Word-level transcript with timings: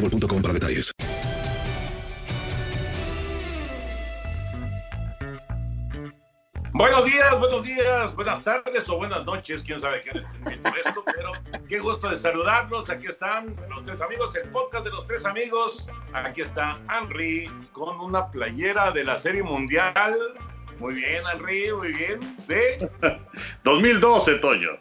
boostmobile.com 0.00 0.42
para 0.42 0.54
detalles. 0.54 0.92
Buenos 6.72 7.06
días, 7.06 7.38
buenos 7.38 7.62
días, 7.62 8.14
buenas 8.14 8.44
tardes 8.44 8.86
o 8.90 8.98
buenas 8.98 9.24
noches, 9.24 9.62
quién 9.62 9.80
sabe 9.80 10.02
qué 10.02 10.18
estén 10.18 10.44
viendo 10.44 10.70
esto, 10.76 11.02
pero 11.06 11.32
qué 11.66 11.78
gusto 11.78 12.10
de 12.10 12.18
saludarlos. 12.18 12.90
Aquí 12.90 13.06
están 13.06 13.56
los 13.70 13.84
tres 13.84 14.02
amigos, 14.02 14.36
el 14.36 14.50
podcast 14.50 14.84
de 14.84 14.90
los 14.90 15.06
tres 15.06 15.24
amigos. 15.24 15.88
Aquí 16.12 16.42
está 16.42 16.78
Henry 16.92 17.50
con 17.72 17.98
una 17.98 18.30
playera 18.30 18.90
de 18.90 19.04
la 19.04 19.18
Serie 19.18 19.42
Mundial. 19.42 19.94
Muy 20.78 20.94
bien, 20.96 21.22
Henry, 21.32 21.72
muy 21.72 21.92
bien. 21.92 22.20
De 22.46 22.90
2012, 23.64 24.34
Toño. 24.40 24.72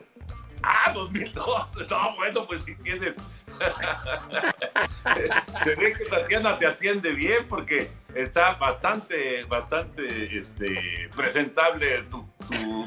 Ah, 0.63 0.91
2012. 0.93 1.87
No, 1.89 2.15
bueno, 2.17 2.45
pues 2.45 2.65
si 2.65 2.75
tienes. 2.75 3.15
Se 5.63 5.75
ve 5.75 5.93
que 5.93 6.05
Tatiana 6.05 6.57
te 6.57 6.65
atiende 6.67 7.11
bien 7.11 7.47
porque 7.47 7.89
está 8.13 8.55
bastante, 8.55 9.43
bastante 9.45 10.37
este, 10.37 11.09
presentable 11.15 12.03
tu, 12.03 12.25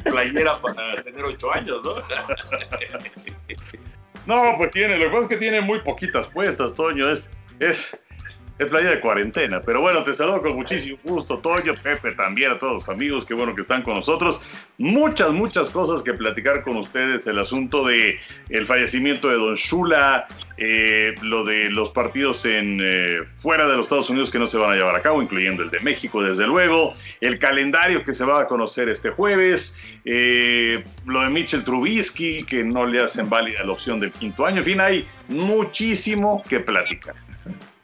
playera 0.05 0.61
para 0.61 1.03
tener 1.03 1.25
ocho 1.25 1.53
años, 1.53 1.83
¿no? 1.83 1.95
No, 4.27 4.55
pues 4.59 4.71
tiene, 4.73 4.99
lo 4.99 5.05
que 5.05 5.11
pasa 5.11 5.23
es 5.23 5.29
que 5.29 5.37
tiene 5.39 5.61
muy 5.63 5.81
poquitas 5.81 6.27
puestas, 6.27 6.75
Toño. 6.75 7.09
Es, 7.09 7.31
es, 7.61 7.99
es 8.59 8.67
playa 8.67 8.91
de 8.91 9.01
cuarentena. 9.01 9.61
Pero 9.61 9.81
bueno, 9.81 10.03
te 10.03 10.13
saludo 10.13 10.43
con 10.43 10.57
muchísimo 10.57 10.99
gusto, 11.05 11.39
Toño, 11.39 11.75
Pepe, 11.83 12.13
también 12.13 12.53
a 12.53 12.59
todos 12.59 12.75
los 12.75 12.89
amigos, 12.89 13.25
qué 13.25 13.35
bueno 13.35 13.55
que 13.55 13.63
están 13.63 13.83
con 13.83 13.95
nosotros. 13.95 14.41
Muchas, 14.79 15.33
muchas 15.33 15.71
cosas 15.71 16.03
que 16.03 16.15
platicar 16.15 16.63
con 16.63 16.77
ustedes. 16.77 17.27
El 17.27 17.39
asunto 17.39 17.85
de 17.87 18.19
el 18.49 18.67
fallecimiento 18.67 19.29
de 19.29 19.35
Don 19.37 19.55
Shula, 19.55 20.27
eh, 20.57 21.15
lo 21.23 21.45
de 21.45 21.71
los 21.71 21.91
partidos 21.91 22.45
en 22.45 22.81
eh, 22.83 23.21
fuera 23.39 23.69
de 23.69 23.77
los 23.77 23.87
Estados 23.87 24.11
Unidos 24.11 24.31
que 24.31 24.39
no 24.39 24.49
se 24.49 24.59
van 24.59 24.73
a 24.73 24.75
llevar 24.75 24.97
a 24.97 25.03
cabo, 25.03 25.23
incluyendo 25.23 25.63
el 25.63 25.71
de 25.71 25.79
México, 25.81 26.23
desde 26.23 26.47
luego, 26.47 26.95
el 27.21 27.39
calendario 27.39 28.05
que 28.05 28.15
se 28.15 28.25
va 28.25 28.41
a 28.41 28.49
conocer 28.49 28.89
este 28.89 29.11
jueves, 29.11 29.79
eh, 30.05 30.83
lo 31.07 31.21
de 31.21 31.31
Mitchell 31.31 31.65
Trubisky, 31.65 32.43
que 32.43 32.65
no 32.65 32.87
le 32.87 33.03
hacen 33.03 33.31
válida 33.31 33.63
la 33.63 33.73
opción 33.73 34.01
del 34.01 34.11
quinto 34.11 34.45
año. 34.45 34.59
En 34.59 34.65
fin, 34.65 34.81
hay 34.81 35.07
muchísimo 35.29 36.43
que 36.49 36.61
platicar. 36.61 37.15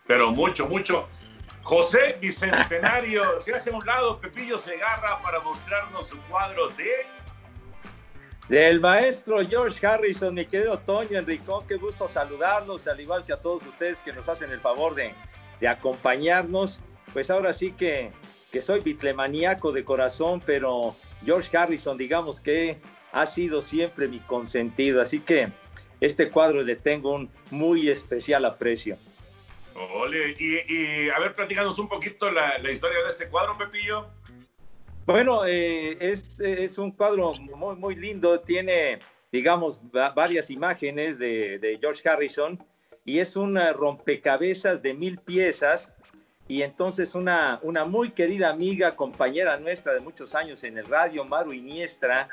Pero 0.06 0.31
mucho, 0.31 0.66
mucho. 0.66 1.09
José 1.62 2.16
Bicentenario, 2.20 3.25
se 3.41 3.54
hace 3.54 3.70
a 3.70 3.76
un 3.76 3.84
lado 3.87 4.20
Pepillo 4.20 4.59
Segarra 4.59 5.20
para 5.22 5.41
mostrarnos 5.41 6.09
su 6.09 6.20
cuadro 6.22 6.69
de 6.70 6.91
Del 8.48 8.81
maestro 8.81 9.38
George 9.48 9.84
Harrison, 9.87 10.34
mi 10.34 10.44
querido 10.44 10.78
Toño 10.78 11.19
Enricón, 11.19 11.66
qué 11.66 11.76
gusto 11.76 12.06
saludarlos, 12.06 12.87
al 12.87 13.00
igual 13.00 13.25
que 13.25 13.32
a 13.32 13.41
todos 13.41 13.65
ustedes 13.66 13.98
que 14.00 14.12
nos 14.12 14.28
hacen 14.28 14.50
el 14.50 14.60
favor 14.60 14.94
de, 14.94 15.15
de 15.60 15.69
acompañarnos. 15.69 16.82
Pues 17.15 17.31
ahora 17.31 17.54
sí 17.54 17.72
que, 17.72 18.12
que 18.53 18.60
soy 18.60 18.81
bitlemaníaco 18.81 19.72
de 19.72 19.84
corazón, 19.84 20.42
pero 20.44 20.94
George 21.25 21.56
Harrison, 21.56 21.97
digamos 21.97 22.41
que 22.41 22.78
ha 23.12 23.25
sido 23.25 23.62
siempre 23.62 24.09
mi 24.09 24.19
consentido, 24.19 25.00
así 25.00 25.21
que 25.21 25.48
este 26.00 26.28
cuadro 26.28 26.62
le 26.62 26.76
tengo 26.76 27.15
un 27.15 27.31
muy 27.50 27.88
especial 27.88 28.44
aprecio. 28.44 28.98
Ole, 29.74 30.34
y, 30.38 30.72
y, 30.72 31.10
a 31.10 31.18
ver, 31.18 31.34
platícanos 31.34 31.78
un 31.78 31.88
poquito 31.88 32.30
la, 32.30 32.58
historia 32.70 33.02
de 33.02 33.10
este 33.10 33.28
cuadro, 33.28 33.58
Pepillo. 33.58 34.06
Bueno, 35.06 35.44
eh, 35.46 35.96
es, 36.00 36.78
un 36.78 36.92
cuadro 36.92 37.32
muy, 37.34 37.76
muy 37.76 37.94
lindo, 37.94 38.40
tiene, 38.40 39.00
digamos, 39.32 39.80
va, 39.94 40.10
varias 40.10 40.48
imágenes 40.50 41.18
de, 41.18 41.78
George 41.80 42.08
Harrison 42.08 42.62
y 43.04 43.18
es 43.18 43.36
un 43.36 43.58
rompecabezas 43.74 44.82
de 44.82 44.94
mil 44.94 45.18
piezas 45.18 45.92
y 46.48 46.62
entonces 46.62 47.14
una, 47.14 47.58
una 47.62 47.84
muy 47.84 48.10
querida 48.10 48.50
amiga, 48.50 48.96
compañera 48.96 49.58
nuestra 49.58 49.92
de 49.92 50.00
muchos 50.00 50.34
años 50.34 50.64
en 50.64 50.78
el 50.78 50.86
radio, 50.86 51.24
Maru 51.24 51.52
Iniestra, 51.52 52.28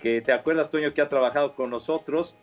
que 0.00 0.22
te 0.22 0.32
acuerdas, 0.32 0.70
Toño, 0.70 0.94
que 0.94 1.02
ha 1.02 1.08
trabajado 1.08 1.54
con 1.54 1.70
nosotros, 1.70 2.36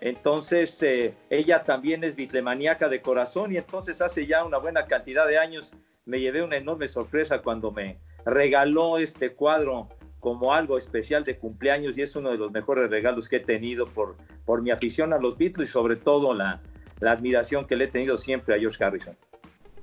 entonces, 0.00 0.82
eh, 0.82 1.14
ella 1.28 1.62
también 1.62 2.04
es 2.04 2.16
bitlemaníaca 2.16 2.88
de 2.88 3.02
corazón 3.02 3.52
y 3.52 3.58
entonces 3.58 4.00
hace 4.00 4.26
ya 4.26 4.44
una 4.44 4.58
buena 4.58 4.86
cantidad 4.86 5.26
de 5.26 5.38
años 5.38 5.72
me 6.06 6.20
llevé 6.20 6.42
una 6.42 6.56
enorme 6.56 6.88
sorpresa 6.88 7.42
cuando 7.42 7.70
me 7.70 7.98
regaló 8.24 8.98
este 8.98 9.34
cuadro 9.34 9.88
como 10.18 10.52
algo 10.54 10.78
especial 10.78 11.24
de 11.24 11.38
cumpleaños 11.38 11.96
y 11.96 12.02
es 12.02 12.16
uno 12.16 12.30
de 12.30 12.38
los 12.38 12.50
mejores 12.50 12.90
regalos 12.90 13.28
que 13.28 13.36
he 13.36 13.40
tenido 13.40 13.86
por, 13.86 14.16
por 14.44 14.62
mi 14.62 14.70
afición 14.70 15.12
a 15.12 15.18
los 15.18 15.36
Beatles 15.36 15.68
y 15.68 15.72
sobre 15.72 15.96
todo 15.96 16.34
la, 16.34 16.60
la 17.00 17.12
admiración 17.12 17.66
que 17.66 17.76
le 17.76 17.84
he 17.84 17.88
tenido 17.88 18.18
siempre 18.18 18.54
a 18.54 18.58
George 18.58 18.82
Harrison. 18.82 19.16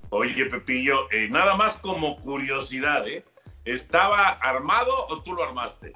Oye, 0.10 0.46
Pepillo, 0.46 1.12
eh, 1.12 1.28
nada 1.30 1.56
más 1.56 1.80
como 1.80 2.20
curiosidad, 2.22 3.08
¿eh? 3.08 3.26
¿Estaba 3.66 4.30
armado 4.30 4.92
o 5.10 5.22
tú 5.22 5.34
lo 5.34 5.44
armaste? 5.44 5.94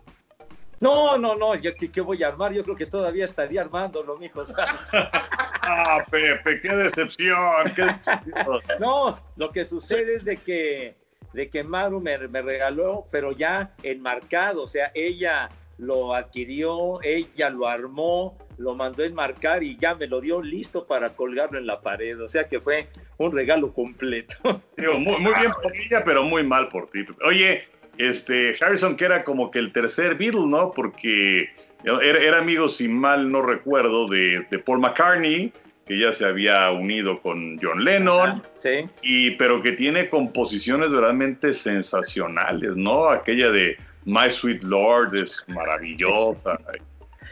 No, 0.81 1.15
no, 1.19 1.35
no, 1.35 1.53
yo 1.53 1.75
¿qué, 1.75 1.91
¿qué, 1.91 2.01
voy 2.01 2.23
a 2.23 2.29
armar? 2.29 2.51
Yo 2.53 2.63
creo 2.63 2.75
que 2.75 2.87
todavía 2.87 3.25
estaría 3.25 3.61
armándolo, 3.61 4.17
mijo. 4.17 4.43
ah, 4.91 6.03
Pepe, 6.09 6.59
qué 6.59 6.69
decepción, 6.69 7.37
qué 7.75 7.83
decepción. 7.83 8.61
no, 8.79 9.19
lo 9.37 9.51
que 9.51 9.63
sucede 9.63 10.15
es 10.15 10.25
de 10.25 10.37
que, 10.37 10.95
de 11.33 11.49
que 11.49 11.63
Maru 11.63 12.01
me, 12.01 12.17
me, 12.27 12.41
regaló, 12.41 13.05
pero 13.11 13.31
ya 13.31 13.69
enmarcado, 13.83 14.63
o 14.63 14.67
sea, 14.67 14.91
ella 14.95 15.49
lo 15.77 16.15
adquirió, 16.15 16.99
ella 17.03 17.51
lo 17.51 17.67
armó, 17.67 18.35
lo 18.57 18.73
mandó 18.73 19.03
enmarcar 19.03 19.61
y 19.61 19.77
ya 19.77 19.93
me 19.93 20.07
lo 20.07 20.19
dio 20.19 20.41
listo 20.41 20.87
para 20.87 21.09
colgarlo 21.09 21.59
en 21.59 21.67
la 21.67 21.81
pared, 21.81 22.19
o 22.19 22.27
sea 22.27 22.47
que 22.47 22.59
fue 22.59 22.87
un 23.17 23.31
regalo 23.31 23.71
completo. 23.71 24.35
Digo, 24.75 24.93
muy, 24.97 25.19
muy 25.19 25.33
bien 25.35 25.51
por 25.61 25.75
ella, 25.75 26.03
pero 26.03 26.23
muy 26.23 26.43
mal 26.43 26.69
por 26.69 26.89
ti. 26.89 27.05
Oye, 27.23 27.67
este, 27.97 28.55
Harrison, 28.59 28.95
que 28.95 29.05
era 29.05 29.23
como 29.23 29.51
que 29.51 29.59
el 29.59 29.71
tercer 29.71 30.15
Beatle, 30.15 30.47
¿no? 30.47 30.71
Porque 30.71 31.49
era, 31.83 32.19
era 32.19 32.39
amigo, 32.39 32.69
si 32.69 32.87
mal 32.87 33.31
no 33.31 33.41
recuerdo, 33.41 34.07
de, 34.07 34.45
de, 34.49 34.59
Paul 34.59 34.79
McCartney, 34.79 35.51
que 35.85 35.99
ya 35.99 36.13
se 36.13 36.25
había 36.25 36.69
unido 36.71 37.21
con 37.21 37.59
John 37.61 37.83
Lennon, 37.83 38.43
sí. 38.53 38.85
y, 39.01 39.31
pero 39.31 39.61
que 39.61 39.73
tiene 39.73 40.09
composiciones 40.09 40.91
realmente 40.91 41.53
sensacionales, 41.53 42.75
¿no? 42.75 43.09
Aquella 43.09 43.49
de 43.49 43.77
My 44.05 44.29
Sweet 44.29 44.63
Lord 44.63 45.15
es 45.15 45.43
maravillosa. 45.47 46.59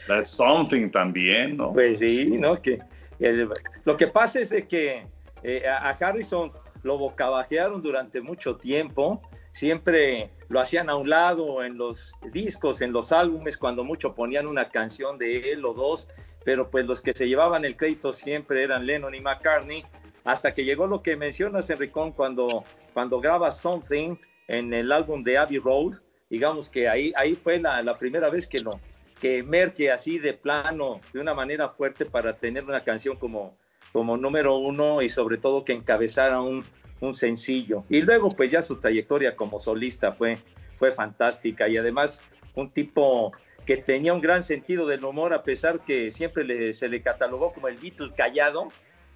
That's 0.08 0.30
Something 0.30 0.90
también, 0.90 1.58
¿no? 1.58 1.74
Pues 1.74 2.00
sí, 2.00 2.26
¿no? 2.26 2.62
Que 2.62 2.80
el, 3.20 3.50
lo 3.86 3.98
que 3.98 4.08
pasa 4.08 4.40
es 4.40 4.50
de 4.50 4.68
que 4.68 5.04
eh, 5.44 5.64
a 5.68 5.90
Harrison 5.92 6.52
lo 6.84 6.98
bocabajearon 6.98 7.82
durante 7.82 8.22
mucho 8.22 8.56
tiempo, 8.56 9.22
siempre 9.52 10.30
lo 10.50 10.60
hacían 10.60 10.90
a 10.90 10.96
un 10.96 11.10
lado 11.10 11.64
en 11.64 11.78
los 11.78 12.12
discos, 12.34 12.82
en 12.82 12.92
los 12.92 13.12
álbumes, 13.12 13.58
cuando 13.58 13.84
mucho 13.84 14.16
ponían 14.16 14.48
una 14.48 14.70
canción 14.70 15.18
de 15.18 15.52
él 15.52 15.64
o 15.64 15.74
dos, 15.74 16.08
pero 16.44 16.70
pues 16.70 16.86
los 16.86 17.02
que 17.02 17.14
se 17.14 17.28
llevaban 17.28 17.66
el 17.66 17.78
crédito 17.78 18.12
siempre 18.12 18.64
eran 18.64 18.86
Lennon 18.86 19.14
y 19.14 19.22
McCartney, 19.22 19.86
hasta 20.24 20.54
que 20.54 20.66
llegó 20.66 20.88
lo 20.88 21.02
que 21.04 21.16
mencionas, 21.16 21.70
Enricón, 21.70 22.12
cuando, 22.12 22.64
cuando 22.94 23.20
graba 23.22 23.52
Something 23.52 24.16
en 24.48 24.74
el 24.74 24.92
álbum 24.92 25.24
de 25.24 25.38
Abbey 25.38 25.60
Road, 25.60 26.00
digamos 26.30 26.68
que 26.68 26.90
ahí, 26.90 27.14
ahí 27.16 27.36
fue 27.36 27.60
la, 27.60 27.82
la 27.84 27.98
primera 27.98 28.30
vez 28.30 28.48
que 28.48 28.60
lo 28.60 28.80
que 29.22 29.40
emerge 29.40 29.92
así 29.92 30.18
de 30.18 30.34
plano, 30.34 31.02
de 31.14 31.20
una 31.20 31.34
manera 31.34 31.70
fuerte 31.70 32.06
para 32.06 32.38
tener 32.38 32.64
una 32.64 32.84
canción 32.84 33.18
como, 33.18 33.56
como 33.92 34.18
número 34.18 34.58
uno 34.58 35.02
y 35.02 35.10
sobre 35.10 35.38
todo 35.38 35.66
que 35.66 35.74
encabezara 35.74 36.42
un, 36.42 36.64
un 37.02 37.16
sencillo. 37.16 37.84
Y 37.90 38.02
luego 38.02 38.30
pues 38.30 38.52
ya 38.52 38.62
su 38.62 38.78
trayectoria 38.78 39.36
como 39.36 39.60
solista 39.60 40.12
fue, 40.12 40.38
fue 40.76 40.92
fantástica 40.92 41.68
y 41.68 41.78
además 41.78 42.22
un 42.56 42.70
tipo 42.70 43.32
que 43.66 43.78
tenía 43.78 44.14
un 44.14 44.22
gran 44.22 44.44
sentido 44.44 44.88
del 44.88 45.06
humor 45.06 45.34
a 45.34 45.44
pesar 45.44 45.82
que 45.82 46.12
siempre 46.12 46.44
le, 46.44 46.74
se 46.74 46.90
le 46.90 47.02
catalogó 47.02 47.54
como 47.54 47.68
el 47.68 47.78
Beatle 47.78 48.12
callado. 48.16 48.70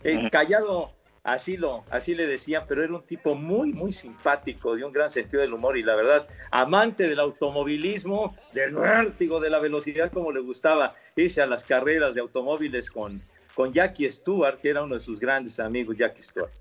El 0.03 0.29
callado 0.29 0.91
así 1.23 1.55
lo 1.55 1.85
así 1.89 2.13
le 2.13 2.27
decían, 2.27 2.65
pero 2.67 2.83
era 2.83 2.93
un 2.93 3.01
tipo 3.01 3.35
muy 3.35 3.73
muy 3.73 3.93
simpático, 3.93 4.75
de 4.75 4.83
un 4.83 4.91
gran 4.91 5.09
sentido 5.09 5.41
del 5.41 5.53
humor 5.53 5.77
y 5.77 5.83
la 5.83 5.95
verdad, 5.95 6.27
amante 6.51 7.07
del 7.07 7.19
automovilismo, 7.19 8.35
del 8.53 8.75
vértigo, 8.75 9.39
de 9.39 9.49
la 9.49 9.59
velocidad 9.59 10.11
como 10.11 10.31
le 10.31 10.41
gustaba 10.41 10.95
irse 11.15 11.41
a 11.41 11.47
las 11.47 11.63
carreras 11.63 12.13
de 12.13 12.21
automóviles 12.21 12.91
con 12.91 13.21
con 13.55 13.71
Jackie 13.71 14.09
Stewart, 14.09 14.59
que 14.59 14.69
era 14.69 14.83
uno 14.83 14.95
de 14.95 15.01
sus 15.01 15.19
grandes 15.19 15.59
amigos, 15.59 15.95
Jackie 15.97 16.23
Stewart. 16.23 16.51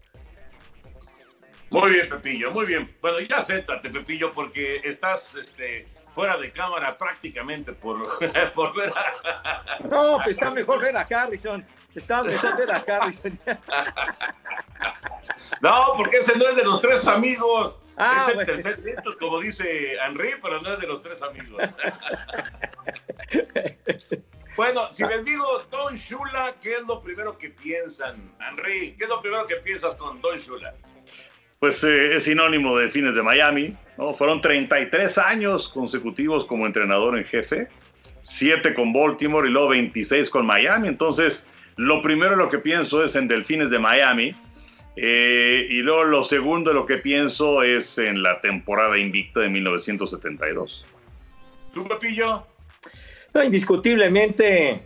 Muy 1.72 1.90
bien, 1.90 2.08
Pepillo, 2.10 2.50
muy 2.50 2.66
bien. 2.66 2.94
Bueno, 3.00 3.18
ya 3.20 3.38
acéptate, 3.38 3.88
Pepillo, 3.88 4.30
porque 4.32 4.82
estás 4.84 5.34
este, 5.36 5.88
fuera 6.10 6.36
de 6.36 6.52
cámara 6.52 6.98
prácticamente 6.98 7.72
por, 7.72 8.18
por 8.54 8.76
ver 8.76 8.92
a... 8.94 9.78
No, 9.88 10.18
pues 10.18 10.36
está 10.36 10.50
mejor 10.50 10.82
ver 10.82 10.94
a 10.98 11.00
Harrison. 11.00 11.66
Está 11.94 12.22
mejor 12.24 12.58
ver 12.58 12.70
a 12.70 12.76
Harrison. 12.86 13.38
No, 15.60 15.92
porque 15.96 16.16
ese 16.16 16.36
no 16.36 16.48
es 16.48 16.56
de 16.56 16.64
los 16.64 16.80
tres 16.80 17.06
amigos. 17.06 17.76
Ah, 17.96 18.22
es 18.22 18.28
el 18.28 18.34
bueno. 18.34 18.52
tercer 18.52 18.84
nieto, 18.84 19.16
como 19.18 19.38
dice 19.40 19.94
Henry, 19.94 20.34
pero 20.42 20.60
no 20.60 20.72
es 20.72 20.80
de 20.80 20.86
los 20.88 21.00
tres 21.02 21.22
amigos. 21.22 21.74
bueno, 24.56 24.92
si 24.92 25.06
les 25.06 25.24
digo 25.24 25.62
Don 25.70 25.94
Shula, 25.94 26.54
¿qué 26.60 26.76
es 26.76 26.82
lo 26.82 27.00
primero 27.00 27.38
que 27.38 27.50
piensan? 27.50 28.34
Henry, 28.40 28.96
¿qué 28.96 29.04
es 29.04 29.10
lo 29.10 29.20
primero 29.20 29.46
que 29.46 29.56
piensas 29.56 29.94
con 29.94 30.20
Don 30.20 30.36
Shula? 30.36 30.74
Pues 31.62 31.84
eh, 31.84 32.16
es 32.16 32.24
sinónimo 32.24 32.76
de 32.76 32.88
fines 32.88 33.14
de 33.14 33.22
Miami, 33.22 33.76
¿no? 33.96 34.12
Fueron 34.14 34.40
33 34.40 35.16
años 35.18 35.68
consecutivos 35.68 36.44
como 36.44 36.66
entrenador 36.66 37.16
en 37.16 37.24
jefe, 37.24 37.68
7 38.22 38.74
con 38.74 38.92
Baltimore 38.92 39.48
y 39.48 39.52
luego 39.52 39.68
26 39.68 40.28
con 40.28 40.44
Miami. 40.44 40.88
Entonces, 40.88 41.48
lo 41.76 42.02
primero 42.02 42.34
lo 42.34 42.48
que 42.48 42.58
pienso 42.58 43.04
es 43.04 43.14
en 43.14 43.28
Delfines 43.28 43.70
de 43.70 43.78
Miami. 43.78 44.34
eh, 44.96 45.68
y 45.70 45.82
luego 45.82 46.02
lo 46.02 46.24
segundo 46.24 46.72
lo 46.72 46.84
que 46.84 46.96
pienso 46.96 47.62
es 47.62 47.96
en 47.96 48.24
la 48.24 48.40
temporada 48.40 48.98
invicta 48.98 49.38
de 49.38 49.48
1972. 49.48 50.84
¿Tú, 51.72 51.86
Pepillo? 51.86 52.44
No, 53.32 53.44
indiscutiblemente, 53.44 54.82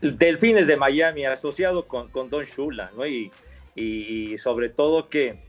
Delfines 0.00 0.68
de 0.68 0.76
Miami, 0.76 1.24
asociado 1.24 1.88
con, 1.88 2.10
con 2.10 2.30
Don 2.30 2.44
Shula, 2.44 2.92
¿no? 2.96 3.04
Y, 3.04 3.32
y, 3.74 4.34
y 4.34 4.38
sobre 4.38 4.68
todo 4.68 5.08
que, 5.08 5.42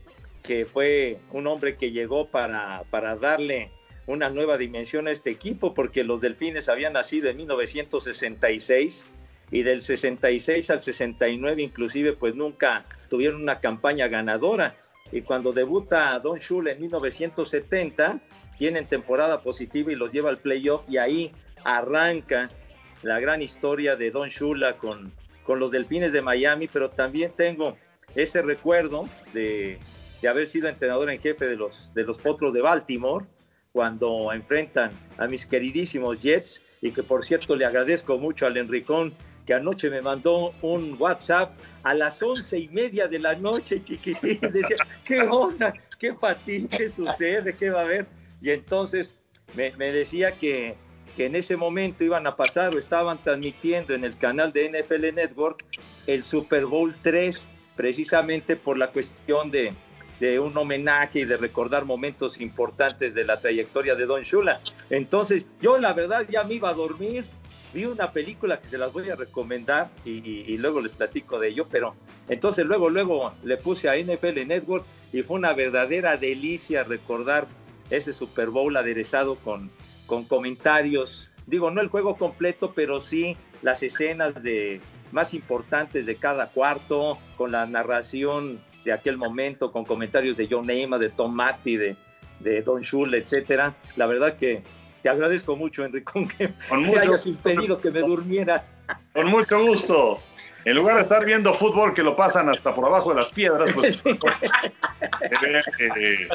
que 0.46 0.64
fue 0.64 1.18
un 1.32 1.46
hombre 1.46 1.76
que 1.76 1.90
llegó 1.90 2.28
para, 2.28 2.84
para 2.90 3.16
darle 3.16 3.70
una 4.06 4.30
nueva 4.30 4.56
dimensión 4.56 5.08
a 5.08 5.10
este 5.10 5.30
equipo, 5.30 5.74
porque 5.74 6.04
los 6.04 6.20
Delfines 6.20 6.68
habían 6.68 6.92
nacido 6.92 7.28
en 7.28 7.36
1966 7.38 9.06
y 9.50 9.62
del 9.62 9.82
66 9.82 10.70
al 10.70 10.80
69 10.80 11.62
inclusive 11.62 12.12
pues 12.12 12.34
nunca 12.34 12.84
tuvieron 13.08 13.42
una 13.42 13.60
campaña 13.60 14.08
ganadora. 14.08 14.74
Y 15.12 15.22
cuando 15.22 15.52
debuta 15.52 16.18
Don 16.18 16.38
Shula 16.38 16.72
en 16.72 16.80
1970 16.80 18.20
tienen 18.58 18.86
temporada 18.86 19.42
positiva 19.42 19.92
y 19.92 19.96
los 19.96 20.12
lleva 20.12 20.30
al 20.30 20.38
playoff 20.38 20.84
y 20.88 20.98
ahí 20.98 21.32
arranca 21.64 22.50
la 23.02 23.20
gran 23.20 23.42
historia 23.42 23.96
de 23.96 24.10
Don 24.10 24.28
Shula 24.28 24.78
con, 24.78 25.12
con 25.44 25.58
los 25.58 25.70
Delfines 25.70 26.12
de 26.12 26.22
Miami, 26.22 26.68
pero 26.68 26.90
también 26.90 27.30
tengo 27.36 27.76
ese 28.14 28.42
recuerdo 28.42 29.08
de, 29.32 29.78
de 30.20 30.28
haber 30.28 30.46
sido 30.46 30.68
entrenador 30.68 31.10
en 31.10 31.20
jefe 31.20 31.46
de 31.46 31.56
los, 31.56 31.92
de 31.94 32.04
los 32.04 32.18
Potros 32.18 32.52
de 32.52 32.62
Baltimore 32.62 33.26
cuando 33.72 34.32
enfrentan 34.32 34.92
a 35.18 35.26
mis 35.26 35.44
queridísimos 35.44 36.22
Jets 36.22 36.62
y 36.80 36.92
que 36.92 37.02
por 37.02 37.24
cierto 37.24 37.56
le 37.56 37.64
agradezco 37.64 38.16
mucho 38.18 38.46
al 38.46 38.56
Enricón 38.56 39.14
que 39.46 39.54
anoche 39.54 39.88
me 39.88 40.02
mandó 40.02 40.52
un 40.60 40.96
WhatsApp 40.98 41.56
a 41.84 41.94
las 41.94 42.20
once 42.22 42.58
y 42.58 42.68
media 42.68 43.06
de 43.06 43.20
la 43.20 43.36
noche, 43.36 43.82
chiquitín. 43.82 44.40
Decía, 44.52 44.76
¿qué 45.04 45.20
onda? 45.20 45.72
¿Qué 45.98 46.14
ti? 46.44 46.66
¿Qué 46.68 46.88
sucede? 46.88 47.54
¿Qué 47.54 47.70
va 47.70 47.80
a 47.80 47.84
haber? 47.84 48.06
Y 48.42 48.50
entonces 48.50 49.14
me, 49.54 49.72
me 49.76 49.92
decía 49.92 50.32
que, 50.32 50.74
que, 51.16 51.26
en 51.26 51.36
ese 51.36 51.56
momento 51.56 52.04
iban 52.04 52.26
a 52.26 52.34
pasar 52.34 52.74
o 52.74 52.78
estaban 52.78 53.22
transmitiendo 53.22 53.94
en 53.94 54.04
el 54.04 54.18
canal 54.18 54.52
de 54.52 54.68
NFL 54.68 55.14
Network 55.14 55.64
el 56.08 56.24
Super 56.24 56.66
Bowl 56.66 56.94
3, 57.02 57.46
precisamente 57.76 58.56
por 58.56 58.76
la 58.76 58.88
cuestión 58.88 59.50
de, 59.50 59.72
de 60.20 60.40
un 60.40 60.56
homenaje 60.56 61.20
y 61.20 61.24
de 61.24 61.36
recordar 61.36 61.84
momentos 61.84 62.40
importantes 62.40 63.14
de 63.14 63.24
la 63.24 63.40
trayectoria 63.40 63.94
de 63.94 64.06
Don 64.06 64.22
Shula. 64.22 64.60
Entonces, 64.90 65.46
yo 65.60 65.78
la 65.78 65.92
verdad 65.92 66.26
ya 66.28 66.44
me 66.44 66.54
iba 66.54 66.70
a 66.70 66.74
dormir, 66.74 67.24
vi 67.74 67.84
una 67.84 68.12
película 68.12 68.58
que 68.58 68.66
se 68.66 68.78
las 68.78 68.92
voy 68.92 69.10
a 69.10 69.16
recomendar 69.16 69.90
y, 70.04 70.56
luego 70.56 70.80
les 70.80 70.92
platico 70.92 71.38
de 71.38 71.48
ello, 71.48 71.66
pero 71.70 71.94
entonces 72.28 72.64
luego, 72.64 72.88
luego 72.88 73.34
le 73.44 73.56
puse 73.58 73.88
a 73.88 73.96
NFL 73.96 74.46
Network 74.46 74.86
y 75.12 75.22
fue 75.22 75.36
una 75.36 75.52
verdadera 75.52 76.16
delicia 76.16 76.84
recordar 76.84 77.46
ese 77.90 78.12
Super 78.12 78.48
Bowl 78.48 78.76
aderezado 78.76 79.36
con, 79.36 79.70
con 80.06 80.24
comentarios, 80.24 81.28
digo, 81.46 81.70
no 81.70 81.80
el 81.80 81.88
juego 81.88 82.16
completo, 82.16 82.72
pero 82.74 83.00
sí 83.00 83.36
las 83.62 83.82
escenas 83.82 84.42
de 84.42 84.80
más 85.16 85.32
importantes 85.32 86.04
de 86.04 86.16
cada 86.16 86.48
cuarto, 86.48 87.18
con 87.38 87.50
la 87.50 87.64
narración 87.64 88.60
de 88.84 88.92
aquel 88.92 89.16
momento, 89.16 89.72
con 89.72 89.86
comentarios 89.86 90.36
de 90.36 90.46
John 90.48 90.66
Neymar, 90.66 91.00
de 91.00 91.08
Tom 91.08 91.34
Matti, 91.34 91.78
de, 91.78 91.96
de 92.40 92.60
Don 92.60 92.82
Shula, 92.82 93.16
etcétera. 93.16 93.74
La 93.96 94.06
verdad 94.06 94.36
que 94.36 94.62
te 95.02 95.08
agradezco 95.08 95.56
mucho, 95.56 95.86
Enricón, 95.86 96.28
que, 96.38 96.52
Con 96.68 96.82
que 96.82 96.88
mucho 96.88 97.00
hayas 97.00 97.26
impedido 97.26 97.80
que 97.80 97.90
me 97.90 98.00
durmiera. 98.00 98.62
Con 99.14 99.28
mucho 99.28 99.64
gusto. 99.64 100.20
En 100.66 100.76
lugar 100.76 100.96
de 100.96 101.02
estar 101.02 101.24
viendo 101.24 101.54
fútbol 101.54 101.94
que 101.94 102.02
lo 102.02 102.14
pasan 102.14 102.50
hasta 102.50 102.74
por 102.74 102.84
abajo 102.84 103.10
de 103.10 103.16
las 103.16 103.32
piedras, 103.32 103.72
pues 103.72 104.00
eh, 104.04 104.18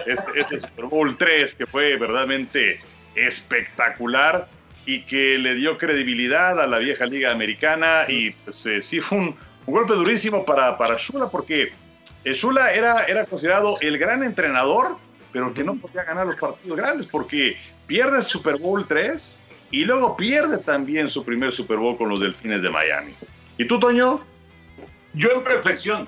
este, 0.08 0.40
este 0.40 0.60
Super 0.60 0.86
Bowl 0.86 1.16
3 1.16 1.54
que 1.54 1.68
fue 1.68 1.98
verdaderamente 1.98 2.80
espectacular 3.14 4.48
y 4.86 5.04
que 5.04 5.38
le 5.38 5.56
dio 5.56 5.78
credibilidad 5.78 6.60
a 6.60 6.68
la 6.68 6.80
vieja 6.80 7.06
liga 7.06 7.32
americana 7.32 8.06
y 8.08 8.32
pues 8.32 8.66
eh, 8.66 8.82
sí 8.82 9.00
fue 9.00 9.18
un, 9.18 9.36
golpe 9.68 9.94
durísimo 9.94 10.44
para, 10.44 10.78
para 10.78 10.98
Shula 10.98 11.30
porque 11.30 11.72
eh, 12.26 12.34
Shula 12.34 12.74
era, 12.74 13.06
era 13.06 13.26
considerado 13.26 13.78
el 13.80 13.98
gran 13.98 14.24
entrenador, 14.24 14.98
pero 15.32 15.54
que 15.54 15.64
no 15.64 15.76
podía 15.76 16.04
ganar 16.04 16.26
los 16.26 16.36
partidos 16.36 16.78
grandes 16.78 17.08
porque 17.08 17.58
pierde 17.88 18.22
Super 18.22 18.58
Bowl 18.58 18.86
3 18.88 19.40
y 19.70 19.86
luego 19.86 20.18
pierde 20.18 20.58
también 20.58 21.10
su 21.10 21.24
primer 21.24 21.54
Super 21.54 21.78
Bowl 21.78 21.98
con 21.98 22.10
los 22.10 22.20
Delfines 22.20 22.62
de 22.62 22.70
Miami. 22.70 23.14
¿Y 23.58 23.66
tú, 23.66 23.80
Toño? 23.80 24.20
Yo 25.14 25.32
en 25.32 25.44
perfección. 25.44 26.08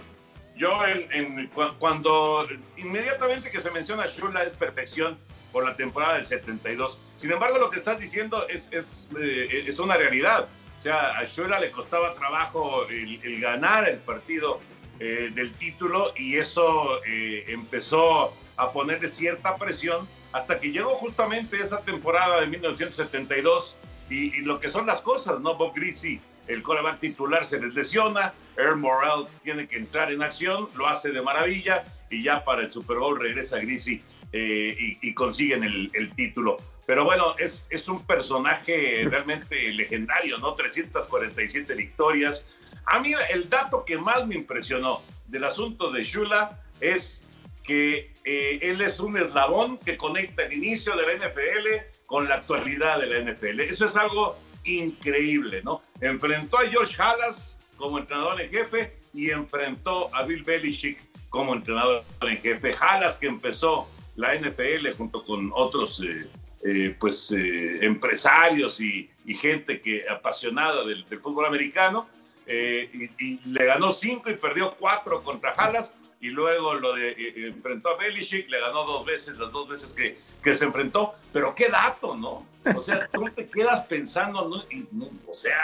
Yo 0.56 0.86
en, 0.86 1.12
en, 1.12 1.50
cuando 1.80 2.48
inmediatamente 2.77 3.50
que 3.50 3.62
se 3.62 3.72
menciona 3.72 4.06
Shula 4.08 4.44
es 4.44 4.53
perfección 4.53 5.18
por 5.53 5.63
la 5.63 5.77
temporada 5.77 6.15
del 6.15 6.25
72. 6.25 7.00
Sin 7.15 7.31
embargo, 7.31 7.60
lo 7.60 7.69
que 7.69 7.77
estás 7.77 8.00
diciendo 8.00 8.45
es, 8.50 8.69
es, 8.74 9.07
eh, 9.17 9.63
es 9.67 9.79
una 9.79 9.95
realidad. 9.95 10.50
O 10.77 10.81
sea, 10.81 11.17
a 11.17 11.60
le 11.60 11.72
costaba 11.72 12.13
trabajo 12.15 12.86
el, 12.89 13.39
ganar 13.39 13.88
el 13.88 14.00
partido 14.00 14.60
eh, 15.00 15.31
del 15.33 15.53
título 15.53 16.12
y 16.17 16.36
eso 16.36 17.01
eh, 17.05 17.45
empezó 17.48 18.33
a 18.57 18.72
ponerle 18.74 19.07
cierta 19.07 19.55
presión 19.55 20.05
hasta 20.33 20.60
que 20.60 20.72
llegó 20.72 20.89
justamente 20.95 21.62
esa 21.62 21.79
temporada 21.81 22.41
de 22.41 22.48
1972 22.48 23.77
y, 24.10 24.41
lo 24.41 24.60
que 24.60 24.69
son 24.69 24.86
las 24.86 25.01
cosas, 25.01 25.39
¿no? 25.39 25.55
Bob 25.55 25.74
Greasy 25.74 26.19
el 26.48 26.62
coreback 26.62 27.00
titular 27.00 27.45
se 27.45 27.60
les 27.60 27.74
lesiona, 27.74 28.33
Earl 28.57 28.77
Morrell 28.77 29.25
tiene 29.43 29.65
que 29.65 29.77
entrar 29.77 30.12
en 30.12 30.22
acción, 30.22 30.67
lo 30.75 30.88
hace 30.88 31.12
de 31.12 31.22
maravilla 31.22 31.86
y 32.10 32.24
ya 32.24 32.43
para 32.43 32.63
el 32.63 32.72
Super 32.72 32.98
Bowl 32.98 33.17
regresa 33.17 33.60
Grisi 33.60 34.01
eh, 34.33 34.97
y, 35.01 35.13
consiguen 35.13 35.63
el, 35.63 36.09
título. 36.15 36.57
Pero 36.85 37.05
bueno, 37.05 37.35
es, 37.37 37.67
es 37.69 37.87
un 37.87 38.05
personaje 38.05 39.05
realmente 39.09 39.55
legendario, 39.71 40.37
¿no? 40.39 40.55
347 40.55 41.73
victorias. 41.75 42.47
A 42.85 42.99
mí 42.99 43.13
el 43.29 43.49
dato 43.49 43.85
que 43.85 43.97
más 43.97 44.25
me 44.27 44.35
impresionó 44.35 45.01
del 45.27 45.43
asunto 45.45 45.91
de 45.91 46.03
Shula 46.03 46.59
es 46.81 47.21
que 47.63 48.11
eh, 48.25 48.59
él 48.61 48.81
es 48.81 48.99
un 48.99 49.17
eslabón 49.17 49.77
que 49.77 49.97
conecta 49.97 50.43
el 50.43 50.53
inicio 50.53 50.95
de 50.95 51.03
la 51.03 51.27
NFL 51.27 52.05
con 52.05 52.27
la 52.27 52.35
actualidad 52.35 52.99
de 52.99 53.07
la 53.07 53.31
NFL. 53.31 53.61
Eso 53.61 53.85
es 53.85 53.95
algo 53.95 54.37
increíble, 54.65 55.61
¿no? 55.63 55.81
Enfrentó 56.01 56.59
a 56.59 56.67
George 56.67 57.01
Halas 57.01 57.57
como 57.77 57.99
entrenador 57.99 58.41
en 58.41 58.49
jefe 58.49 58.97
y 59.13 59.29
enfrentó 59.29 60.13
a 60.13 60.23
Bill 60.23 60.43
Belichick 60.43 60.99
como 61.29 61.53
entrenador 61.53 62.03
en 62.21 62.37
jefe. 62.37 62.75
Halas 62.79 63.17
que 63.17 63.27
empezó 63.27 63.87
la 64.15 64.36
NFL 64.36 64.91
junto 64.98 65.24
con 65.25 65.51
otros 65.53 66.01
eh, 66.01 66.27
eh, 66.65 66.96
pues, 67.00 67.32
empresarios 67.32 68.79
y, 68.79 69.10
gente 69.34 69.82
que 69.82 70.08
apasionada 70.08 70.86
del 70.86 71.05
fútbol 71.22 71.46
americano 71.46 72.08
eh, 72.46 73.10
y, 73.20 73.39
le 73.50 73.65
ganó 73.65 73.91
cinco 73.91 74.29
y 74.29 74.36
perdió 74.36 74.75
cuatro 74.77 75.24
contra 75.24 75.51
Halas 75.51 75.93
y 76.20 76.29
luego 76.29 76.74
lo 76.74 76.93
de, 76.93 77.12
eh, 77.12 77.15
eh, 77.17 77.48
enfrentó 77.48 77.89
a 77.89 77.98
Belichick, 77.98 78.50
le 78.50 78.60
ganó 78.60 78.84
dos 78.84 79.05
veces, 79.05 79.38
las 79.38 79.51
dos 79.51 79.70
veces 79.70 79.93
que, 79.93 80.17
que 80.43 80.53
se 80.53 80.65
enfrentó, 80.65 81.13
pero 81.32 81.55
qué 81.55 81.70
dato, 81.70 82.15
¿no? 82.15 82.46
O 82.75 82.82
sea, 82.82 83.08
tú 83.13 83.29
te 83.34 83.48
quedas 83.48 83.82
pensando, 83.88 84.50
¿no? 84.50 85.10
o 85.27 85.34
sea, 85.34 85.58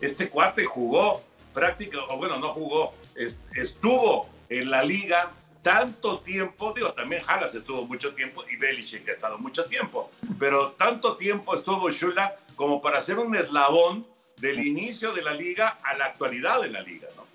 este 0.00 0.28
cuate 0.28 0.64
jugó 0.64 1.22
prácticamente, 1.52 2.14
o 2.14 2.16
bueno, 2.16 2.38
no 2.38 2.52
jugó, 2.52 2.94
estuvo 3.56 4.28
en 4.48 4.70
la 4.70 4.84
liga 4.84 5.32
tanto 5.62 6.20
tiempo, 6.20 6.72
digo, 6.74 6.92
también 6.92 7.22
Halas 7.26 7.54
estuvo 7.54 7.84
mucho 7.86 8.14
tiempo 8.14 8.44
y 8.50 8.56
Belichick 8.56 9.08
ha 9.08 9.12
estado 9.12 9.38
mucho 9.38 9.64
tiempo, 9.64 10.10
pero 10.38 10.72
tanto 10.72 11.16
tiempo 11.16 11.56
estuvo 11.56 11.90
Shula 11.90 12.34
como 12.56 12.80
para 12.80 13.02
ser 13.02 13.18
un 13.18 13.34
eslabón 13.36 14.06
del 14.40 14.64
inicio 14.64 15.12
de 15.12 15.22
la 15.22 15.34
liga 15.34 15.78
a 15.82 15.96
la 15.96 16.06
actualidad 16.06 16.62
de 16.62 16.70
la 16.70 16.82
liga, 16.82 17.08
¿no? 17.16 17.26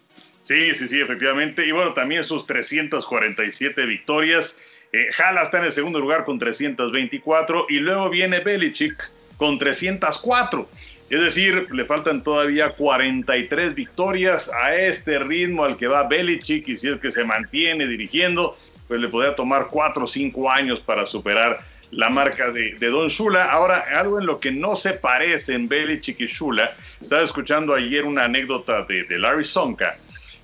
Sí, 0.43 0.75
sí, 0.75 0.87
sí, 0.87 0.99
efectivamente. 0.99 1.65
Y 1.65 1.71
bueno, 1.71 1.93
también 1.93 2.23
sus 2.23 2.45
347 2.45 3.85
victorias. 3.85 4.57
Eh, 4.91 5.07
está 5.09 5.57
en 5.57 5.65
el 5.65 5.71
segundo 5.71 5.99
lugar 5.99 6.25
con 6.25 6.37
324 6.37 7.67
y 7.69 7.79
luego 7.79 8.09
viene 8.09 8.41
Belichick 8.41 9.09
con 9.37 9.57
304. 9.57 10.69
Es 11.13 11.21
decir, 11.21 11.67
le 11.71 11.85
faltan 11.85 12.23
todavía 12.23 12.71
43 12.71 13.75
victorias 13.75 14.49
a 14.51 14.75
este 14.75 15.19
ritmo 15.19 15.63
al 15.63 15.77
que 15.77 15.85
va 15.85 16.07
Belichick 16.07 16.67
y 16.67 16.75
si 16.75 16.89
es 16.89 16.99
que 16.99 17.11
se 17.11 17.23
mantiene 17.23 17.85
dirigiendo, 17.85 18.57
pues 18.87 18.99
le 18.99 19.09
podría 19.09 19.35
tomar 19.35 19.67
4 19.69 20.05
o 20.05 20.07
5 20.07 20.49
años 20.49 20.79
para 20.79 21.05
superar 21.05 21.59
la 21.91 22.09
marca 22.09 22.49
de, 22.49 22.73
Don 22.79 23.09
Shula. 23.09 23.45
Ahora, 23.51 23.85
algo 23.95 24.19
en 24.19 24.25
lo 24.25 24.39
que 24.39 24.49
no 24.49 24.75
se 24.75 24.93
parecen 24.93 25.67
Belichick 25.67 26.19
y 26.19 26.25
Shula, 26.25 26.75
estaba 26.99 27.21
escuchando 27.21 27.75
ayer 27.75 28.05
una 28.05 28.23
anécdota 28.23 28.81
de, 28.81 29.05
Larry 29.19 29.45
Sonka, 29.45 29.95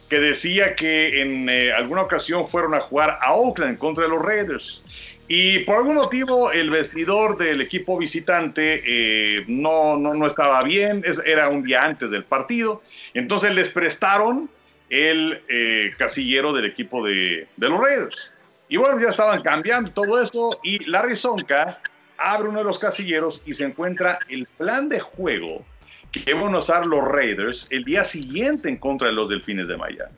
que 0.07 0.19
decía 0.19 0.75
que 0.75 1.23
en 1.23 1.49
eh, 1.49 1.73
alguna 1.73 2.03
ocasión 2.03 2.47
fueron 2.47 2.75
a 2.75 2.79
jugar 2.79 3.17
a 3.23 3.33
Oakland 3.33 3.79
contra 3.79 4.07
los 4.07 4.21
Raiders. 4.21 4.83
Y 5.31 5.59
por 5.59 5.75
algún 5.75 5.93
motivo 5.93 6.51
el 6.51 6.71
vestidor 6.71 7.37
del 7.37 7.61
equipo 7.61 7.99
visitante 7.99 8.81
eh, 8.83 9.45
no, 9.47 9.95
no, 9.95 10.15
no, 10.15 10.25
estaba 10.25 10.63
bien, 10.63 11.05
era 11.23 11.49
un 11.49 11.61
día 11.61 11.85
antes 11.85 12.09
del 12.09 12.23
partido, 12.23 12.81
entonces 13.13 13.53
les 13.53 13.69
prestaron 13.69 14.49
el 14.89 15.39
eh, 15.47 15.91
casillero 15.99 16.51
del 16.51 16.65
equipo 16.65 17.05
de, 17.05 17.47
de 17.57 17.69
los 17.69 17.79
Raiders. 17.79 18.31
Y 18.69 18.77
bueno, 18.77 18.99
ya 18.99 19.09
estaban 19.09 19.39
cambiando 19.43 19.91
todo 19.91 20.19
esto 20.19 20.49
y 20.63 20.83
Larry 20.89 21.15
Sonka 21.15 21.79
abre 22.17 22.49
uno 22.49 22.57
de 22.59 22.65
los 22.65 22.79
casilleros 22.79 23.43
y 23.45 23.53
se 23.53 23.65
encuentra 23.65 24.17
el 24.29 24.47
plan 24.57 24.89
de 24.89 24.99
juego 24.99 25.63
que 26.11 26.33
van 26.33 26.55
a 26.55 26.57
usar 26.57 26.87
los 26.87 27.07
Raiders 27.07 27.67
el 27.69 27.83
día 27.83 28.03
siguiente 28.03 28.67
en 28.67 28.77
contra 28.77 29.09
de 29.09 29.13
los 29.13 29.29
Delfines 29.29 29.67
de 29.67 29.77
Miami. 29.77 30.11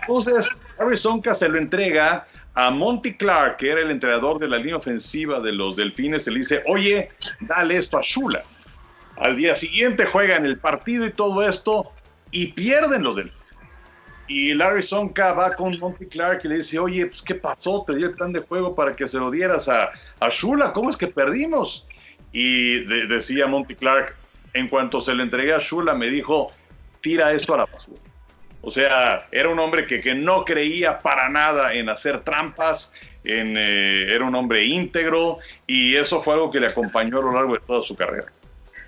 Entonces, 0.00 0.48
Larry 0.78 0.96
Sonka 0.96 1.34
se 1.34 1.48
lo 1.48 1.58
entrega 1.58 2.24
a 2.58 2.72
Monty 2.72 3.14
Clark, 3.14 3.58
que 3.58 3.70
era 3.70 3.82
el 3.82 3.90
entrenador 3.92 4.40
de 4.40 4.48
la 4.48 4.56
línea 4.56 4.78
ofensiva 4.78 5.38
de 5.38 5.52
los 5.52 5.76
Delfines, 5.76 6.26
y 6.26 6.32
le 6.32 6.38
dice, 6.40 6.64
oye, 6.66 7.08
dale 7.38 7.76
esto 7.76 7.98
a 7.98 8.02
Shula. 8.02 8.42
Al 9.16 9.36
día 9.36 9.54
siguiente 9.54 10.04
juegan 10.06 10.44
el 10.44 10.58
partido 10.58 11.06
y 11.06 11.12
todo 11.12 11.48
esto 11.48 11.92
y 12.32 12.48
pierden 12.48 13.04
los 13.04 13.14
Delfines. 13.14 13.38
Y 14.26 14.54
Larry 14.54 14.82
Sonka 14.82 15.34
va 15.34 15.52
con 15.52 15.78
Monty 15.78 16.06
Clark 16.06 16.40
y 16.42 16.48
le 16.48 16.56
dice, 16.56 16.80
oye, 16.80 17.06
pues, 17.06 17.22
¿qué 17.22 17.36
pasó? 17.36 17.84
Te 17.86 17.94
di 17.94 18.02
el 18.02 18.14
plan 18.14 18.32
de 18.32 18.40
juego 18.40 18.74
para 18.74 18.96
que 18.96 19.06
se 19.06 19.18
lo 19.18 19.30
dieras 19.30 19.68
a, 19.68 19.92
a 20.18 20.28
Shula. 20.28 20.72
¿Cómo 20.72 20.90
es 20.90 20.96
que 20.96 21.06
perdimos? 21.06 21.86
Y 22.32 22.80
decía 23.06 23.46
Monty 23.46 23.76
Clark, 23.76 24.16
en 24.54 24.66
cuanto 24.66 25.00
se 25.00 25.14
le 25.14 25.22
entregué 25.22 25.52
a 25.54 25.60
Shula, 25.60 25.94
me 25.94 26.08
dijo, 26.08 26.50
tira 27.02 27.32
esto 27.32 27.54
a 27.54 27.58
la 27.58 27.66
basura. 27.66 28.00
O 28.60 28.70
sea, 28.70 29.28
era 29.30 29.48
un 29.48 29.58
hombre 29.58 29.86
que, 29.86 30.00
que 30.00 30.14
no 30.14 30.44
creía 30.44 30.98
para 30.98 31.28
nada 31.28 31.74
en 31.74 31.88
hacer 31.88 32.20
trampas, 32.22 32.92
en, 33.24 33.56
eh, 33.56 34.14
era 34.14 34.24
un 34.24 34.34
hombre 34.34 34.64
íntegro 34.64 35.38
y 35.66 35.94
eso 35.96 36.20
fue 36.20 36.34
algo 36.34 36.50
que 36.50 36.60
le 36.60 36.66
acompañó 36.66 37.18
a 37.18 37.22
lo 37.22 37.32
largo 37.32 37.54
de 37.54 37.60
toda 37.60 37.82
su 37.82 37.94
carrera. 37.94 38.26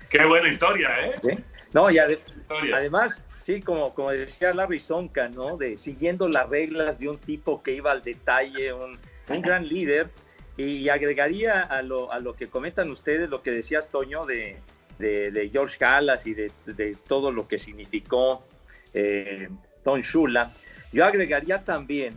Qué 0.09 0.25
buena 0.25 0.49
historia, 0.49 0.89
¿eh? 1.05 1.37
No, 1.73 1.89
y 1.89 1.97
además 1.97 3.23
Sí, 3.43 3.61
como, 3.61 3.93
como 3.93 4.11
decía 4.11 4.53
Larry 4.53 4.79
Sonka, 4.79 5.27
¿no? 5.27 5.57
De 5.57 5.77
siguiendo 5.77 6.27
las 6.27 6.47
reglas 6.47 6.99
de 6.99 7.09
un 7.09 7.17
tipo 7.17 7.63
que 7.63 7.73
iba 7.73 7.91
al 7.91 8.03
detalle, 8.03 8.71
un, 8.73 8.99
gran 9.41 9.67
líder. 9.67 10.09
Y 10.57 10.89
agregaría 10.89 11.61
a 11.61 11.81
lo, 11.81 12.11
a 12.11 12.19
lo 12.19 12.35
que 12.35 12.47
comentan 12.47 12.91
ustedes, 12.91 13.29
lo 13.29 13.41
que 13.41 13.51
decías, 13.51 13.89
Toño, 13.89 14.25
de, 14.25 14.57
de, 14.99 15.49
George 15.51 15.83
Halas 15.83 16.27
y 16.27 16.33
de, 16.35 16.51
de, 16.65 16.95
todo 17.07 17.31
lo 17.31 17.47
que 17.47 17.57
significó 17.57 18.43
eh, 18.93 19.49
Tom 19.83 20.01
Shula. 20.01 20.51
Yo 20.91 21.05
agregaría 21.05 21.63
también 21.63 22.15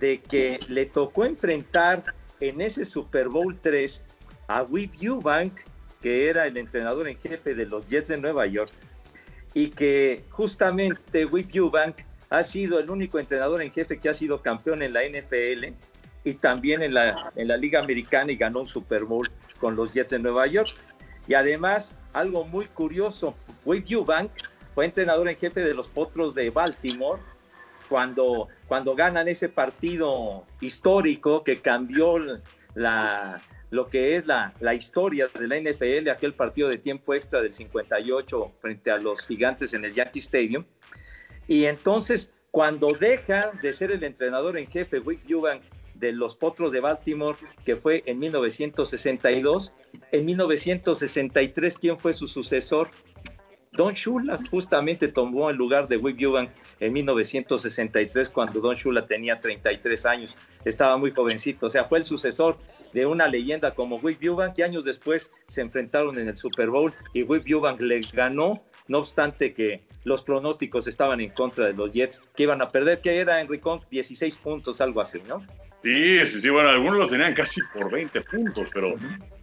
de 0.00 0.20
que 0.20 0.58
le 0.68 0.86
tocó 0.86 1.24
enfrentar 1.24 2.04
en 2.40 2.60
ese 2.60 2.84
Super 2.84 3.28
Bowl 3.28 3.56
3 3.58 4.02
a 4.48 4.62
Whip 4.62 4.92
Eubank, 5.00 5.60
que 6.02 6.28
era 6.28 6.46
el 6.46 6.56
entrenador 6.56 7.08
en 7.08 7.18
jefe 7.18 7.54
de 7.54 7.66
los 7.66 7.86
Jets 7.88 8.08
de 8.08 8.18
Nueva 8.18 8.46
York, 8.46 8.72
y 9.54 9.70
que 9.70 10.24
justamente 10.30 11.24
Whip 11.24 11.54
Eubank 11.54 11.96
ha 12.30 12.42
sido 12.42 12.78
el 12.78 12.90
único 12.90 13.18
entrenador 13.18 13.62
en 13.62 13.70
jefe 13.70 13.98
que 13.98 14.08
ha 14.08 14.14
sido 14.14 14.42
campeón 14.42 14.82
en 14.82 14.92
la 14.92 15.02
NFL 15.02 15.72
y 16.24 16.34
también 16.34 16.82
en 16.82 16.94
la, 16.94 17.32
en 17.36 17.48
la 17.48 17.56
Liga 17.56 17.80
Americana 17.80 18.32
y 18.32 18.36
ganó 18.36 18.60
un 18.60 18.66
Super 18.66 19.04
Bowl 19.04 19.30
con 19.58 19.76
los 19.76 19.92
Jets 19.92 20.10
de 20.10 20.18
Nueva 20.18 20.46
York. 20.46 20.74
Y 21.28 21.34
además, 21.34 21.96
algo 22.12 22.44
muy 22.44 22.66
curioso, 22.66 23.34
Whip 23.64 23.86
Eubank 23.88 24.30
fue 24.74 24.84
entrenador 24.84 25.28
en 25.28 25.36
jefe 25.36 25.60
de 25.60 25.74
los 25.74 25.88
Potros 25.88 26.34
de 26.34 26.50
Baltimore 26.50 27.20
cuando, 27.88 28.48
cuando 28.66 28.94
ganan 28.94 29.28
ese 29.28 29.48
partido 29.48 30.44
histórico 30.60 31.44
que 31.44 31.60
cambió 31.60 32.16
la, 32.74 33.40
lo 33.70 33.88
que 33.88 34.16
es 34.16 34.26
la, 34.26 34.52
la, 34.60 34.74
historia 34.74 35.28
de 35.28 35.46
la 35.46 35.58
NFL, 35.58 36.08
aquel 36.08 36.34
partido 36.34 36.68
de 36.68 36.78
tiempo 36.78 37.14
extra 37.14 37.40
del 37.40 37.52
58 37.52 38.52
frente 38.60 38.90
a 38.90 38.96
los 38.96 39.26
gigantes 39.26 39.74
en 39.74 39.84
el 39.84 39.94
Yankee 39.94 40.20
Stadium. 40.20 40.64
Y 41.46 41.66
entonces, 41.66 42.30
cuando 42.50 42.88
deja 42.88 43.52
de 43.62 43.72
ser 43.72 43.90
el 43.90 44.02
entrenador 44.02 44.56
en 44.56 44.66
jefe, 44.66 44.98
Wick 44.98 45.28
Eubank, 45.28 45.62
de 45.94 46.12
los 46.12 46.34
Potros 46.34 46.72
de 46.72 46.80
Baltimore, 46.80 47.38
que 47.64 47.76
fue 47.76 48.02
en 48.06 48.18
1962, 48.18 49.72
en 50.10 50.24
1963, 50.24 51.78
¿quién 51.78 51.98
fue 51.98 52.12
su 52.12 52.26
sucesor? 52.26 52.90
Don 53.76 53.92
Shula 53.92 54.38
justamente 54.50 55.08
tomó 55.08 55.50
el 55.50 55.56
lugar 55.56 55.88
de 55.88 55.96
Wick 55.96 56.20
Eubank 56.20 56.50
en 56.78 56.92
1963, 56.92 58.28
cuando 58.28 58.60
Don 58.60 58.76
Shula 58.76 59.06
tenía 59.06 59.40
33 59.40 60.06
años, 60.06 60.36
estaba 60.64 60.96
muy 60.96 61.10
jovencito, 61.10 61.66
o 61.66 61.70
sea, 61.70 61.84
fue 61.84 61.98
el 61.98 62.04
sucesor 62.04 62.56
de 62.92 63.04
una 63.04 63.26
leyenda 63.26 63.74
como 63.74 63.96
Wick 63.96 64.22
Eubank, 64.22 64.54
que 64.54 64.62
años 64.62 64.84
después 64.84 65.30
se 65.48 65.60
enfrentaron 65.60 66.18
en 66.18 66.28
el 66.28 66.36
Super 66.36 66.70
Bowl 66.70 66.92
y 67.12 67.24
Wick 67.24 67.48
Eubank 67.48 67.80
le 67.80 68.00
ganó, 68.12 68.62
no 68.86 68.98
obstante 68.98 69.52
que 69.52 69.82
los 70.04 70.22
pronósticos 70.22 70.86
estaban 70.86 71.20
en 71.20 71.30
contra 71.30 71.66
de 71.66 71.72
los 71.72 71.92
Jets, 71.92 72.20
que 72.36 72.44
iban 72.44 72.62
a 72.62 72.68
perder, 72.68 73.00
que 73.00 73.18
era 73.18 73.40
Enrique 73.40 73.68
16 73.90 74.36
puntos, 74.36 74.80
algo 74.80 75.00
así, 75.00 75.20
¿no? 75.26 75.42
Sí, 75.82 76.26
sí, 76.26 76.40
sí, 76.40 76.48
bueno, 76.48 76.70
algunos 76.70 76.98
lo 76.98 77.08
tenían 77.08 77.34
casi 77.34 77.60
por 77.74 77.90
20 77.90 78.20
puntos, 78.22 78.68
pero 78.72 78.94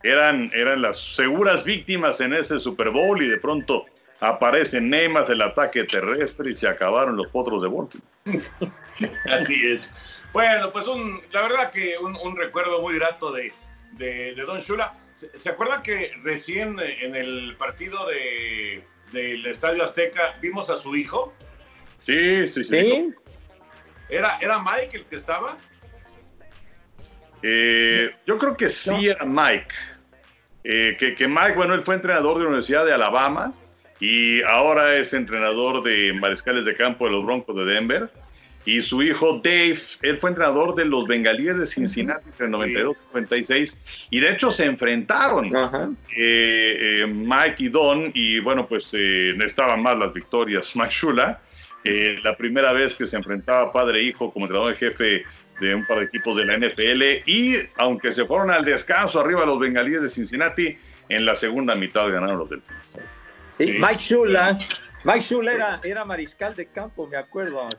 eran, 0.01 0.49
eran 0.55 0.81
las 0.81 0.97
seguras 0.97 1.63
víctimas 1.65 2.19
en 2.21 2.33
ese 2.33 2.59
Super 2.59 2.89
Bowl 2.89 3.21
y 3.21 3.27
de 3.27 3.37
pronto 3.37 3.85
aparece 4.21 4.79
Neymar 4.79 5.27
del 5.27 5.41
ataque 5.41 5.83
terrestre 5.83 6.51
y 6.51 6.55
se 6.55 6.67
acabaron 6.67 7.17
los 7.17 7.27
potros 7.27 7.61
de 7.63 7.67
Baltimore. 7.67 8.73
Así 9.31 9.61
es. 9.65 9.91
Bueno, 10.31 10.71
pues 10.71 10.87
un, 10.87 11.21
la 11.31 11.41
verdad 11.41 11.71
que 11.71 11.97
un, 11.97 12.37
recuerdo 12.37 12.81
muy 12.81 12.95
grato 12.95 13.31
de, 13.31 13.51
de, 13.93 14.35
Don 14.35 14.59
Shula. 14.59 14.93
¿Se, 15.15 15.49
acuerdan 15.49 15.81
que 15.83 16.13
recién 16.23 16.79
en 16.79 17.15
el 17.15 17.55
partido 17.57 18.07
de, 18.07 18.83
del 19.11 19.45
Estadio 19.45 19.83
Azteca, 19.83 20.35
vimos 20.39 20.69
a 20.69 20.77
su 20.77 20.95
hijo. 20.95 21.33
Sí, 21.99 22.47
sí, 22.47 22.63
sí. 22.63 22.79
¿Sí? 22.79 23.13
¿Era, 24.09 24.37
¿Era 24.39 24.59
Mike 24.59 24.97
el 24.97 25.05
que 25.05 25.15
estaba? 25.15 25.57
Eh, 27.41 28.11
yo 28.25 28.37
creo 28.37 28.55
que 28.55 28.69
sí 28.69 29.09
era 29.09 29.25
Mike. 29.25 29.73
Eh, 30.63 30.95
que, 30.99 31.15
que 31.15 31.27
Mike, 31.27 31.53
bueno, 31.55 31.73
él 31.73 31.81
fue 31.81 31.95
entrenador 31.95 32.35
de 32.35 32.43
la 32.43 32.49
Universidad 32.49 32.85
de 32.85 32.93
Alabama 32.93 33.53
y 34.01 34.41
ahora 34.41 34.97
es 34.97 35.13
entrenador 35.13 35.83
de 35.83 36.11
mariscales 36.13 36.65
de 36.65 36.73
campo 36.75 37.05
de 37.05 37.11
los 37.11 37.23
Broncos 37.23 37.55
de 37.55 37.65
Denver. 37.65 38.09
Y 38.65 38.81
su 38.81 39.01
hijo 39.01 39.41
Dave, 39.43 39.77
él 40.01 40.17
fue 40.17 40.31
entrenador 40.31 40.75
de 40.75 40.85
los 40.85 41.07
Bengalíes 41.07 41.57
de 41.57 41.65
Cincinnati 41.67 42.27
entre 42.27 42.45
el 42.45 42.51
92 42.51 42.95
y 42.95 43.13
96. 43.13 43.81
Y 44.09 44.19
de 44.19 44.31
hecho 44.31 44.51
se 44.51 44.65
enfrentaron 44.65 45.47
eh, 45.47 47.01
eh, 47.01 47.07
Mike 47.07 47.55
y 47.59 47.69
Don. 47.69 48.11
Y 48.13 48.39
bueno, 48.39 48.67
pues 48.67 48.91
eh, 48.93 49.33
necesitaban 49.35 49.81
más 49.83 49.97
las 49.97 50.13
victorias. 50.13 50.71
Mike 50.75 50.91
Shula, 50.91 51.39
eh, 51.83 52.19
la 52.23 52.35
primera 52.35 52.73
vez 52.73 52.95
que 52.95 53.05
se 53.05 53.17
enfrentaba 53.17 53.71
padre 53.71 53.99
e 53.99 54.03
hijo 54.03 54.31
como 54.31 54.45
entrenador 54.45 54.75
jefe 54.75 55.23
de 55.59 55.75
un 55.75 55.85
par 55.85 55.99
de 55.99 56.05
equipos 56.05 56.35
de 56.37 56.45
la 56.45 56.57
NFL. 56.57 57.29
Y 57.29 57.55
aunque 57.77 58.11
se 58.11 58.25
fueron 58.25 58.49
al 58.49 58.65
descanso 58.65 59.19
arriba 59.19 59.45
los 59.45 59.59
Bengalíes 59.59 60.01
de 60.01 60.09
Cincinnati, 60.09 60.75
en 61.09 61.25
la 61.25 61.35
segunda 61.35 61.75
mitad 61.75 62.09
ganaron 62.09 62.39
los 62.39 62.49
Delfines. 62.49 62.89
Sí, 63.57 63.77
Mike 63.79 63.97
Shula, 63.99 64.57
Mike 65.03 65.19
Shula 65.21 65.53
era, 65.53 65.79
era 65.83 66.05
mariscal 66.05 66.55
de 66.55 66.65
campo, 66.67 67.07
me 67.07 67.17
acuerdo. 67.17 67.69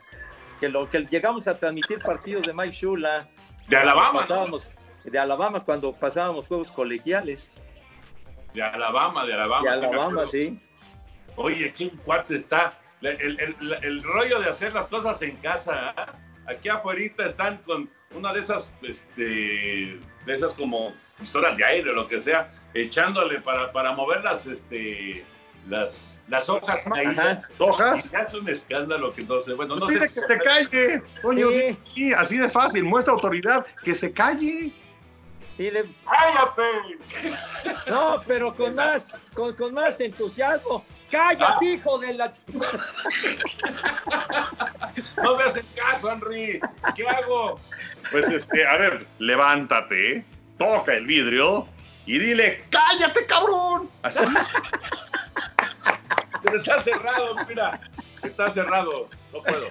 Que 0.61 0.69
lo 0.69 0.89
que 0.89 1.01
llegamos 1.07 1.49
a 1.49 1.59
transmitir 1.59 1.99
partidos 2.01 2.47
de 2.47 2.55
Mike 2.55 2.73
Shula. 2.73 3.29
De 3.69 3.77
Alabama, 3.77 4.21
Pasábamos, 4.21 4.71
De 5.05 5.19
Alabama 5.19 5.61
cuando 5.61 5.93
pasábamos 5.93 6.47
juegos 6.47 6.71
colegiales. 6.71 7.59
De 8.55 8.63
Alabama, 8.63 9.25
de 9.25 9.35
Alabama. 9.35 9.63
De 9.63 9.69
Alabama, 9.87 10.27
sí. 10.27 10.61
Oye, 11.37 11.73
qué 11.73 11.91
cuate 12.05 12.37
está. 12.37 12.79
El, 13.01 13.41
el- 13.41 13.79
el- 13.83 14.03
rollo 14.05 14.39
de 14.41 14.49
hacer 14.51 14.73
las 14.73 14.87
cosas 14.87 15.21
en 15.23 15.35
casa. 15.39 15.93
¿ah? 15.97 16.15
Aquí 16.47 16.69
afuera 16.69 17.01
están 17.27 17.57
con 17.59 17.91
una 18.15 18.33
de 18.33 18.41
esas, 18.41 18.73
este, 18.83 19.23
de 20.27 20.35
esas 20.35 20.55
como 20.55 20.93
pistolas 21.19 21.57
de 21.57 21.65
aire 21.65 21.91
o 21.91 21.95
lo 21.95 22.07
que 22.07 22.21
sea, 22.21 22.53
echándole 22.75 23.41
para, 23.41 23.73
para 23.73 23.93
mover 23.93 24.23
las, 24.23 24.47
este, 24.47 25.25
las, 25.69 26.21
las 26.29 26.49
hojas 26.49 26.85
caídas. 26.93 27.51
¿Hojas? 27.59 28.07
Y 28.07 28.09
ya 28.11 28.19
es 28.19 28.35
un 28.35 28.49
escándalo 28.49 29.15
que 29.15 29.23
no 29.23 29.41
sé. 29.41 29.55
Bueno, 29.55 29.77
no 29.77 29.87
sé 29.87 29.95
dile 29.95 30.07
que 30.07 30.13
se 30.21 30.39
calle, 30.39 31.03
coño. 31.23 31.49
Sí, 31.95 32.13
así 32.13 32.39
de 32.39 32.49
fácil, 32.49 32.85
muestra 32.85 33.15
autoridad, 33.15 33.65
que 33.85 33.95
se 33.95 34.13
calle. 34.13 34.73
Y 35.59 35.71
le- 35.71 35.85
¡Cállate! 36.05 37.79
No, 37.87 38.23
pero 38.27 38.55
con 38.55 38.75
más, 38.75 39.07
con, 39.35 39.55
con 39.55 39.75
más 39.75 40.01
entusiasmo. 40.01 40.85
¡Cállate, 41.11 41.67
hijo 41.67 41.99
de 41.99 42.15
la... 42.15 42.33
No 45.23 45.37
me 45.37 45.45
hacen 45.45 45.67
caso, 45.77 46.11
Henry. 46.11 46.59
¿Qué 46.97 47.07
hago? 47.07 47.61
Pues 48.11 48.29
este, 48.31 48.67
a 48.67 48.79
ver, 48.79 49.07
levántate, 49.19 50.25
toca 50.59 50.95
el 50.95 51.05
vidrio 51.07 51.67
y 52.07 52.19
dile, 52.19 52.65
cállate, 52.71 53.27
cabrón. 53.27 53.91
Así. 54.03 54.21
Pero 56.43 56.59
está 56.59 56.79
cerrado, 56.81 57.37
mira. 57.49 57.81
Está 58.23 58.51
cerrado. 58.51 59.09
No 59.33 59.43
puedo. 59.43 59.67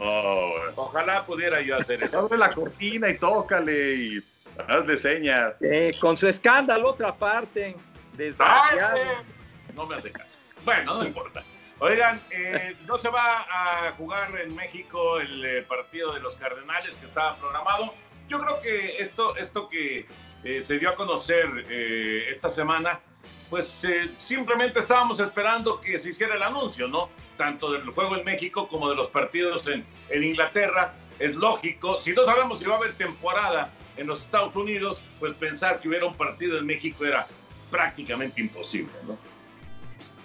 Oh, 0.00 0.54
Ojalá 0.76 1.24
pudiera 1.24 1.60
yo 1.60 1.76
hacer 1.76 2.02
eso. 2.02 2.18
abre 2.20 2.38
la 2.38 2.50
cortina 2.50 3.08
y 3.08 3.18
tócale 3.18 3.94
y 3.94 4.24
hazle 4.68 4.96
señas. 4.96 5.54
Eh, 5.60 5.94
con 6.00 6.16
su 6.16 6.28
escándalo, 6.28 6.90
otra 6.90 7.14
parte. 7.14 7.76
No 9.74 9.86
me 9.86 9.96
hace 9.96 10.10
caso. 10.12 10.30
Bueno, 10.64 10.94
no 10.98 11.04
importa. 11.04 11.42
Oigan, 11.80 12.22
eh, 12.30 12.76
no 12.86 12.96
se 12.96 13.08
va 13.08 13.44
a 13.50 13.92
jugar 13.98 14.38
en 14.40 14.54
México 14.54 15.18
el 15.18 15.44
eh, 15.44 15.62
partido 15.62 16.14
de 16.14 16.20
los 16.20 16.36
Cardenales 16.36 16.96
que 16.96 17.06
estaba 17.06 17.36
programado. 17.36 17.92
Yo 18.28 18.40
creo 18.40 18.60
que 18.60 18.98
esto, 18.98 19.36
esto 19.36 19.68
que 19.68 20.06
eh, 20.44 20.62
se 20.62 20.78
dio 20.78 20.90
a 20.90 20.94
conocer 20.94 21.46
eh, 21.68 22.26
esta 22.30 22.48
semana, 22.48 23.00
pues 23.50 23.84
eh, 23.84 24.10
simplemente 24.18 24.80
estábamos 24.80 25.20
esperando 25.20 25.80
que 25.80 25.98
se 25.98 26.10
hiciera 26.10 26.34
el 26.34 26.42
anuncio, 26.42 26.88
¿no? 26.88 27.08
Tanto 27.36 27.72
del 27.72 27.82
juego 27.82 28.16
en 28.16 28.24
México 28.24 28.68
como 28.68 28.88
de 28.90 28.96
los 28.96 29.08
partidos 29.08 29.66
en, 29.68 29.84
en 30.10 30.22
Inglaterra. 30.24 30.94
Es 31.18 31.36
lógico, 31.36 31.98
si 31.98 32.12
no 32.12 32.24
sabemos 32.24 32.58
si 32.58 32.64
va 32.64 32.74
a 32.74 32.78
haber 32.78 32.94
temporada 32.94 33.70
en 33.96 34.06
los 34.06 34.22
Estados 34.22 34.56
Unidos, 34.56 35.04
pues 35.20 35.34
pensar 35.34 35.80
que 35.80 35.88
hubiera 35.88 36.06
un 36.06 36.16
partido 36.16 36.58
en 36.58 36.66
México 36.66 37.04
era 37.04 37.26
prácticamente 37.70 38.40
imposible, 38.40 38.92
¿no? 39.06 39.16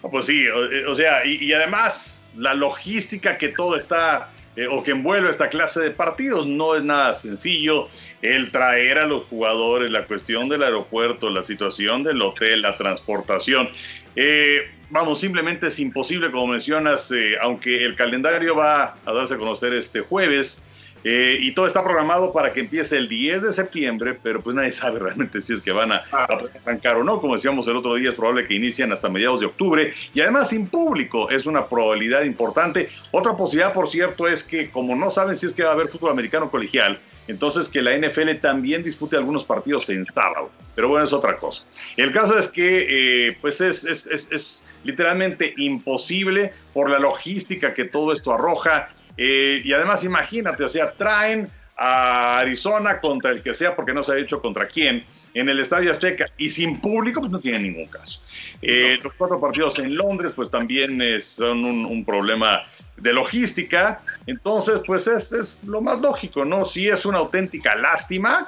No, 0.02 0.10
Pues 0.10 0.26
sí, 0.26 0.48
o, 0.48 0.92
o 0.92 0.96
sea, 0.96 1.26
y 1.26 1.52
además 1.54 2.20
la 2.36 2.54
logística 2.54 3.38
que 3.38 3.50
todo 3.50 3.76
está 3.76 4.32
eh, 4.56 4.68
o 4.68 4.84
que 4.84 4.92
envuelve 4.92 5.30
esta 5.30 5.50
clase 5.50 5.80
de 5.80 5.92
partidos 5.92 6.48
no 6.48 6.76
es 6.76 6.84
nada 6.84 7.14
sencillo. 7.16 7.88
El 8.22 8.52
traer 8.52 8.98
a 8.98 9.06
los 9.06 9.26
jugadores, 9.26 9.90
la 9.92 10.06
cuestión 10.06 10.50
del 10.50 10.64
aeropuerto, 10.64 11.30
la 11.30 11.44
situación 11.44 12.04
del 12.04 12.22
hotel, 12.22 12.62
la 12.62 12.78
transportación. 12.78 13.70
Eh, 14.16 14.70
vamos, 14.90 15.22
simplemente 15.22 15.68
es 15.68 15.80
imposible, 15.80 16.32
como 16.32 16.48
mencionas, 16.48 17.12
eh, 17.12 17.36
aunque 17.42 17.86
el 17.86 17.96
calendario 17.96 18.56
va 18.56 18.96
a 19.06 19.14
darse 19.14 19.36
a 19.36 19.38
conocer 19.38 19.74
este 19.74 20.02
jueves. 20.02 20.66
Eh, 21.04 21.38
y 21.40 21.54
todo 21.54 21.68
está 21.68 21.84
programado 21.84 22.34
para 22.34 22.52
que 22.54 22.60
empiece 22.62 22.98
el 22.98 23.08
10 23.08 23.44
de 23.44 23.54
septiembre, 23.54 24.18
pero 24.22 24.40
pues 24.40 24.56
nadie 24.56 24.72
sabe 24.74 25.00
realmente 25.00 25.42
si 25.42 25.54
es 25.54 25.62
que 25.62 25.72
van 25.72 25.92
a, 25.92 26.04
a 26.12 26.28
arrancar 26.64 26.98
o 26.98 27.04
no. 27.04 27.20
Como 27.22 27.36
decíamos 27.36 27.68
el 27.68 27.78
otro 27.78 27.96
día, 27.96 28.10
es 28.10 28.16
probable 28.16 28.48
que 28.48 28.54
inician 28.54 28.92
hasta 28.92 29.10
mediados 29.10 29.40
de 29.40 29.48
octubre 29.48 29.94
y 30.14 30.22
además 30.22 30.50
sin 30.50 30.68
público 30.68 31.30
es 31.30 31.46
una 31.46 31.66
probabilidad 31.66 32.24
importante. 32.24 32.90
Otra 33.12 33.36
posibilidad, 33.36 33.74
por 33.74 33.90
cierto, 33.90 34.28
es 34.28 34.44
que 34.44 34.70
como 34.70 34.96
no 34.96 35.12
saben 35.12 35.38
si 35.38 35.46
es 35.46 35.54
que 35.54 35.64
va 35.64 35.70
a 35.70 35.74
haber 35.74 35.88
fútbol 35.88 36.12
americano 36.12 36.50
colegial, 36.50 37.00
entonces 37.28 37.70
que 37.70 37.82
la 37.82 37.96
NFL 37.96 38.40
también 38.42 38.84
dispute 38.84 39.16
algunos 39.16 39.44
partidos 39.44 39.90
en 39.90 40.04
sábado. 40.06 40.50
Pero 40.76 40.90
bueno, 40.90 41.06
es 41.06 41.14
otra 41.14 41.38
cosa. 41.38 41.64
El 41.96 42.12
caso 42.12 42.38
es 42.38 42.50
que 42.50 43.28
eh, 43.28 43.38
pues 43.40 43.62
es, 43.62 43.86
es, 43.86 44.08
es, 44.08 44.32
es 44.32 44.66
literalmente 44.84 45.54
imposible 45.58 46.52
por 46.74 46.90
la 46.90 46.98
logística 46.98 47.74
que 47.74 47.86
todo 47.86 48.14
esto 48.14 48.34
arroja. 48.34 48.88
Eh, 49.22 49.62
y 49.66 49.74
además, 49.74 50.02
imagínate, 50.06 50.64
o 50.64 50.70
sea, 50.70 50.94
traen 50.94 51.46
a 51.76 52.40
Arizona 52.40 53.00
contra 53.00 53.32
el 53.32 53.44
que 53.44 53.54
sea, 53.54 53.76
porque 53.76 53.94
no 53.94 54.02
se 54.02 54.14
ha 54.14 54.16
dicho 54.16 54.42
contra 54.42 54.66
quién, 54.66 55.04
en 55.34 55.50
el 55.50 55.60
Estadio 55.60 55.92
Azteca 55.92 56.28
y 56.38 56.50
sin 56.50 56.80
público, 56.80 57.20
pues 57.20 57.30
no 57.30 57.40
tiene 57.40 57.60
ningún 57.60 57.88
caso. 57.88 58.22
Eh, 58.62 58.98
los 59.04 59.14
cuatro 59.16 59.38
partidos 59.38 59.78
en 59.80 59.94
Londres, 59.94 60.32
pues 60.34 60.50
también 60.50 61.02
eh, 61.02 61.20
son 61.20 61.66
un, 61.66 61.86
un 61.86 62.06
problema 62.06 62.64
de 62.96 63.12
logística. 63.12 64.02
Entonces, 64.26 64.80
pues 64.86 65.06
es, 65.08 65.34
es 65.34 65.58
lo 65.66 65.82
más 65.82 66.00
lógico, 66.00 66.46
¿no? 66.46 66.64
Sí 66.64 66.88
es 66.88 67.06
una 67.06 67.18
auténtica 67.18 67.76
lástima, 67.76 68.46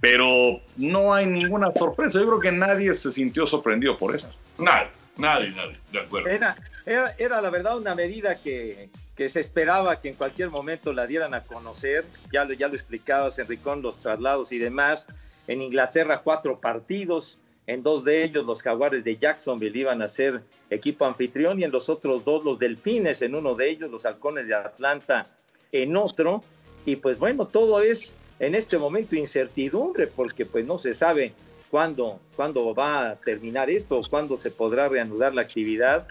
pero 0.00 0.60
no 0.76 1.12
hay 1.12 1.26
ninguna 1.26 1.72
sorpresa. 1.72 2.20
Yo 2.20 2.26
creo 2.26 2.38
que 2.38 2.52
nadie 2.52 2.94
se 2.94 3.10
sintió 3.10 3.44
sorprendido 3.44 3.96
por 3.96 4.14
eso. 4.14 4.30
Nadie, 4.56 4.88
nadie, 5.16 5.50
nadie, 5.50 5.78
de 5.90 5.98
acuerdo. 5.98 6.28
Era, 6.28 6.54
era, 6.86 7.12
era 7.18 7.40
la 7.40 7.50
verdad 7.50 7.76
una 7.76 7.96
medida 7.96 8.40
que, 8.40 8.88
que 9.16 9.28
se 9.28 9.40
esperaba 9.40 10.00
que 10.00 10.08
en 10.08 10.14
cualquier 10.14 10.50
momento 10.50 10.92
la 10.92 11.06
dieran 11.06 11.34
a 11.34 11.44
conocer. 11.44 12.04
Ya 12.32 12.44
lo, 12.44 12.54
ya 12.54 12.68
lo 12.68 12.74
explicabas, 12.74 13.38
Enricón, 13.38 13.82
los 13.82 14.00
traslados 14.00 14.52
y 14.52 14.58
demás. 14.58 15.06
En 15.46 15.62
Inglaterra, 15.62 16.22
cuatro 16.22 16.60
partidos. 16.60 17.38
En 17.66 17.82
dos 17.82 18.04
de 18.04 18.24
ellos, 18.24 18.44
los 18.44 18.60
Jaguares 18.62 19.04
de 19.04 19.16
Jacksonville 19.16 19.78
iban 19.78 20.02
a 20.02 20.08
ser 20.08 20.42
equipo 20.68 21.04
anfitrión 21.04 21.60
y 21.60 21.64
en 21.64 21.70
los 21.70 21.88
otros 21.88 22.24
dos, 22.24 22.44
los 22.44 22.58
Delfines, 22.58 23.22
en 23.22 23.36
uno 23.36 23.54
de 23.54 23.70
ellos, 23.70 23.88
los 23.88 24.04
Halcones 24.04 24.48
de 24.48 24.54
Atlanta, 24.54 25.26
en 25.70 25.96
otro. 25.96 26.42
Y 26.84 26.96
pues 26.96 27.18
bueno, 27.18 27.46
todo 27.46 27.80
es 27.80 28.14
en 28.40 28.56
este 28.56 28.78
momento 28.78 29.14
incertidumbre 29.14 30.08
porque 30.08 30.44
pues 30.44 30.66
no 30.66 30.76
se 30.76 30.92
sabe 30.92 31.34
cuándo, 31.70 32.18
cuándo 32.34 32.74
va 32.74 33.10
a 33.10 33.16
terminar 33.16 33.70
esto 33.70 34.00
cuándo 34.10 34.36
se 34.36 34.50
podrá 34.50 34.88
reanudar 34.88 35.32
la 35.32 35.42
actividad 35.42 36.06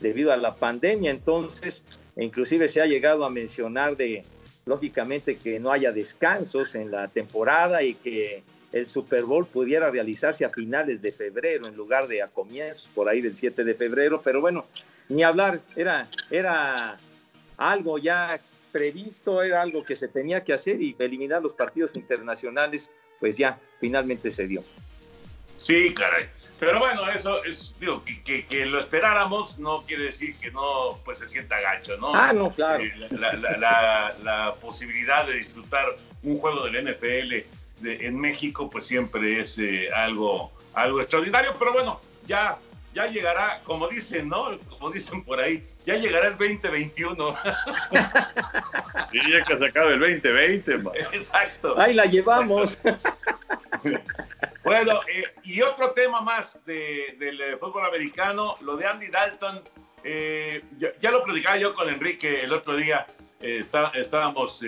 debido 0.00 0.32
a 0.32 0.36
la 0.36 0.54
pandemia. 0.54 1.10
Entonces, 1.10 1.82
inclusive 2.16 2.68
se 2.68 2.80
ha 2.80 2.86
llegado 2.86 3.24
a 3.24 3.30
mencionar 3.30 3.96
de, 3.96 4.24
lógicamente, 4.66 5.36
que 5.36 5.58
no 5.58 5.72
haya 5.72 5.92
descansos 5.92 6.74
en 6.74 6.90
la 6.90 7.08
temporada 7.08 7.82
y 7.82 7.94
que 7.94 8.42
el 8.72 8.88
Super 8.88 9.24
Bowl 9.24 9.46
pudiera 9.46 9.90
realizarse 9.90 10.44
a 10.44 10.50
finales 10.50 11.02
de 11.02 11.12
febrero 11.12 11.66
en 11.66 11.76
lugar 11.76 12.08
de 12.08 12.22
a 12.22 12.28
comienzos, 12.28 12.88
por 12.94 13.08
ahí 13.08 13.20
del 13.20 13.36
7 13.36 13.64
de 13.64 13.74
febrero. 13.74 14.20
Pero 14.24 14.40
bueno, 14.40 14.66
ni 15.08 15.22
hablar, 15.22 15.60
era, 15.76 16.08
era 16.30 16.96
algo 17.56 17.98
ya 17.98 18.40
previsto, 18.72 19.42
era 19.42 19.60
algo 19.60 19.84
que 19.84 19.94
se 19.94 20.08
tenía 20.08 20.42
que 20.42 20.54
hacer 20.54 20.80
y 20.80 20.96
eliminar 20.98 21.42
los 21.42 21.52
partidos 21.52 21.90
internacionales, 21.94 22.90
pues 23.20 23.36
ya 23.36 23.60
finalmente 23.78 24.30
se 24.30 24.46
dio. 24.46 24.64
Sí, 25.58 25.92
caray. 25.94 26.26
Pero 26.64 26.78
bueno, 26.78 27.10
eso 27.10 27.42
es, 27.42 27.74
digo, 27.80 28.04
que, 28.04 28.22
que, 28.22 28.46
que 28.46 28.66
lo 28.66 28.78
esperáramos 28.78 29.58
no 29.58 29.82
quiere 29.82 30.04
decir 30.04 30.36
que 30.36 30.52
no 30.52 30.96
pues 31.04 31.18
se 31.18 31.26
sienta 31.26 31.60
gacho, 31.60 31.96
¿no? 31.96 32.14
Ah, 32.14 32.32
no, 32.32 32.52
claro. 32.54 32.84
Eh, 32.84 32.94
La, 33.10 33.32
la- 33.32 33.56
la- 33.56 34.14
la 34.22 34.54
posibilidad 34.54 35.26
de 35.26 35.34
disfrutar 35.38 35.86
un 36.22 36.38
juego 36.38 36.64
del 36.66 36.76
NFL 36.86 37.44
de- 37.80 38.06
en 38.06 38.20
México, 38.20 38.70
pues 38.70 38.86
siempre 38.86 39.40
es 39.40 39.58
eh, 39.58 39.88
algo, 39.92 40.52
algo 40.74 41.00
extraordinario. 41.00 41.52
Pero 41.58 41.72
bueno, 41.72 42.00
ya 42.28 42.56
ya 42.94 43.06
llegará, 43.06 43.60
como 43.64 43.88
dicen, 43.88 44.28
¿no? 44.28 44.56
Como 44.68 44.90
dicen 44.90 45.24
por 45.24 45.40
ahí, 45.40 45.64
ya 45.86 45.96
llegará 45.96 46.28
el 46.28 46.36
2021. 46.36 47.34
y 49.12 49.30
ya 49.32 49.44
que 49.44 49.58
se 49.58 49.64
acabe 49.66 49.94
el 49.94 50.00
2020, 50.00 50.74
Exacto. 51.16 51.74
Ahí 51.80 51.94
la 51.94 52.04
llevamos. 52.04 52.78
Bueno, 54.72 55.00
eh, 55.06 55.22
y 55.44 55.60
otro 55.60 55.90
tema 55.90 56.22
más 56.22 56.64
de, 56.64 57.14
del 57.18 57.38
eh, 57.42 57.56
fútbol 57.58 57.84
americano, 57.84 58.56
lo 58.62 58.76
de 58.78 58.86
Andy 58.86 59.08
Dalton. 59.08 59.60
Eh, 60.02 60.64
ya, 60.78 61.10
lo 61.10 61.22
platicaba 61.22 61.58
yo 61.58 61.74
con 61.74 61.90
Enrique 61.90 62.40
el 62.40 62.52
otro 62.54 62.76
día. 62.76 63.06
Está, 63.38 63.88
estábamos 63.88 64.62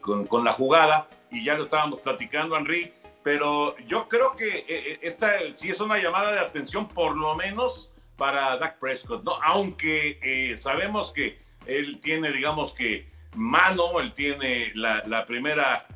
con, 0.00 0.44
la 0.44 0.52
jugada 0.52 1.08
y 1.30 1.44
ya 1.44 1.54
lo 1.54 1.64
estábamos 1.64 2.00
platicando, 2.00 2.56
Enrique 2.56 2.92
pero 3.22 3.76
yo 3.86 4.08
creo 4.08 4.34
que 4.34 4.98
esta 5.02 5.38
sí 5.52 5.70
es 5.70 5.80
una 5.80 5.98
llamada 5.98 6.32
de 6.32 6.40
atención 6.40 6.88
por 6.88 7.16
lo 7.16 7.36
menos 7.36 7.92
para 8.16 8.56
Dak 8.56 8.78
Prescott, 8.80 9.22
¿no? 9.22 9.38
Aunque 9.44 10.56
sabemos 10.58 11.12
que 11.12 11.38
él 11.66 12.00
tiene, 12.02 12.32
digamos 12.32 12.72
que, 12.72 13.06
mano, 13.36 14.00
él 14.00 14.12
tiene 14.14 14.72
la 14.74 15.24
primera 15.26 15.86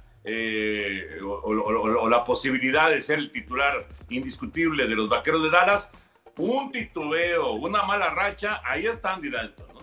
o, 1.22 1.26
o, 1.26 2.08
la 2.08 2.24
posibilidad 2.24 2.90
de 2.90 3.02
ser 3.02 3.18
el 3.18 3.30
titular 3.30 3.86
indiscutible 4.08 4.86
de 4.86 4.94
los 4.94 5.08
Vaqueros 5.08 5.42
de 5.42 5.50
Dallas, 5.50 5.90
un 6.38 6.72
titubeo, 6.72 7.52
una 7.52 7.82
mala 7.82 8.10
racha, 8.10 8.60
ahí 8.64 8.86
está 8.86 9.14
Andy 9.14 9.30
Dalton, 9.30 9.66
¿no? 9.74 9.80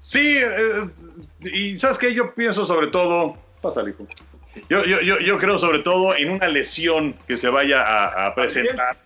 Sí, 0.00 0.38
y 1.40 1.78
sabes 1.78 1.98
que 1.98 2.14
yo 2.14 2.34
pienso 2.34 2.64
sobre 2.64 2.88
todo, 2.88 3.36
pasa, 3.60 3.82
hijo 3.88 4.06
yo, 4.68 4.84
yo, 4.84 5.00
yo, 5.00 5.18
yo, 5.20 5.38
creo 5.38 5.58
sobre 5.58 5.80
todo 5.80 6.16
en 6.16 6.30
una 6.30 6.48
lesión 6.48 7.14
que 7.26 7.36
se 7.36 7.48
vaya 7.48 7.82
a, 7.82 8.26
a 8.26 8.34
presentar. 8.34 8.96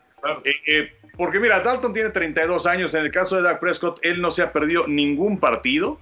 Eh, 0.44 0.54
eh, 0.66 0.92
porque 1.16 1.38
mira, 1.38 1.60
Dalton 1.60 1.92
tiene 1.92 2.10
32 2.10 2.66
años. 2.66 2.94
En 2.94 3.02
el 3.02 3.12
caso 3.12 3.36
de 3.36 3.42
Dak 3.42 3.60
Prescott, 3.60 3.98
él 4.02 4.20
no 4.20 4.30
se 4.30 4.42
ha 4.42 4.52
perdido 4.52 4.86
ningún 4.86 5.38
partido. 5.38 5.98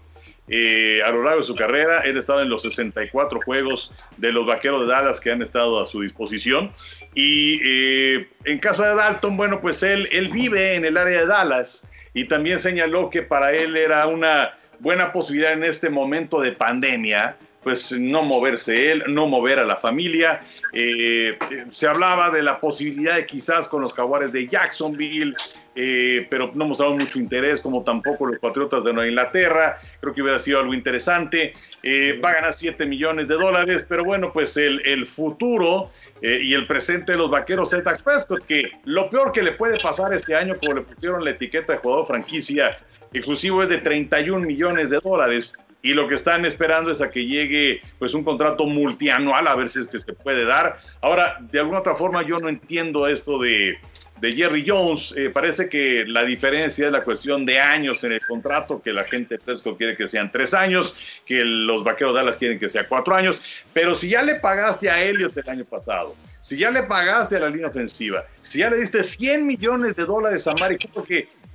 Eh, 0.48 1.00
a 1.04 1.10
lo 1.10 1.22
largo 1.22 1.40
de 1.40 1.46
su 1.46 1.54
carrera. 1.54 2.00
Él 2.00 2.16
ha 2.16 2.20
estado 2.20 2.42
en 2.42 2.48
los 2.48 2.62
64 2.62 3.40
juegos 3.44 3.92
de 4.16 4.32
los 4.32 4.46
Vaqueros 4.46 4.82
de 4.82 4.92
Dallas 4.92 5.20
que 5.20 5.30
han 5.30 5.40
estado 5.40 5.80
a 5.80 5.86
su 5.86 6.00
disposición. 6.00 6.72
Y 7.14 7.60
eh, 7.64 8.28
en 8.44 8.58
caso 8.58 8.82
de 8.82 8.94
Dalton, 8.94 9.36
bueno, 9.36 9.60
pues 9.60 9.82
él, 9.82 10.08
él 10.10 10.28
vive 10.28 10.74
en 10.74 10.84
el 10.84 10.96
área 10.96 11.20
de 11.20 11.26
Dallas 11.26 11.86
y 12.12 12.24
también 12.24 12.58
señaló 12.58 13.08
que 13.08 13.22
para 13.22 13.52
él 13.52 13.76
era 13.76 14.06
una 14.06 14.54
buena 14.80 15.12
posibilidad 15.12 15.52
en 15.52 15.64
este 15.64 15.90
momento 15.90 16.40
de 16.40 16.52
pandemia 16.52 17.36
pues 17.62 17.92
no 17.92 18.22
moverse 18.22 18.92
él, 18.92 19.04
no 19.08 19.26
mover 19.26 19.58
a 19.58 19.64
la 19.64 19.76
familia. 19.76 20.42
Eh, 20.72 21.38
se 21.70 21.86
hablaba 21.86 22.30
de 22.30 22.42
la 22.42 22.60
posibilidad 22.60 23.16
de 23.16 23.26
quizás 23.26 23.68
con 23.68 23.82
los 23.82 23.94
jaguares 23.94 24.32
de 24.32 24.48
Jacksonville, 24.48 25.34
eh, 25.74 26.26
pero 26.28 26.50
no 26.54 26.66
mostraron 26.66 26.98
mucho 26.98 27.18
interés, 27.18 27.60
como 27.60 27.82
tampoco 27.84 28.26
los 28.26 28.38
Patriotas 28.38 28.82
de 28.84 28.92
Nueva 28.92 29.08
Inglaterra. 29.08 29.78
Creo 30.00 30.12
que 30.12 30.22
hubiera 30.22 30.38
sido 30.38 30.60
algo 30.60 30.74
interesante. 30.74 31.54
Eh, 31.82 32.20
va 32.22 32.30
a 32.30 32.34
ganar 32.34 32.54
7 32.54 32.84
millones 32.84 33.28
de 33.28 33.34
dólares, 33.34 33.86
pero 33.88 34.04
bueno, 34.04 34.32
pues 34.32 34.56
el, 34.56 34.84
el 34.86 35.06
futuro 35.06 35.90
y 36.24 36.54
el 36.54 36.68
presente 36.68 37.10
de 37.10 37.18
los 37.18 37.28
vaqueros 37.28 37.72
Dak 37.72 38.00
Prescott, 38.04 38.46
que 38.46 38.70
lo 38.84 39.10
peor 39.10 39.32
que 39.32 39.42
le 39.42 39.50
puede 39.50 39.76
pasar 39.80 40.14
este 40.14 40.36
año, 40.36 40.54
como 40.54 40.74
le 40.76 40.82
pusieron 40.82 41.24
la 41.24 41.30
etiqueta 41.30 41.72
de 41.72 41.80
jugador 41.80 42.06
franquicia 42.06 42.70
exclusivo, 43.12 43.64
es 43.64 43.68
de 43.68 43.78
31 43.78 44.46
millones 44.46 44.90
de 44.90 45.00
dólares 45.00 45.58
y 45.82 45.94
lo 45.94 46.08
que 46.08 46.14
están 46.14 46.44
esperando 46.44 46.92
es 46.92 47.00
a 47.00 47.10
que 47.10 47.26
llegue 47.26 47.80
pues 47.98 48.14
un 48.14 48.22
contrato 48.22 48.64
multianual 48.66 49.48
a 49.48 49.54
ver 49.56 49.68
si 49.68 49.80
es 49.80 49.88
que 49.88 49.98
se 49.98 50.12
puede 50.12 50.44
dar. 50.44 50.78
Ahora, 51.00 51.38
de 51.40 51.58
alguna 51.58 51.80
otra 51.80 51.96
forma 51.96 52.22
yo 52.22 52.38
no 52.38 52.48
entiendo 52.48 53.08
esto 53.08 53.40
de, 53.40 53.78
de 54.22 54.32
Jerry 54.32 54.64
Jones. 54.66 55.12
Eh, 55.16 55.30
parece 55.30 55.68
que 55.68 56.04
la 56.06 56.22
diferencia 56.22 56.86
es 56.86 56.92
la 56.92 57.02
cuestión 57.02 57.44
de 57.44 57.58
años 57.58 58.04
en 58.04 58.12
el 58.12 58.20
contrato, 58.20 58.80
que 58.80 58.92
la 58.92 59.02
gente 59.02 59.36
fresco 59.36 59.76
quiere 59.76 59.96
que 59.96 60.06
sean 60.06 60.30
tres 60.30 60.54
años, 60.54 60.94
que 61.26 61.44
los 61.44 61.82
vaqueros 61.82 62.14
de 62.14 62.20
Dallas 62.20 62.36
quieren 62.36 62.60
que 62.60 62.70
sea 62.70 62.86
cuatro 62.86 63.16
años, 63.16 63.40
pero 63.72 63.96
si 63.96 64.08
ya 64.08 64.22
le 64.22 64.36
pagaste 64.36 64.88
a 64.88 65.02
Elliot 65.02 65.36
el 65.36 65.50
año 65.50 65.64
pasado, 65.64 66.14
si 66.40 66.56
ya 66.56 66.70
le 66.70 66.84
pagaste 66.84 67.36
a 67.36 67.40
la 67.40 67.50
línea 67.50 67.66
ofensiva, 67.66 68.24
si 68.42 68.60
ya 68.60 68.70
le 68.70 68.78
diste 68.78 69.02
100 69.02 69.44
millones 69.44 69.96
de 69.96 70.04
dólares 70.04 70.46
a 70.46 70.54
Mari 70.54 70.78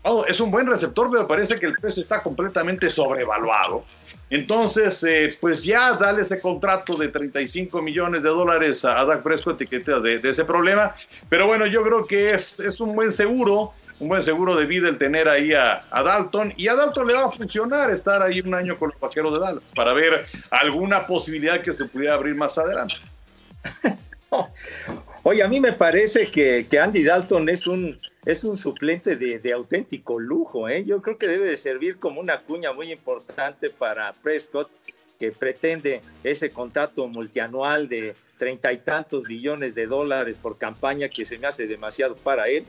oh, 0.03 0.25
es 0.25 0.39
un 0.41 0.51
buen 0.51 0.67
receptor, 0.67 1.09
pero 1.09 1.25
parece 1.25 1.57
que 1.57 1.67
el 1.67 1.73
precio 1.73 2.03
está 2.03 2.21
completamente 2.21 2.89
sobrevaluado. 2.89 3.85
Entonces, 4.29 5.03
eh, 5.03 5.37
pues 5.39 5.63
ya 5.63 5.93
dale 5.93 6.23
ese 6.23 6.41
contrato 6.41 6.95
de 6.95 7.07
35 7.07 7.81
millones 7.81 8.23
de 8.23 8.29
dólares 8.29 8.83
a, 8.83 9.05
Dak 9.05 9.23
Prescott 9.23 9.57
de, 9.59 10.21
ese 10.23 10.43
problema. 10.43 10.93
Pero 11.29 11.47
bueno, 11.47 11.65
yo 11.65 11.83
creo 11.83 12.05
que 12.05 12.31
es, 12.31 12.59
es, 12.59 12.81
un 12.81 12.93
buen 12.93 13.11
seguro, 13.13 13.73
un 13.99 14.09
buen 14.09 14.21
seguro 14.23 14.55
de 14.55 14.65
vida 14.65 14.89
el 14.89 14.97
tener 14.97 15.29
ahí 15.29 15.53
a, 15.53 15.85
a, 15.91 16.03
Dalton. 16.03 16.53
Y 16.57 16.67
a 16.67 16.75
Dalton 16.75 17.07
le 17.07 17.13
va 17.13 17.25
a 17.25 17.31
funcionar 17.31 17.89
estar 17.91 18.21
ahí 18.21 18.41
un 18.41 18.53
año 18.53 18.77
con 18.77 18.89
los 18.89 18.99
vaqueros 18.99 19.33
de 19.33 19.39
Dallas 19.39 19.63
para 19.73 19.93
ver 19.93 20.25
alguna 20.51 21.07
posibilidad 21.07 21.61
que 21.61 21.71
se 21.71 21.85
pudiera 21.85 22.15
abrir 22.15 22.35
más 22.35 22.57
adelante. 22.57 22.95
Oye, 25.23 25.41
a 25.41 25.47
mí 25.47 25.61
me 25.61 25.71
parece 25.71 26.29
que, 26.29 26.67
que 26.69 26.79
Andy 26.79 27.03
Dalton 27.03 27.47
es 27.47 27.65
un 27.65 27.97
es 28.27 28.43
un 28.43 28.57
suplente 28.57 29.15
de, 29.15 29.53
auténtico 29.53 30.19
lujo. 30.19 30.67
¿eh? 30.67 30.83
Yo 30.85 31.01
creo 31.01 31.17
que 31.17 31.27
debe 31.27 31.47
de 31.47 31.55
servir 31.55 31.97
como 31.97 32.19
una 32.19 32.41
cuña 32.41 32.73
muy 32.73 32.91
importante 32.91 33.69
para 33.69 34.11
Prescott, 34.11 34.69
que 35.17 35.31
pretende 35.31 36.01
ese 36.25 36.49
contrato 36.49 37.07
multianual 37.07 37.87
de 37.87 38.15
treinta 38.37 38.73
y 38.73 38.79
tantos 38.79 39.23
billones 39.23 39.75
de 39.75 39.87
dólares 39.87 40.37
por 40.37 40.57
campaña, 40.57 41.07
que 41.07 41.23
se 41.23 41.37
me 41.37 41.47
hace 41.47 41.67
demasiado 41.67 42.15
para 42.15 42.49
él. 42.49 42.65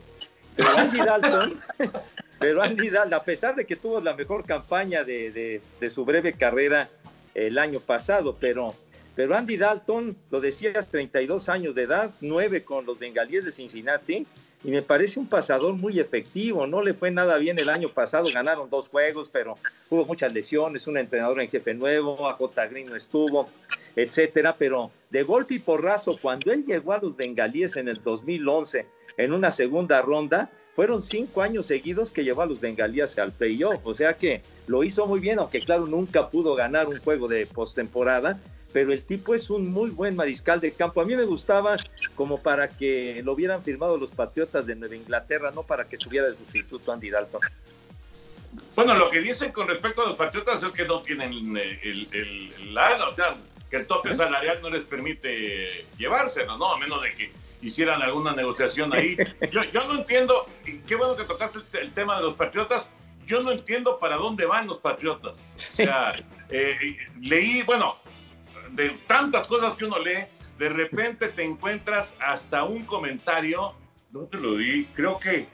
Pero 0.55 0.69
Andy 0.69 0.97
Dalton, 0.97 1.59
pero 2.39 2.61
Andy 2.63 2.89
Dalton, 2.89 3.13
a 3.13 3.23
pesar 3.23 3.55
de 3.55 3.65
que 3.65 3.75
tuvo 3.75 3.99
la 3.99 4.13
mejor 4.13 4.45
campaña 4.45 5.03
de, 5.03 5.61
su 5.93 6.05
breve 6.05 6.31
carrera 6.31 6.87
el 7.35 7.57
año 7.57 7.81
pasado, 7.81 8.37
pero 8.39 8.73
pero 9.13 9.35
Andy 9.35 9.57
Dalton, 9.57 10.15
lo 10.31 10.39
decías, 10.39 10.87
32 10.87 11.49
años 11.49 11.75
de 11.75 11.81
edad, 11.81 12.11
9 12.21 12.63
con 12.63 12.85
los 12.85 12.97
bengalíes 12.97 13.43
de 13.43 13.51
Cincinnati, 13.51 14.25
y 14.63 14.71
me 14.71 14.81
parece 14.81 15.19
un 15.19 15.27
pasador 15.27 15.73
muy 15.73 15.99
efectivo. 15.99 16.67
No 16.67 16.83
le 16.83 16.93
fue 16.93 17.11
nada 17.11 17.37
bien 17.37 17.59
el 17.59 17.69
año 17.69 17.89
pasado, 17.89 18.29
ganaron 18.33 18.69
dos 18.69 18.89
juegos, 18.89 19.29
pero 19.31 19.55
hubo 19.89 20.05
muchas 20.05 20.33
lesiones, 20.33 20.87
un 20.87 20.97
entrenador 20.97 21.39
en 21.39 21.49
jefe 21.49 21.73
nuevo, 21.73 22.27
a 22.27 22.33
J. 22.33 22.67
Green 22.67 22.89
no 22.89 22.95
estuvo, 22.95 23.47
etcétera. 23.95 24.55
Pero 24.57 24.91
de 25.09 25.23
golpe 25.23 25.55
y 25.55 25.59
porrazo, 25.59 26.17
cuando 26.21 26.51
él 26.51 26.65
llegó 26.65 26.93
a 26.93 26.99
los 26.99 27.15
bengalíes 27.15 27.77
en 27.77 27.87
el 27.87 28.01
2011, 28.03 28.85
en 29.17 29.33
una 29.33 29.51
segunda 29.51 30.01
ronda, 30.01 30.49
fueron 30.75 31.03
cinco 31.03 31.41
años 31.41 31.65
seguidos 31.65 32.11
que 32.11 32.23
llevó 32.23 32.41
a 32.41 32.45
los 32.45 32.59
bengalíes 32.59 33.17
al 33.17 33.31
playoff. 33.31 33.85
O 33.85 33.93
sea 33.93 34.13
que 34.13 34.41
lo 34.67 34.83
hizo 34.83 35.05
muy 35.07 35.19
bien, 35.19 35.39
aunque 35.39 35.61
claro, 35.61 35.87
nunca 35.87 36.29
pudo 36.29 36.55
ganar 36.55 36.87
un 36.87 36.99
juego 36.99 37.27
de 37.27 37.45
postemporada 37.45 38.39
pero 38.71 38.91
el 38.93 39.03
tipo 39.03 39.33
es 39.33 39.49
un 39.49 39.71
muy 39.71 39.89
buen 39.89 40.15
mariscal 40.15 40.59
de 40.59 40.71
campo. 40.71 41.01
A 41.01 41.05
mí 41.05 41.15
me 41.15 41.23
gustaba 41.23 41.77
como 42.15 42.41
para 42.41 42.69
que 42.69 43.21
lo 43.23 43.33
hubieran 43.33 43.63
firmado 43.63 43.97
los 43.97 44.11
Patriotas 44.11 44.65
de 44.65 44.75
Nueva 44.75 44.95
Inglaterra, 44.95 45.51
no 45.53 45.63
para 45.63 45.87
que 45.87 45.97
subiera 45.97 46.27
el 46.27 46.35
sustituto 46.35 46.91
Andy 46.91 47.09
Dalton. 47.09 47.41
Bueno, 48.75 48.95
lo 48.95 49.09
que 49.09 49.19
dicen 49.21 49.51
con 49.51 49.67
respecto 49.67 50.03
a 50.03 50.09
los 50.09 50.17
Patriotas 50.17 50.61
es 50.63 50.71
que 50.71 50.85
no 50.85 51.01
tienen 51.01 51.33
el, 51.57 52.07
el, 52.11 52.77
o 52.77 53.15
sea, 53.15 53.35
que 53.69 53.77
el 53.77 53.87
tope 53.87 54.13
salarial 54.13 54.59
no 54.61 54.69
les 54.69 54.83
permite 54.83 55.85
llevárselo, 55.97 56.57
¿no? 56.57 56.73
A 56.73 56.79
menos 56.79 57.01
de 57.01 57.09
que 57.09 57.31
hicieran 57.61 58.01
alguna 58.01 58.33
negociación 58.33 58.93
ahí. 58.93 59.17
Yo, 59.51 59.63
yo 59.65 59.83
no 59.85 59.99
entiendo, 59.99 60.45
y 60.65 60.79
qué 60.79 60.95
bueno 60.95 61.15
que 61.15 61.23
tocaste 61.23 61.59
el, 61.79 61.91
tema 61.91 62.17
de 62.17 62.23
los 62.23 62.33
Patriotas, 62.33 62.89
yo 63.25 63.41
no 63.43 63.51
entiendo 63.51 63.99
para 63.99 64.17
dónde 64.17 64.45
van 64.45 64.65
los 64.65 64.79
Patriotas. 64.79 65.55
O 65.55 65.75
sea, 65.75 66.13
eh, 66.49 66.97
leí, 67.21 67.61
bueno, 67.63 67.97
de 68.71 68.89
tantas 69.07 69.47
cosas 69.47 69.75
que 69.75 69.85
uno 69.85 69.99
lee, 69.99 70.25
de 70.57 70.69
repente 70.69 71.29
te 71.29 71.43
encuentras 71.43 72.15
hasta 72.19 72.63
un 72.63 72.85
comentario, 72.85 73.73
¿dónde 74.09 74.37
lo 74.37 74.57
di? 74.57 74.85
Creo 74.93 75.19
que 75.19 75.47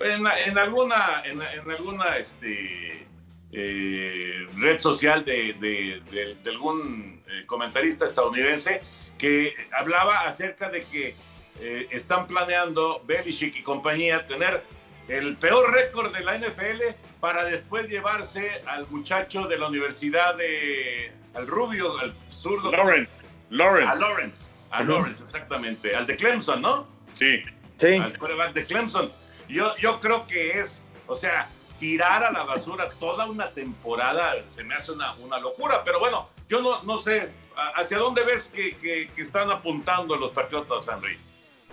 en, 0.00 0.58
alguna, 0.58 1.22
en, 1.24 1.42
alguna 1.42 2.16
este, 2.16 3.06
eh, 3.52 4.46
red 4.56 4.80
social 4.80 5.24
de, 5.24 6.02
algún 6.46 7.22
eh, 7.26 7.44
comentarista 7.46 8.06
estadounidense 8.06 8.80
que 9.18 9.54
hablaba 9.72 10.20
acerca 10.20 10.70
de 10.70 10.84
que 10.84 11.14
eh, 11.60 11.88
están 11.90 12.28
planeando 12.28 13.02
Belichick 13.04 13.56
y 13.56 13.62
compañía 13.62 14.26
tener 14.28 14.62
el 15.08 15.36
peor 15.38 15.72
récord 15.72 16.14
de 16.14 16.20
la 16.22 16.38
NFL 16.38 16.94
para 17.18 17.44
después 17.44 17.88
llevarse 17.88 18.62
al 18.66 18.86
muchacho 18.88 19.48
de 19.48 19.58
la 19.58 19.66
universidad 19.66 20.36
de 20.36 21.10
al 21.34 21.46
rubio, 21.46 21.98
al 21.98 22.14
zurdo. 22.30 22.70
Lawrence. 22.70 23.10
Lawrence. 23.50 23.90
A 23.90 23.94
Lawrence. 23.94 24.50
A 24.70 24.82
Lawrence, 24.82 25.22
exactamente. 25.22 25.94
Al 25.94 26.06
de 26.06 26.16
Clemson, 26.16 26.62
¿no? 26.62 26.86
Sí. 27.14 27.42
Sí. 27.78 27.94
Al 27.94 28.16
quarterback 28.18 28.52
de 28.52 28.64
Clemson. 28.64 29.12
Yo, 29.48 29.74
yo 29.76 29.98
creo 29.98 30.26
que 30.26 30.60
es, 30.60 30.84
o 31.06 31.14
sea, 31.14 31.48
tirar 31.78 32.24
a 32.24 32.30
la 32.30 32.44
basura 32.44 32.88
toda 32.98 33.26
una 33.26 33.50
temporada 33.50 34.34
se 34.48 34.64
me 34.64 34.74
hace 34.74 34.92
una, 34.92 35.14
una 35.14 35.38
locura. 35.38 35.82
Pero 35.84 36.00
bueno, 36.00 36.28
yo 36.48 36.60
no, 36.60 36.82
no 36.82 36.96
sé, 36.96 37.30
¿hacia 37.76 37.98
dónde 37.98 38.22
ves 38.24 38.48
que, 38.48 38.76
que, 38.76 39.08
están 39.22 39.50
apuntando 39.50 40.16
los 40.16 40.32
Patriotas, 40.32 40.88
Henry? 40.88 41.16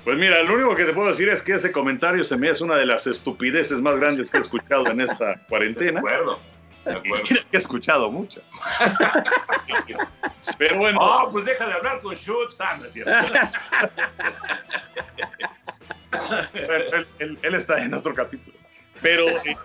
Pues 0.04 0.18
mira, 0.18 0.44
lo 0.44 0.54
único 0.54 0.76
que 0.76 0.86
te 0.86 0.94
puedo 0.94 1.10
decir 1.10 1.30
es 1.30 1.42
que 1.42 1.54
ese 1.54 1.72
comentario 1.72 2.24
se 2.24 2.38
me 2.38 2.50
hace 2.50 2.64
una 2.64 2.76
de 2.76 2.86
las 2.86 3.08
estupideces 3.08 3.82
más 3.82 4.00
grandes 4.00 4.30
que 4.30 4.38
he 4.38 4.42
escuchado 4.42 4.88
en 4.88 5.02
esta 5.02 5.42
cuarentena. 5.50 5.94
De 5.94 6.08
acuerdo. 6.08 6.40
que 7.04 7.44
he 7.52 7.58
escuchado 7.58 8.12
muchas. 8.12 8.44
Pero 10.58 10.78
bueno. 10.78 11.00
Oh, 11.02 11.30
pues 11.32 11.46
deja 11.46 11.66
de 11.68 11.74
hablar 11.74 12.00
con 12.00 12.16
Schutz. 12.16 12.60
Ah, 12.62 12.78
no 12.80 12.86
es 12.86 12.94
cierto. 12.94 13.12
él, 16.54 17.08
él- 17.20 17.38
él 17.42 17.56
está 17.56 17.84
en 17.84 17.94
otro 17.94 18.14
capítulo. 18.14 18.56
Pero 19.02 19.28
eh, 19.28 19.58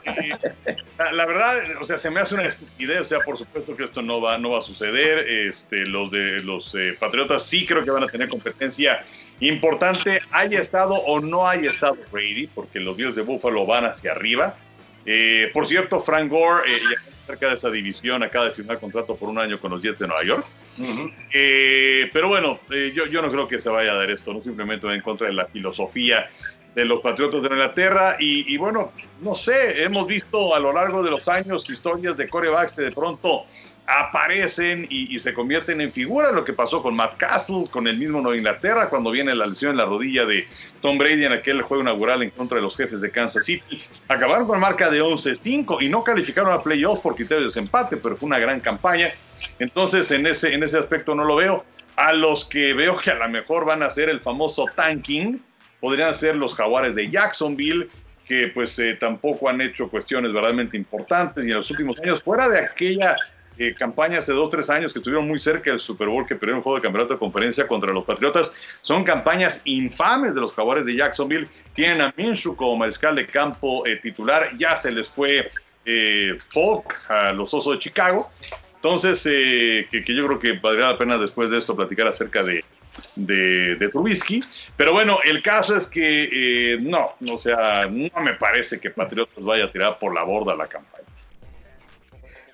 eh, 0.67 0.77
la, 0.99 1.13
la 1.13 1.25
verdad, 1.27 1.57
o 1.81 1.85
sea, 1.85 1.97
se 1.99 2.11
me 2.11 2.21
hace 2.21 2.35
una 2.35 2.45
estupidez. 2.45 3.03
O 3.03 3.05
sea, 3.05 3.21
por 3.21 3.39
supuesto 3.39 3.77
que 3.77 3.85
esto 3.85 4.03
no 4.03 4.21
va, 4.21 4.37
no 4.37 4.51
va 4.51 4.59
a 4.61 4.63
suceder. 4.63 5.19
Este, 5.29 5.87
los 5.87 6.11
de 6.11 6.41
los 6.43 6.75
eh, 6.75 6.97
Patriotas 6.99 7.45
sí 7.45 7.65
creo 7.65 7.85
que 7.85 7.91
van 7.93 8.03
a 8.03 8.09
tener 8.09 8.29
competencia 8.29 9.05
importante. 9.39 10.21
Haya 10.33 10.59
estado 10.61 10.95
o 10.95 11.21
no 11.21 11.47
haya 11.49 11.71
estado 11.71 11.97
Brady, 12.11 12.49
porque 12.49 12.81
los 12.81 12.97
Bills 12.97 13.15
de 13.17 13.23
Buffalo 13.23 13.65
van 13.67 13.85
hacia 13.87 14.11
arriba. 14.13 14.57
Eh, 15.07 15.51
por 15.53 15.67
cierto, 15.67 16.01
Frank 16.01 16.31
Gore, 16.31 16.71
eh, 16.71 16.81
ya 16.83 17.11
cerca 17.27 17.49
de 17.49 17.55
esa 17.55 17.71
división, 17.71 18.23
acaba 18.23 18.47
de 18.47 18.51
firmar 18.53 18.79
contrato 18.79 19.15
por 19.15 19.29
un 19.29 19.39
año 19.39 19.59
con 19.61 19.71
los 19.71 19.83
Jets 19.83 20.01
de 20.01 20.07
Nueva 20.09 20.25
York. 20.25 20.47
Eh, 21.33 22.11
pero 22.13 22.29
bueno, 22.29 22.61
eh, 22.71 22.93
yo, 22.95 23.07
yo 23.07 23.23
no 23.23 23.31
creo 23.31 23.47
que 23.47 23.61
se 23.61 23.71
vaya 23.71 23.93
a 23.93 23.95
dar 23.95 24.11
esto, 24.11 24.33
no 24.33 24.43
simplemente 24.43 24.87
en 24.93 25.01
contra 25.01 25.29
de 25.29 25.35
la 25.35 25.47
filosofía 25.47 26.29
de 26.75 26.85
los 26.85 27.01
Patriotas 27.01 27.43
de 27.43 27.49
Inglaterra. 27.49 28.17
Y, 28.19 28.53
y 28.53 28.57
bueno, 28.57 28.93
no 29.21 29.35
sé, 29.35 29.83
hemos 29.83 30.07
visto 30.07 30.55
a 30.55 30.59
lo 30.59 30.73
largo 30.73 31.03
de 31.03 31.11
los 31.11 31.29
años 31.29 31.69
historias 31.69 32.17
de 32.17 32.29
corebacks 32.29 32.73
que 32.73 32.83
de 32.83 32.93
pronto 32.93 33.45
aparecen 33.99 34.87
y, 34.89 35.19
se 35.19 35.35
convierten 35.35 35.81
en 35.81 35.93
figuras. 35.93 36.33
Lo 36.33 36.45
que 36.45 36.53
pasó 36.53 36.83
con 36.83 36.95
Matt 36.95 37.17
Castle, 37.17 37.67
con 37.71 37.87
el 37.87 37.99
mismo 37.99 38.21
Nueva 38.21 38.37
Inglaterra, 38.37 38.89
cuando 38.89 39.11
viene 39.11 39.35
la 39.35 39.47
lesión 39.47 39.73
en 39.73 39.79
la 39.79 39.85
rodilla 39.85 40.25
de 40.25 40.47
Tom 40.81 40.97
Brady 40.97 41.25
en 41.25 41.33
aquel 41.33 41.63
juego 41.63 41.83
inaugural 41.83 42.23
en 42.23 42.31
contra 42.31 42.57
de 42.57 42.63
los 42.63 42.77
jefes 42.77 43.01
de 43.01 43.11
Kansas 43.11 43.45
City. 43.45 43.83
Acabaron 44.09 44.47
con 44.47 44.61
marca 44.61 44.89
de 44.91 45.03
11-5 45.03 45.83
y 45.83 45.89
no 45.89 46.05
calificaron 46.05 46.53
a 46.53 46.63
playoffs 46.63 47.01
por 47.01 47.17
criterio 47.17 47.41
de 47.41 47.47
desempate, 47.47 47.97
pero 47.97 48.17
fue 48.17 48.29
una 48.29 48.39
gran 48.39 48.61
campaña. 48.61 49.11
Entonces, 49.59 50.11
en 50.13 50.27
ese, 50.27 50.55
en 50.55 50.63
ese 50.63 50.79
aspecto 50.79 51.15
no 51.15 51.25
lo 51.25 51.37
veo. 51.37 51.65
A 51.97 52.13
los 52.13 52.45
que 52.45 52.73
veo 52.73 52.97
que 52.97 53.11
a 53.11 53.15
lo 53.15 53.29
mejor 53.29 53.65
van 53.65 53.83
a 53.83 53.87
hacer 53.87 54.09
el 54.09 54.21
famoso 54.21 54.67
tanking, 54.75 55.43
podrían 55.81 56.15
ser 56.15 56.37
los 56.37 56.55
jaguares 56.55 56.95
de 56.95 57.11
Jacksonville, 57.11 57.89
que 58.27 58.49
pues 58.55 58.79
eh, 58.79 58.97
tampoco 58.99 59.49
han 59.49 59.61
hecho 59.61 59.89
cuestiones 59.89 60.33
verdaderamente 60.33 60.77
importantes 60.77 61.45
y 61.45 61.51
en 61.51 61.57
los 61.57 61.71
últimos 61.71 61.99
años, 61.99 62.23
fuera 62.23 62.49
de 62.49 62.61
aquella 62.61 63.17
eh, 63.61 63.75
campaña 63.75 64.19
hace 64.19 64.33
dos, 64.33 64.51
tres 64.51 64.71
años 64.71 64.93
que 64.93 64.99
estuvieron 65.01 65.29
muy 65.29 65.39
cerca 65.39 65.71
del 65.71 65.81
Super 65.81 66.09
Bowl, 66.09 66.27
que 66.27 66.35
perdieron 66.35 66.59
un 66.59 66.63
juego 66.63 66.79
de 66.79 66.83
campeonato 66.83 67.13
de 67.15 67.19
conferencia 67.19 67.67
contra 67.69 67.93
los 67.93 68.05
Patriotas, 68.05 68.53
son 68.83 69.05
campañas 69.05 69.61
infames 69.67 70.35
de 70.35 70.41
los 70.41 70.55
jaguares 70.55 70.87
de 70.87 70.97
Jacksonville. 70.97 71.47
Tienen 71.75 72.01
a 72.01 72.15
Minshew 72.17 72.57
como 72.57 72.77
mariscal 72.77 73.15
de 73.15 73.27
campo 73.27 73.87
eh, 73.87 73.97
titular, 73.97 74.51
ya 74.59 74.75
se 74.75 74.91
les 74.91 75.09
fue 75.09 75.51
eh, 75.85 76.39
Falk 76.49 77.11
a 77.11 77.33
los 77.33 77.53
Osos 77.53 77.75
de 77.75 77.79
Chicago. 77.81 78.31
Entonces, 78.77 79.27
eh, 79.31 79.87
que, 79.91 80.03
que 80.03 80.15
yo 80.15 80.27
creo 80.27 80.39
que 80.39 80.53
valdría 80.53 80.93
la 80.93 80.99
pena 80.99 81.19
después 81.19 81.51
de 81.51 81.59
esto 81.59 81.77
platicar 81.77 82.07
acerca 82.07 82.43
de, 82.43 82.65
de, 83.15 83.77
de 83.77 83.89
Trubisky. 83.89 84.43
Pero 84.77 84.95
bueno, 84.95 85.19
el 85.23 85.43
caso 85.43 85.77
es 85.77 85.87
que 85.87 86.31
eh, 86.73 86.79
no, 86.81 87.13
o 87.31 87.39
sea, 87.39 87.87
no 87.87 88.23
me 88.23 88.33
parece 88.35 88.81
que 88.81 88.89
Patriotas 88.89 89.45
vaya 89.45 89.67
a 89.67 89.71
tirar 89.71 89.99
por 89.99 90.15
la 90.15 90.23
borda 90.23 90.57
la 90.57 90.67
campaña. 90.67 91.05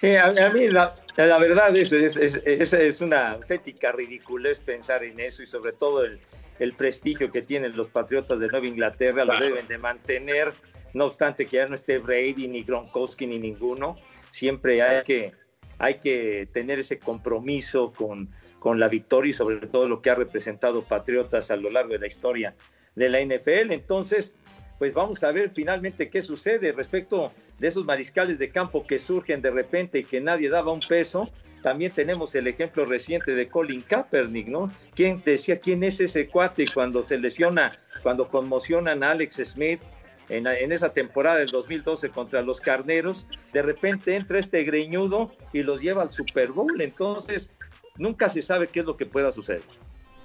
Sí, 0.00 0.14
a, 0.14 0.26
a 0.26 0.50
mí 0.50 0.68
la, 0.68 0.94
la 1.16 1.38
verdad 1.38 1.74
es, 1.76 1.92
es, 1.92 2.16
es, 2.16 2.40
es- 2.44 2.72
es 2.74 3.00
una 3.00 3.30
auténtica 3.32 3.92
ridiculez 3.92 4.60
pensar 4.60 5.02
en 5.04 5.18
eso 5.20 5.42
y 5.42 5.46
sobre 5.46 5.72
todo 5.72 6.04
el, 6.04 6.18
el 6.58 6.72
prestigio 6.74 7.30
que 7.32 7.42
tienen 7.42 7.76
los 7.76 7.88
Patriotas 7.88 8.38
de 8.40 8.48
Nueva 8.48 8.66
Inglaterra 8.66 9.24
lo 9.24 9.32
Claro. 9.32 9.46
deben 9.46 9.68
de 9.68 9.78
mantener, 9.78 10.52
no 10.92 11.06
obstante 11.06 11.46
que 11.46 11.56
ya 11.56 11.66
no 11.66 11.74
esté 11.74 11.98
Brady 11.98 12.46
ni 12.48 12.62
Gronkowski 12.62 13.26
ni 13.26 13.38
ninguno, 13.38 13.96
siempre 14.30 14.82
hay 14.82 15.02
que, 15.02 15.32
hay 15.78 15.94
que 15.94 16.48
tener 16.52 16.78
ese 16.78 16.98
compromiso 16.98 17.92
con, 17.92 18.28
con 18.58 18.78
la 18.78 18.88
victoria 18.88 19.30
y 19.30 19.34
sobre 19.34 19.66
todo 19.66 19.88
lo 19.88 20.02
que 20.02 20.10
ha 20.10 20.14
representado 20.14 20.82
Patriotas 20.82 21.50
a 21.50 21.56
lo 21.56 21.70
largo 21.70 21.92
de 21.92 21.98
la 22.00 22.06
historia 22.06 22.54
de 22.94 23.08
la 23.10 23.20
NFL. 23.20 23.72
Entonces, 23.72 24.32
pues 24.78 24.92
vamos 24.92 25.22
a 25.24 25.32
ver 25.32 25.52
finalmente 25.54 26.10
qué 26.10 26.22
sucede 26.22 26.72
respecto 26.72 27.32
de 27.58 27.68
esos 27.68 27.84
mariscales 27.84 28.38
de 28.38 28.50
campo 28.50 28.86
que 28.86 28.98
surgen 28.98 29.40
de 29.40 29.50
repente 29.50 30.00
y 30.00 30.04
que 30.04 30.20
nadie 30.20 30.50
daba 30.50 30.72
un 30.72 30.80
peso. 30.80 31.30
También 31.62 31.90
tenemos 31.92 32.34
el 32.34 32.46
ejemplo 32.46 32.84
reciente 32.84 33.34
de 33.34 33.46
Colin 33.46 33.82
Kaepernick, 33.82 34.46
¿no? 34.46 34.70
¿Quién 34.94 35.22
decía 35.24 35.58
quién 35.58 35.82
es 35.82 36.00
ese 36.00 36.28
cuate 36.28 36.64
Y 36.64 36.66
cuando 36.66 37.02
se 37.02 37.18
lesiona, 37.18 37.72
cuando 38.02 38.28
conmocionan 38.28 39.02
a 39.02 39.12
Alex 39.12 39.36
Smith 39.44 39.80
en, 40.28 40.46
en 40.46 40.72
esa 40.72 40.90
temporada 40.90 41.38
del 41.38 41.48
2012 41.48 42.10
contra 42.10 42.42
los 42.42 42.60
Carneros, 42.60 43.26
de 43.52 43.62
repente 43.62 44.14
entra 44.14 44.38
este 44.38 44.62
greñudo 44.64 45.34
y 45.52 45.62
los 45.62 45.80
lleva 45.80 46.02
al 46.02 46.12
Super 46.12 46.52
Bowl. 46.52 46.80
Entonces, 46.80 47.50
nunca 47.96 48.28
se 48.28 48.42
sabe 48.42 48.68
qué 48.68 48.80
es 48.80 48.86
lo 48.86 48.96
que 48.96 49.06
pueda 49.06 49.32
suceder. 49.32 49.62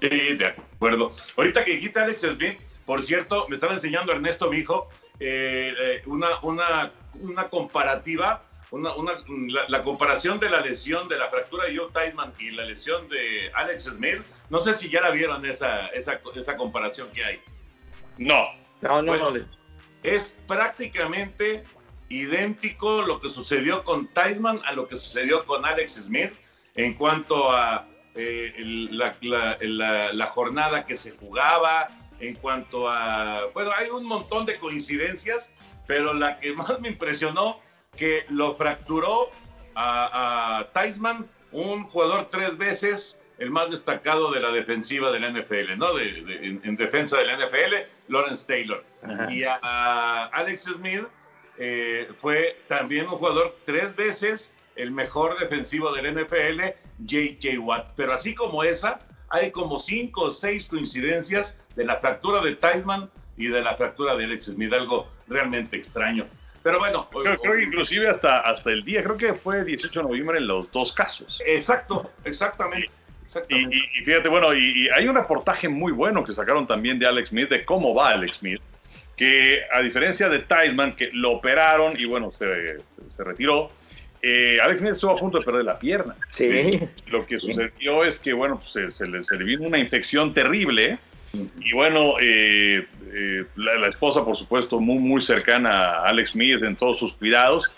Sí, 0.02 0.10
de 0.10 0.48
acuerdo. 0.48 1.12
Ahorita 1.38 1.64
que 1.64 1.72
dijiste 1.76 2.00
Alex 2.00 2.22
Smith, 2.22 2.58
por 2.86 3.02
cierto, 3.04 3.46
me 3.50 3.56
estaba 3.56 3.74
enseñando 3.74 4.12
Ernesto, 4.12 4.50
mi 4.50 4.58
hijo, 4.60 4.90
eh, 5.20 5.74
eh, 5.80 6.02
una, 6.06 6.40
una, 6.42 6.92
una 7.20 7.48
comparativa, 7.50 8.44
una, 8.72 8.94
una- 8.96 9.14
la, 9.48 9.66
la 9.68 9.84
comparación 9.84 10.40
de 10.40 10.50
la 10.50 10.62
lesión 10.62 11.08
de 11.08 11.18
la 11.18 11.28
fractura 11.30 11.66
de 11.66 11.78
Joe 11.78 11.90
Theismann 11.94 12.34
y 12.40 12.52
la 12.52 12.64
lesión 12.66 13.08
de 13.10 13.52
Alex 13.54 13.84
Smith. 13.86 14.22
No 14.50 14.60
sé 14.60 14.74
si 14.74 14.90
ya 14.90 15.02
la 15.02 15.12
vieron 15.12 15.46
esa, 15.46 15.88
esa, 15.88 16.20
esa 16.36 16.56
comparación 16.56 17.10
que 17.12 17.24
hay. 17.24 17.42
No. 18.18 18.46
No, 18.82 19.02
no, 19.02 19.12
Bueno, 19.12 19.32
no. 19.32 19.46
Es 20.04 20.40
prácticamente 20.48 21.64
idéntico 22.10 23.02
lo 23.04 23.20
que 23.22 23.30
sucedió 23.30 23.84
con 23.84 24.08
Theismann 24.08 24.62
a 24.66 24.74
lo 24.74 24.88
que 24.88 24.98
sucedió 24.98 25.46
con 25.46 25.66
Alex 25.66 25.94
Smith 26.04 26.32
en 26.76 26.94
cuanto 26.94 27.52
a 27.52 27.88
eh, 28.16 28.54
la, 28.92 29.16
la- 29.22 29.58
la- 29.62 30.14
la 30.14 30.26
jornada 30.28 30.86
que 30.86 30.98
se 30.98 31.12
jugaba, 31.12 31.88
en 32.22 32.36
cuanto 32.36 32.90
a... 32.90 33.46
Bueno, 33.54 33.72
hay 33.76 33.90
un 33.90 34.06
montón 34.06 34.46
de 34.46 34.58
coincidencias, 34.58 35.54
pero 35.88 36.14
la 36.14 36.38
que 36.38 36.54
más 36.54 36.80
me 36.80 36.90
impresionó, 36.90 37.60
que 37.98 38.26
lo 38.30 38.56
fracturó 38.56 39.30
a, 39.76 40.60
a 40.60 40.68
Theismann, 40.72 41.28
un 41.52 41.84
jugador 41.86 42.30
tres 42.32 42.58
veces 42.58 43.18
el 43.38 43.50
más 43.50 43.72
destacado 43.72 44.32
de 44.32 44.40
la 44.40 44.52
defensiva 44.52 45.12
de 45.12 45.20
la 45.20 45.30
NFL, 45.32 45.78
¿no? 45.78 45.94
De- 45.96 46.12
de- 46.24 46.46
en, 46.48 46.62
en 46.64 46.76
defensa 46.78 47.18
de 47.18 47.26
la 47.26 47.38
NFL, 47.38 47.74
Lawrence 48.08 48.46
Taylor. 48.46 48.84
Ajá. 49.04 49.32
Y 49.34 49.44
a, 49.44 49.60
a 49.64 50.26
Alex 50.28 50.64
Smith 50.76 51.06
eh, 51.58 52.08
fue 52.18 52.58
también 52.68 53.06
un 53.08 53.14
jugador 53.18 53.56
tres 53.66 53.96
veces 53.96 54.56
el 54.76 54.92
mejor 54.92 55.38
defensivo 55.40 55.92
del 55.92 56.14
NFL, 56.24 56.62
J.J. 57.10 57.60
Watt. 57.60 57.90
Pero 57.96 58.14
así 58.14 58.34
como 58.36 58.64
esa, 58.64 59.00
hay 59.32 59.52
como 59.52 59.80
cinco 59.80 60.24
o 60.26 60.32
seis 60.32 60.68
coincidencias 60.68 61.60
de 61.76 61.86
la 61.86 61.98
fractura 61.98 62.42
de 62.42 62.56
Tideman 62.56 63.10
y 63.38 63.48
de 63.48 63.62
la 63.62 63.76
fractura 63.76 64.16
de 64.16 64.26
Alex 64.26 64.46
Smith, 64.46 64.72
algo 64.74 65.08
realmente 65.28 65.78
extraño. 65.78 66.26
Pero 66.64 66.78
bueno, 66.80 67.10
Creo, 67.10 67.38
creo 67.40 67.56
que 67.56 67.64
inclusive 67.64 68.08
hasta, 68.10 68.42
hasta 68.42 68.70
el 68.72 68.84
día, 68.84 69.04
creo 69.04 69.18
que 69.18 69.34
fue 69.34 69.64
18 69.66 70.00
de 70.02 70.08
noviembre 70.08 70.38
en 70.38 70.48
los 70.48 70.72
dos 70.72 70.94
casos. 70.94 71.40
exacto, 71.46 72.12
exactamente. 72.24 72.88
Y, 72.88 73.24
exactamente. 73.26 73.76
y- 73.76 74.00
y 74.02 74.06
fíjate, 74.06 74.28
bueno, 74.30 74.54
y, 74.54 74.84
y 74.86 74.90
hay 74.90 75.08
un 75.08 75.16
reportaje 75.16 75.70
muy 75.70 75.92
bueno 75.92 76.24
que 76.24 76.34
sacaron 76.34 76.68
también 76.68 77.00
de 77.00 77.08
Alex 77.08 77.30
Smith, 77.30 77.50
de 77.50 77.66
cómo 77.66 77.96
va 77.96 78.10
Alex 78.10 78.38
Smith, 78.38 78.62
que 79.18 79.62
a 79.74 79.82
diferencia 79.82 80.30
de 80.30 80.40
Tideman, 80.40 80.96
que 80.96 81.10
lo 81.14 81.32
operaron 81.32 81.94
y 81.98 82.06
bueno, 82.06 82.32
se, 82.32 82.78
se 83.10 83.24
retiró, 83.24 83.72
eh, 84.22 84.58
Alex 84.62 84.80
Smith 84.80 84.94
estuvo 84.94 85.12
a 85.12 85.16
punto 85.18 85.40
de 85.40 85.46
perder 85.46 85.66
la 85.66 85.80
pierna. 85.80 86.16
Sí. 86.30 86.80
Lo 87.08 87.26
que 87.26 87.38
sucedió 87.38 88.04
es 88.04 88.20
que, 88.20 88.34
bueno, 88.34 88.58
pues, 88.60 88.72
se, 88.72 88.92
se 88.92 89.08
le, 89.08 89.24
se 89.24 89.38
le 89.38 89.44
vino 89.46 89.64
una 89.68 89.78
infección 89.80 90.34
terrible. 90.34 90.98
Y 91.62 91.72
bueno, 91.74 92.16
eh, 92.22 92.86
eh, 93.14 93.46
la, 93.56 93.76
la 93.76 93.88
esposa, 93.88 94.24
por 94.26 94.36
supuesto, 94.36 94.80
muy, 94.80 95.00
muy 95.00 95.22
cercana 95.22 95.72
a 95.72 96.10
Alex 96.10 96.32
Smith 96.32 96.62
en 96.64 96.76
todos 96.76 97.00
sus 97.00 97.14
cuidados. 97.14 97.72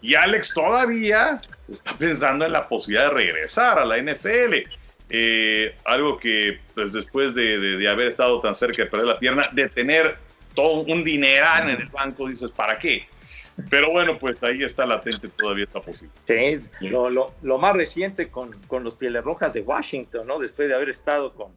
Y 0.00 0.14
Alex 0.14 0.54
todavía 0.54 1.40
está 1.70 1.92
pensando 1.98 2.44
en 2.46 2.52
la 2.52 2.68
posibilidad 2.68 3.08
de 3.08 3.14
regresar 3.14 3.78
a 3.80 3.84
la 3.84 3.98
NFL. 3.98 4.54
Eh, 5.12 5.74
algo 5.84 6.18
que, 6.18 6.60
pues 6.74 6.92
después 6.92 7.34
de, 7.34 7.58
de- 7.58 7.76
de 7.78 7.88
haber 7.88 8.08
estado 8.08 8.40
tan 8.40 8.54
cerca 8.54 8.84
de 8.84 8.88
perder 8.90 9.08
la 9.08 9.18
pierna, 9.18 9.42
de 9.52 9.68
tener 9.68 10.16
todo 10.54 10.82
un 10.82 11.02
dineral 11.02 11.68
en 11.68 11.80
el 11.80 11.88
banco, 11.88 12.28
dices, 12.28 12.50
¿para 12.52 12.78
qué? 12.78 13.06
Pero 13.68 13.90
bueno, 13.90 14.18
pues 14.18 14.42
ahí 14.42 14.62
está 14.62 14.86
latente 14.86 15.28
todavía 15.28 15.64
esta 15.64 15.80
posible. 15.80 16.12
Sí, 16.26 16.60
lo, 16.88 17.10
lo- 17.10 17.34
lo 17.42 17.58
más 17.58 17.76
reciente 17.76 18.28
con, 18.28 18.52
con 18.68 18.84
los 18.84 18.94
Pieles 18.94 19.22
Rojas 19.24 19.52
de 19.52 19.60
Washington, 19.60 20.26
¿no? 20.26 20.38
Después 20.38 20.68
de 20.68 20.74
haber 20.74 20.88
estado 20.88 21.34
con, 21.34 21.52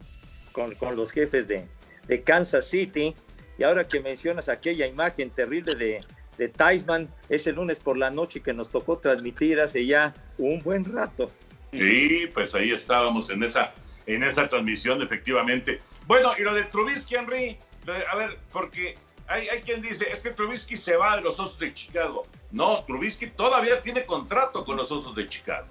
con, 0.52 0.74
con 0.74 0.96
los 0.96 1.10
jefes 1.12 1.48
de, 1.48 1.66
de 2.06 2.22
Kansas 2.22 2.66
City. 2.68 3.14
Y 3.58 3.62
ahora 3.62 3.86
que 3.86 4.00
mencionas 4.00 4.48
aquella 4.48 4.86
imagen 4.86 5.30
terrible 5.30 5.74
de, 5.76 6.00
de 6.38 6.48
Theismann, 6.48 7.08
ese 7.28 7.52
lunes 7.52 7.78
por 7.78 7.96
la 7.96 8.10
noche 8.10 8.40
que 8.40 8.52
nos 8.52 8.70
tocó 8.70 8.98
transmitir 8.98 9.60
hace 9.60 9.86
ya 9.86 10.12
un 10.38 10.60
buen 10.62 10.84
rato. 10.84 11.30
Sí, 11.72 12.28
pues 12.34 12.54
ahí 12.54 12.72
estábamos 12.72 13.30
en 13.30 13.42
esa, 13.44 13.72
en 14.06 14.22
esa 14.24 14.48
transmisión, 14.48 15.02
efectivamente. 15.02 15.80
Bueno, 16.06 16.32
y 16.38 16.42
lo 16.42 16.52
de 16.54 16.64
Trubisky, 16.64 17.14
Henry, 17.16 17.56
A 18.10 18.16
ver, 18.16 18.38
porque 18.52 18.94
hay, 19.26 19.48
hay 19.48 19.62
quien 19.62 19.82
dice, 19.82 20.06
es 20.10 20.22
que 20.22 20.30
Trubisky 20.30 20.76
se 20.76 20.96
va 20.96 21.16
de 21.16 21.22
los 21.22 21.38
Osos 21.40 21.58
de 21.58 21.72
Chicago. 21.72 22.26
No, 22.50 22.84
Trubisky 22.84 23.28
todavía 23.28 23.80
tiene 23.80 24.04
contrato 24.04 24.64
con 24.64 24.76
los 24.76 24.90
Osos 24.92 25.14
de 25.14 25.28
Chicago. 25.28 25.66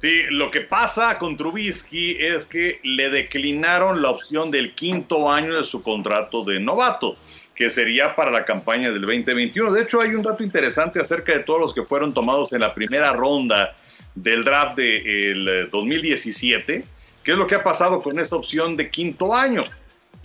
Sí, 0.00 0.24
lo 0.28 0.50
que 0.50 0.60
pasa 0.60 1.18
con 1.18 1.36
Trubisky 1.36 2.16
es 2.20 2.46
que 2.46 2.78
le 2.82 3.08
declinaron 3.08 4.02
la 4.02 4.10
opción 4.10 4.50
del 4.50 4.74
quinto 4.74 5.30
año 5.30 5.56
de 5.56 5.64
su 5.64 5.82
contrato 5.82 6.44
de 6.44 6.60
novato, 6.60 7.14
que 7.54 7.70
sería 7.70 8.14
para 8.14 8.30
la 8.30 8.44
campaña 8.44 8.90
del 8.90 9.00
2021. 9.00 9.72
De 9.72 9.82
hecho, 9.82 10.00
hay 10.00 10.10
un 10.10 10.22
dato 10.22 10.42
interesante 10.42 11.00
acerca 11.00 11.32
de 11.32 11.44
todos 11.44 11.60
los 11.60 11.74
que 11.74 11.84
fueron 11.84 12.12
tomados 12.12 12.52
en 12.52 12.60
la 12.60 12.74
primera 12.74 13.12
ronda 13.12 13.74
del 14.14 14.44
draft 14.44 14.76
del 14.76 15.68
2017, 15.70 16.84
qué 17.22 17.30
es 17.30 17.38
lo 17.38 17.46
que 17.46 17.54
ha 17.54 17.62
pasado 17.62 18.00
con 18.00 18.18
esa 18.18 18.36
opción 18.36 18.76
de 18.76 18.90
quinto 18.90 19.34
año. 19.34 19.64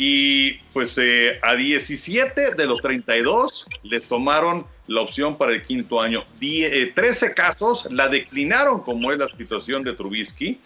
Y 0.02 0.54
pues 0.72 0.98
eh, 0.98 1.40
a 1.42 1.56
17 1.56 2.56
de 2.56 2.66
los 2.66 2.82
32 2.82 3.68
le 3.84 4.00
tomaron 4.00 4.66
la 4.88 5.02
opción 5.02 5.38
para 5.38 5.52
el 5.52 5.62
quinto 5.62 6.00
año. 6.00 6.24
13 6.40 6.94
eh, 7.26 7.34
casos 7.36 7.86
la 7.92 8.08
declinaron, 8.08 8.80
como 8.80 9.12
es 9.12 9.20
la 9.20 9.28
situación 9.28 9.84
de 9.84 9.92
Trubisky. 9.92 10.58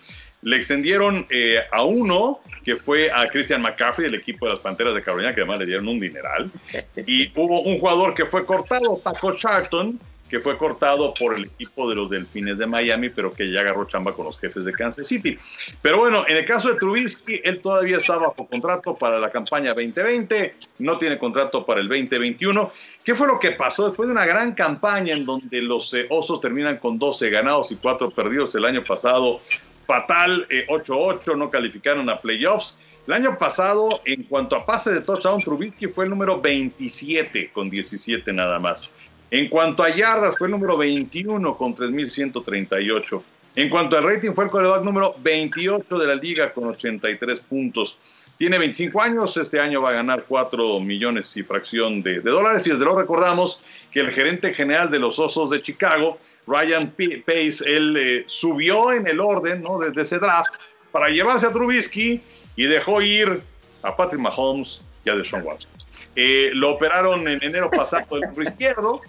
Le 0.43 0.57
extendieron 0.57 1.25
eh, 1.31 1.61
a 1.71 1.83
uno, 1.83 2.41
que 2.63 2.75
fue 2.75 3.09
a 3.09 3.27
Christian 3.27 3.63
McCaffrey, 3.63 4.07
el 4.07 4.13
equipo 4.13 4.45
de 4.45 4.51
las 4.51 4.61
Panteras 4.61 4.93
de 4.93 5.01
Carolina, 5.01 5.33
que 5.33 5.41
además 5.41 5.61
le 5.61 5.65
dieron 5.65 5.87
un 5.87 5.99
dineral. 5.99 6.51
Y 7.07 7.31
hubo 7.35 7.61
un 7.61 7.79
jugador 7.79 8.13
que 8.13 8.27
fue 8.27 8.45
cortado, 8.45 8.99
Paco 8.99 9.33
Charlton, 9.33 9.99
que 10.33 10.39
fue 10.39 10.57
cortado 10.57 11.13
por 11.13 11.35
el 11.35 11.45
equipo 11.45 11.87
de 11.87 11.93
los 11.93 12.09
Delfines 12.09 12.57
de 12.57 12.65
Miami, 12.65 13.09
pero 13.09 13.31
que 13.31 13.51
ya 13.51 13.59
agarró 13.59 13.85
chamba 13.85 14.13
con 14.13 14.25
los 14.25 14.39
jefes 14.39 14.65
de 14.65 14.71
Kansas 14.71 15.07
City. 15.07 15.37
Pero 15.79 15.99
bueno, 15.99 16.25
en 16.27 16.37
el 16.37 16.43
caso 16.43 16.69
de 16.69 16.73
Trubisky, 16.73 17.39
él 17.43 17.59
todavía 17.61 17.97
está 17.97 18.15
bajo 18.15 18.47
contrato 18.47 18.95
para 18.95 19.19
la 19.19 19.29
campaña 19.29 19.75
2020, 19.75 20.55
no 20.79 20.97
tiene 20.97 21.19
contrato 21.19 21.63
para 21.63 21.81
el 21.81 21.87
2021. 21.87 22.71
¿Qué 23.03 23.13
fue 23.13 23.27
lo 23.27 23.39
que 23.39 23.51
pasó 23.51 23.89
después 23.89 24.07
de 24.07 24.13
una 24.13 24.25
gran 24.25 24.53
campaña 24.53 25.13
en 25.13 25.23
donde 25.23 25.61
los 25.61 25.93
eh, 25.93 26.07
Osos 26.09 26.41
terminan 26.41 26.77
con 26.77 26.97
12 26.97 27.29
ganados 27.29 27.71
y 27.71 27.75
4 27.75 28.09
perdidos 28.09 28.55
el 28.55 28.65
año 28.65 28.83
pasado? 28.83 29.39
Fatal, 29.85 30.47
8-8, 30.67 31.31
eh, 31.31 31.37
no 31.37 31.47
calificaron 31.47 32.09
a 32.09 32.17
playoffs. 32.19 32.79
El 33.05 33.13
año 33.13 33.37
pasado, 33.37 34.01
en 34.05 34.23
cuanto 34.23 34.55
a 34.55 34.65
pase 34.65 34.93
de 34.93 35.01
touchdown, 35.01 35.43
Trubisky 35.43 35.87
fue 35.87 36.05
el 36.05 36.09
número 36.09 36.41
27 36.41 37.51
con 37.53 37.69
17 37.69 38.33
nada 38.33 38.57
más. 38.57 38.95
En 39.33 39.49
cuanto 39.49 39.81
a 39.81 39.89
yardas, 39.89 40.37
fue 40.37 40.45
el 40.45 40.51
número 40.51 40.77
21 40.77 41.57
con 41.57 41.75
3.138. 41.75 43.23
En 43.55 43.67
cuanto 43.67 43.97
al 43.97 44.03
rating, 44.03 44.33
fue 44.33 44.43
el 44.43 44.51
coreback 44.51 44.83
número 44.83 45.15
28 45.23 45.97
de 45.97 46.05
la 46.05 46.13
liga 46.13 46.53
con 46.53 46.65
83 46.65 47.39
puntos. 47.39 47.97
Tiene 48.37 48.59
25 48.59 49.01
años, 49.01 49.35
este 49.37 49.59
año 49.59 49.81
va 49.81 49.89
a 49.89 49.93
ganar 49.93 50.25
4 50.27 50.79
millones 50.81 51.35
y 51.35 51.41
fracción 51.41 52.03
de, 52.03 52.19
dólares. 52.19 52.67
Y 52.67 52.69
desde 52.69 52.83
luego 52.83 52.99
recordamos 52.99 53.59
que 53.91 54.01
el 54.01 54.11
gerente 54.11 54.53
general 54.53 54.91
de 54.91 54.99
los 54.99 55.17
Osos 55.17 55.49
de 55.49 55.63
Chicago, 55.63 56.19
Ryan 56.45 56.93
Pace, 57.25 57.63
él 57.65 57.97
eh, 57.97 58.23
subió 58.27 58.93
en 58.93 59.07
el 59.07 59.19
orden 59.19 59.63
¿no? 59.63 59.79
desde 59.79 60.01
ese 60.01 60.19
draft 60.19 60.53
para 60.91 61.09
llevarse 61.09 61.47
a 61.47 61.51
Trubisky 61.51 62.21
y 62.55 62.65
dejó 62.65 63.01
ir 63.01 63.41
a 63.81 63.95
Patrick 63.95 64.21
Mahomes 64.21 64.83
y 65.03 65.09
a 65.09 65.15
Deshaun 65.15 65.41
Watson. 65.41 65.71
Eh, 66.15 66.51
lo 66.53 66.69
operaron 66.69 67.27
en 67.27 67.43
enero 67.43 67.71
pasado 67.71 68.17
el 68.17 68.25
hombro 68.25 68.43
izquierdo 68.43 69.01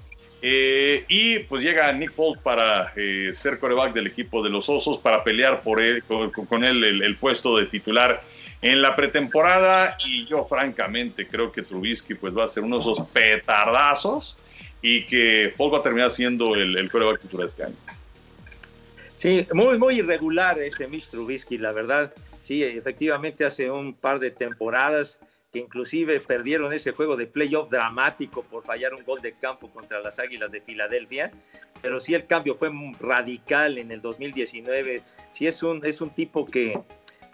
eh, 0.47 1.07
y 1.09 1.39
pues 1.39 1.65
llega 1.65 1.91
Nick 1.93 2.13
Foles 2.13 2.39
para 2.43 2.93
eh, 2.97 3.33
ser 3.35 3.59
coreback 3.59 3.95
del 3.95 4.09
equipo 4.09 4.43
de 4.43 4.51
los 4.51 4.69
Osos, 4.69 4.99
para 4.99 5.25
pelear 5.25 5.63
por 5.63 5.81
él, 5.81 6.05
con, 6.05 6.65
él 6.65 6.85
el, 6.85 7.17
puesto 7.17 7.57
de 7.57 7.65
titular 7.65 8.21
en 8.61 8.83
la 8.83 8.95
pretemporada. 8.95 9.97
Y 10.05 10.27
yo 10.27 10.45
francamente 10.45 11.27
creo 11.27 11.51
que 11.51 11.63
Trubisky 11.63 12.13
pues 12.13 12.37
va 12.37 12.45
a 12.45 12.49
ser 12.49 12.63
uno 12.63 12.77
de 12.77 12.83
esos 12.83 13.09
petardazos 13.09 14.37
y 14.83 15.07
que 15.07 15.55
Foles 15.57 15.77
va 15.77 15.79
a 15.79 15.83
terminar 15.83 16.13
siendo 16.13 16.55
el, 16.55 16.77
el 16.77 16.91
coreback 16.91 17.21
titular 17.21 17.49
este 17.49 17.65
año. 17.65 17.77
Sí, 19.17 19.47
muy, 19.55 19.79
muy 19.79 20.01
irregular 20.01 20.61
ese 20.61 20.87
Mitch 20.89 21.09
Trubisky, 21.09 21.57
la 21.57 21.73
verdad. 21.73 22.13
Sí, 22.43 22.63
efectivamente 22.63 23.47
hace 23.47 23.71
un 23.71 23.95
par 23.95 24.19
de 24.19 24.31
temporadas 24.31 25.19
inclusive 25.59 26.21
perdieron 26.21 26.73
ese 26.73 26.93
juego 26.93 27.17
de 27.17 27.27
playoff 27.27 27.71
dramático 27.71 28.43
por 28.43 28.65
fallar 28.65 28.95
un 28.95 29.05
gol 29.05 29.21
de 29.21 29.33
campo 29.33 29.71
contra 29.71 30.01
las 30.01 30.19
Águilas 30.19 30.51
de 30.51 30.61
Filadelfia, 30.61 31.31
pero 31.83 32.01
sí 32.01 32.15
el 32.15 32.27
cambio 32.27 32.55
fue 32.55 32.71
radical 33.01 33.79
en 33.79 33.91
el 33.91 34.01
2019, 34.01 35.03
sí 35.33 35.47
es 35.47 35.63
un, 35.63 35.85
es 35.85 36.01
un 36.01 36.11
tipo 36.11 36.47
que, 36.47 36.81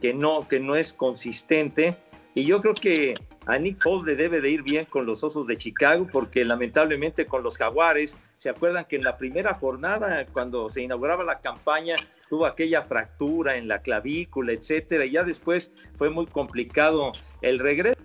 que, 0.00 0.14
no, 0.14 0.46
que 0.48 0.60
no 0.60 0.76
es 0.76 0.92
consistente. 0.92 1.96
Y 2.34 2.44
yo 2.44 2.60
creo 2.60 2.74
que 2.74 3.14
a 3.46 3.58
Nick 3.58 3.82
Foles 3.82 4.04
le 4.04 4.14
debe 4.14 4.40
de 4.40 4.50
ir 4.50 4.62
bien 4.62 4.84
con 4.84 5.06
los 5.06 5.24
Osos 5.24 5.46
de 5.46 5.56
Chicago 5.56 6.06
porque 6.10 6.44
lamentablemente 6.44 7.26
con 7.26 7.42
los 7.42 7.58
Jaguares, 7.58 8.16
se 8.36 8.48
acuerdan 8.48 8.86
que 8.86 8.96
en 8.96 9.04
la 9.04 9.18
primera 9.18 9.54
jornada 9.54 10.24
cuando 10.32 10.70
se 10.70 10.82
inauguraba 10.82 11.24
la 11.24 11.40
campaña 11.40 11.96
tuvo 12.28 12.46
aquella 12.46 12.82
fractura 12.82 13.56
en 13.56 13.68
la 13.68 13.82
clavícula, 13.82 14.52
etcétera, 14.52 15.04
y 15.04 15.10
ya 15.10 15.24
después 15.24 15.72
fue 15.96 16.10
muy 16.10 16.26
complicado 16.26 17.12
el 17.42 17.58
regreso 17.58 17.99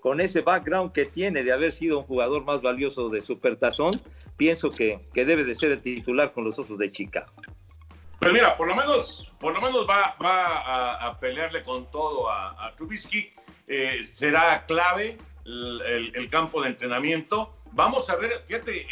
con, 0.00 0.20
ese 0.20 0.42
background 0.42 0.92
que 0.92 1.06
tiene 1.06 1.42
de 1.42 1.52
haber 1.52 1.72
sido 1.72 1.98
un 1.98 2.04
jugador 2.04 2.44
más 2.44 2.60
valioso 2.60 3.08
de 3.08 3.22
Supertazón, 3.22 3.92
pienso 4.36 4.70
que, 4.70 5.00
que 5.14 5.24
debe 5.24 5.44
de 5.44 5.54
ser 5.54 5.72
el 5.72 5.80
titular 5.80 6.32
con 6.32 6.44
los 6.44 6.58
Osos 6.58 6.78
de 6.78 6.90
Chicago. 6.90 7.32
Pues 8.18 8.32
mira, 8.32 8.56
por 8.56 8.68
lo 8.68 8.76
menos, 8.76 9.28
por 9.40 9.52
lo 9.52 9.60
menos 9.60 9.88
va, 9.88 10.14
va 10.22 11.06
a, 11.06 11.18
pelearle 11.18 11.64
con 11.64 11.90
todo 11.90 12.30
a, 12.30 12.72
Trubisky. 12.76 13.32
Eh, 13.66 14.04
será 14.04 14.64
clave 14.66 15.18
el, 15.44 16.28
campo 16.30 16.62
de 16.62 16.68
entrenamiento. 16.68 17.56
Vamos 17.72 18.10
a 18.10 18.16
ver, 18.16 18.44
fíjate, 18.46 18.86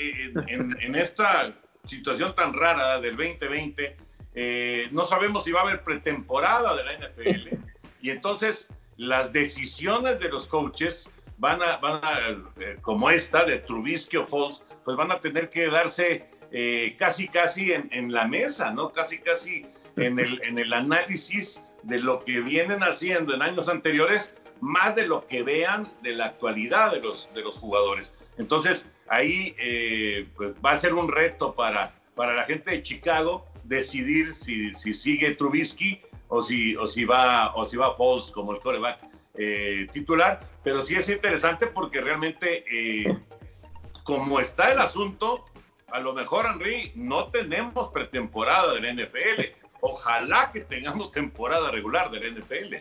en, 0.48 0.76
en, 0.81 0.94
esta 0.96 1.53
situación 1.85 2.35
tan 2.35 2.55
rara 2.55 3.00
del 3.00 3.16
2020, 3.16 3.96
eh, 4.35 4.88
no 4.90 5.05
sabemos 5.05 5.44
si 5.44 5.53
va 5.53 5.61
a 5.61 5.62
haber 5.64 5.83
pretemporada 5.85 6.74
de 6.74 6.85
la 6.85 7.09
NFL. 7.09 7.48
Y 8.03 8.11
entonces 8.11 8.72
las 9.00 9.32
decisiones 9.32 10.20
de 10.20 10.28
los 10.28 10.46
coaches 10.46 11.08
van 11.38 11.62
a, 11.62 11.78
van 11.78 12.04
a 12.04 12.18
eh, 12.60 12.76
como 12.82 13.08
esta 13.08 13.46
de 13.46 13.60
Trubisky 13.60 14.18
o 14.18 14.26
Falls, 14.26 14.62
pues 14.84 14.94
van 14.94 15.10
a 15.10 15.18
tener 15.20 15.48
que 15.48 15.68
darse 15.68 16.26
eh, 16.52 16.94
casi, 16.98 17.26
casi 17.26 17.72
en, 17.72 18.12
la 18.12 18.28
mesa, 18.28 18.70
¿no? 18.72 18.92
Casi, 18.92 19.18
casi 19.18 19.64
en 19.96 20.18
el, 20.18 20.38
en 20.46 20.58
el 20.58 20.70
análisis 20.74 21.62
de 21.84 21.98
lo 21.98 22.22
que 22.22 22.40
vienen 22.40 22.82
haciendo 22.82 23.34
en 23.34 23.40
años 23.40 23.70
anteriores, 23.70 24.34
más 24.60 24.94
de 24.96 25.06
lo 25.06 25.26
que 25.26 25.42
vean 25.42 25.88
de 26.02 26.12
la 26.12 26.26
actualidad 26.26 26.92
de 26.92 27.00
los, 27.00 27.32
de 27.32 27.40
los 27.40 27.56
jugadores. 27.56 28.14
Entonces, 28.36 28.92
ahí 29.08 29.54
eh, 29.58 30.28
pues 30.36 30.52
va 30.62 30.72
a 30.72 30.76
ser 30.76 30.92
un 30.92 31.10
reto 31.10 31.54
para, 31.54 31.94
para 32.14 32.34
la 32.34 32.44
gente 32.44 32.70
de 32.70 32.82
Chicago 32.82 33.46
decidir 33.64 34.34
si, 34.34 34.74
si 34.74 34.92
sigue 34.92 35.34
Trubisky 35.36 36.02
o 36.31 36.40
si, 36.40 36.75
o 36.77 36.87
si 36.87 37.05
va 37.05 37.55
o 37.55 37.66
si 37.66 37.77
va 37.77 37.97
Pauls 37.97 38.31
como 38.31 38.53
el 38.53 38.61
coreback 38.61 38.99
eh, 39.35 39.87
titular, 39.93 40.40
pero 40.64 40.81
sí 40.81 40.97
es 40.97 41.09
interesante 41.09 41.66
porque 41.66 42.01
realmente 42.01 42.64
eh, 42.71 43.16
como 44.05 44.40
está 44.40 44.73
el 44.73 44.79
asunto, 44.79 45.47
a 45.88 46.01
lo 46.01 46.12
mejor 46.12 46.47
Henry 46.47 46.93
no 46.95 47.29
tenemos 47.29 47.90
pretemporada 47.90 48.75
del 48.75 48.97
NFL. 48.97 49.43
Ojalá 49.81 50.51
que 50.53 50.61
tengamos 50.61 51.11
temporada 51.12 51.71
regular 51.71 52.11
del 52.11 52.38
NFL. 52.38 52.77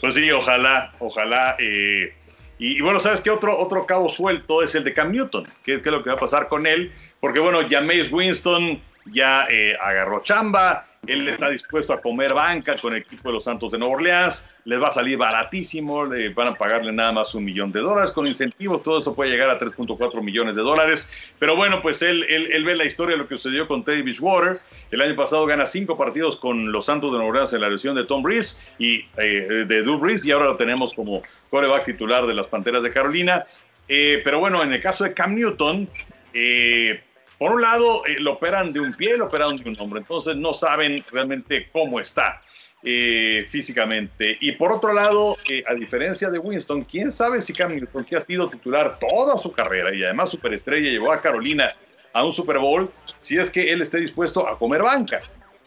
Pues 0.00 0.14
sí, 0.14 0.30
ojalá, 0.30 0.92
ojalá. 0.98 1.56
Eh, 1.58 2.12
y, 2.58 2.80
bueno, 2.80 3.00
¿sabes 3.00 3.20
qué? 3.20 3.30
Otro, 3.30 3.56
otro 3.56 3.86
cabo 3.86 4.08
suelto 4.08 4.62
es 4.62 4.74
el 4.74 4.84
de 4.84 4.92
Cam 4.92 5.12
Newton. 5.12 5.46
¿Qué, 5.64 5.76
es 5.76 5.86
lo 5.86 6.02
que 6.02 6.10
va 6.10 6.16
a 6.16 6.18
pasar 6.18 6.48
con 6.48 6.66
él? 6.66 6.92
Porque 7.20 7.40
bueno, 7.40 7.60
Jameis 7.68 8.12
Winston 8.12 8.82
ya 9.06 9.46
agarró 9.80 10.22
chamba, 10.22 10.87
él 11.06 11.28
está 11.28 11.48
dispuesto 11.48 11.92
a 11.92 12.00
comer 12.00 12.34
banca 12.34 12.74
con 12.76 12.92
el 12.92 13.00
equipo 13.00 13.28
de 13.28 13.34
los 13.34 13.44
Santos 13.44 13.72
de 13.72 13.78
Nueva 13.78 13.94
Orleans. 13.94 14.44
Les 14.64 14.80
va 14.80 14.88
a 14.88 14.90
salir 14.90 15.16
baratísimo. 15.16 16.04
Le 16.04 16.28
van 16.30 16.48
a 16.48 16.54
pagarle 16.54 16.92
nada 16.92 17.12
más 17.12 17.34
un 17.34 17.44
millón 17.44 17.72
de 17.72 17.80
dólares 17.80 18.12
con 18.12 18.26
incentivos. 18.26 18.82
Todo 18.82 18.98
esto 18.98 19.14
puede 19.14 19.30
llegar 19.30 19.48
a 19.48 19.58
3.4 19.58 20.20
millones 20.22 20.56
de 20.56 20.62
dólares. 20.62 21.10
Pero 21.38 21.56
bueno, 21.56 21.80
pues 21.80 22.02
él, 22.02 22.24
él, 22.28 22.64
ve 22.64 22.76
la 22.76 22.84
historia 22.84 23.16
de 23.16 23.22
lo 23.22 23.28
que 23.28 23.36
sucedió 23.36 23.66
con 23.66 23.84
Teddy 23.84 24.02
Bridgewater. 24.02 24.60
El 24.90 25.00
año 25.00 25.16
pasado 25.16 25.46
gana 25.46 25.66
cinco 25.66 25.96
partidos 25.96 26.36
con 26.36 26.72
los 26.72 26.86
Santos 26.86 27.10
de 27.12 27.16
Nueva 27.16 27.30
Orleans 27.30 27.52
en 27.54 27.60
la 27.62 27.70
lesión 27.70 27.96
de 27.96 28.04
Tom 28.04 28.22
Breeze 28.22 28.60
y 28.78 29.06
eh, 29.16 29.64
de 29.66 29.82
Drew 29.82 29.98
Brees. 29.98 30.24
Y 30.24 30.32
ahora 30.32 30.46
lo 30.46 30.56
tenemos 30.56 30.92
como 30.92 31.22
coreback 31.50 31.84
titular 31.84 32.26
de 32.26 32.34
las 32.34 32.48
Panteras 32.48 32.82
de 32.82 32.92
Carolina. 32.92 33.46
Eh, 33.88 34.20
pero 34.22 34.40
bueno, 34.40 34.62
en 34.62 34.72
el 34.72 34.82
caso 34.82 35.04
de 35.04 35.14
Cam 35.14 35.34
Newton, 35.34 35.88
eh, 36.34 37.00
por 37.38 37.52
un 37.52 37.62
lado, 37.62 38.04
eh, 38.06 38.16
lo 38.18 38.32
operan 38.32 38.72
de 38.72 38.80
un 38.80 38.92
pie, 38.92 39.16
lo 39.16 39.26
operan 39.26 39.56
de 39.56 39.68
un 39.68 39.76
hombro, 39.78 40.00
entonces 40.00 40.36
no 40.36 40.52
saben 40.52 41.04
realmente 41.12 41.68
cómo 41.72 42.00
está 42.00 42.40
eh, 42.82 43.46
físicamente. 43.48 44.36
Y 44.40 44.52
por 44.52 44.72
otro 44.72 44.92
lado, 44.92 45.36
eh, 45.48 45.62
a 45.68 45.74
diferencia 45.74 46.30
de 46.30 46.38
Winston, 46.40 46.82
quién 46.82 47.12
sabe 47.12 47.40
si 47.40 47.52
Cam 47.52 47.74
Newton, 47.74 48.04
que 48.04 48.16
ha 48.16 48.20
sido 48.20 48.50
titular 48.50 48.98
toda 48.98 49.38
su 49.38 49.52
carrera 49.52 49.94
y 49.94 50.02
además 50.02 50.30
superestrella, 50.30 50.90
llevó 50.90 51.12
a 51.12 51.20
Carolina 51.20 51.74
a 52.12 52.24
un 52.24 52.32
Super 52.32 52.58
Bowl, 52.58 52.90
si 53.20 53.38
es 53.38 53.50
que 53.50 53.70
él 53.70 53.82
esté 53.82 53.98
dispuesto 53.98 54.48
a 54.48 54.58
comer 54.58 54.82
banca. 54.82 55.20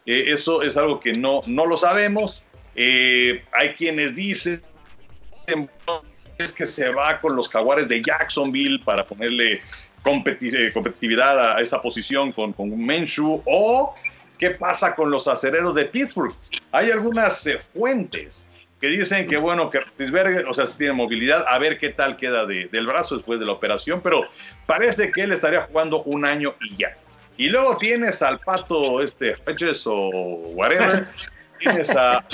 eso 0.06 0.64
es 0.64 0.76
algo 0.76 1.00
que 1.00 1.14
no, 1.14 1.42
no 1.46 1.66
lo 1.66 1.78
sabemos. 1.78 2.44
hay 2.76 3.74
quienes 3.78 4.14
dicen 4.16 4.62
es 6.38 6.52
que 6.52 6.66
se 6.66 6.90
va 6.90 7.20
con 7.22 7.36
los 7.36 7.48
jaguares 7.50 7.88
de 7.88 8.02
Jacksonville 8.02 8.80
para 8.84 9.06
ponerle 9.06 9.62
competitividad 10.04 11.56
a 11.56 11.62
esa 11.62 11.82
posición 11.82 12.32
con, 12.32 12.54
con 12.54 12.78
Menshu, 12.78 13.42
o 13.46 13.94
qué 14.40 14.52
pasa 14.52 14.96
con 14.96 15.12
los 15.12 15.28
acereros 15.28 15.76
de 15.76 15.86
Pittsburgh. 15.86 16.34
Hay 16.72 16.90
algunas 16.92 17.46
eh, 17.48 17.60
fuentes 17.60 18.44
que 18.82 18.88
dicen 18.88 19.28
que 19.28 19.38
bueno, 19.38 19.70
que 19.70 19.80
Pittsburgh, 19.96 20.48
o 20.50 20.54
sea, 20.54 20.66
si 20.66 20.80
tiene 20.80 20.94
movilidad, 20.94 21.46
a 21.48 21.60
ver 21.60 21.78
qué 21.78 21.90
tal 21.90 22.18
queda 22.18 22.48
del 22.48 22.88
brazo 22.88 23.16
después 23.16 23.40
de 23.40 23.46
la 23.46 23.52
operación, 23.52 24.02
pero 24.02 24.22
parece 24.66 25.12
que 25.12 25.22
él 25.22 25.32
estaría 25.32 25.62
jugando 25.62 26.02
un 26.04 26.26
año 26.26 26.56
y 26.62 26.78
ya. 26.78 26.98
Y 27.38 27.50
luego 27.50 27.78
tienes 27.78 28.22
al 28.24 28.40
pato 28.40 29.02
este 29.02 29.36
Hedges 29.46 29.86
o 29.86 30.10
whatever, 30.56 31.08
tienes 31.60 31.92
a, 31.92 32.26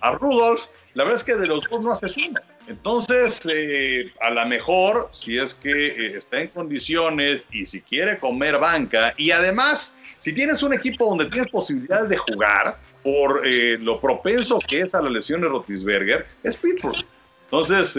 a, 0.00 0.10
Rudolph, 0.12 0.64
la 0.94 1.04
verdad 1.04 1.20
es 1.20 1.24
que 1.24 1.36
de 1.36 1.46
los 1.46 1.64
dos 1.70 1.80
no 1.80 1.92
haces 1.92 2.16
uno. 2.16 2.40
Entonces, 2.68 3.40
eh, 3.48 4.12
a 4.20 4.30
lo 4.30 4.44
mejor, 4.46 5.08
si 5.12 5.38
es 5.38 5.54
que 5.54 5.86
eh, 5.86 6.16
está 6.16 6.40
en 6.40 6.48
condiciones 6.48 7.46
y 7.52 7.66
si 7.66 7.80
quiere 7.80 8.18
comer 8.18 8.58
banca, 8.58 9.14
y 9.16 9.30
además, 9.30 9.96
si 10.18 10.32
tienes 10.32 10.62
un 10.62 10.74
equipo 10.74 11.08
donde 11.08 11.26
tienes 11.26 11.50
posibilidades 11.50 12.08
de 12.08 12.16
jugar, 12.16 12.76
por 13.04 13.46
eh, 13.46 13.78
lo 13.78 14.00
propenso 14.00 14.58
que 14.58 14.80
es 14.80 14.94
a 14.94 15.00
la 15.00 15.08
lesión 15.08 15.40
de 15.40 15.48
Rotisberger, 15.48 16.26
es 16.42 16.56
Pittsburgh. 16.56 17.04
Entonces, 17.44 17.96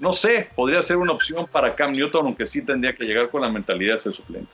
no 0.00 0.12
sé, 0.12 0.48
podría 0.56 0.82
ser 0.82 0.96
una 0.96 1.12
opción 1.12 1.46
para 1.46 1.76
Cam 1.76 1.92
Newton, 1.92 2.26
aunque 2.26 2.46
sí 2.46 2.62
tendría 2.62 2.92
que 2.92 3.04
llegar 3.04 3.28
con 3.28 3.42
la 3.42 3.48
mentalidad 3.48 3.94
de 3.94 4.00
ser 4.00 4.12
suplente. 4.12 4.50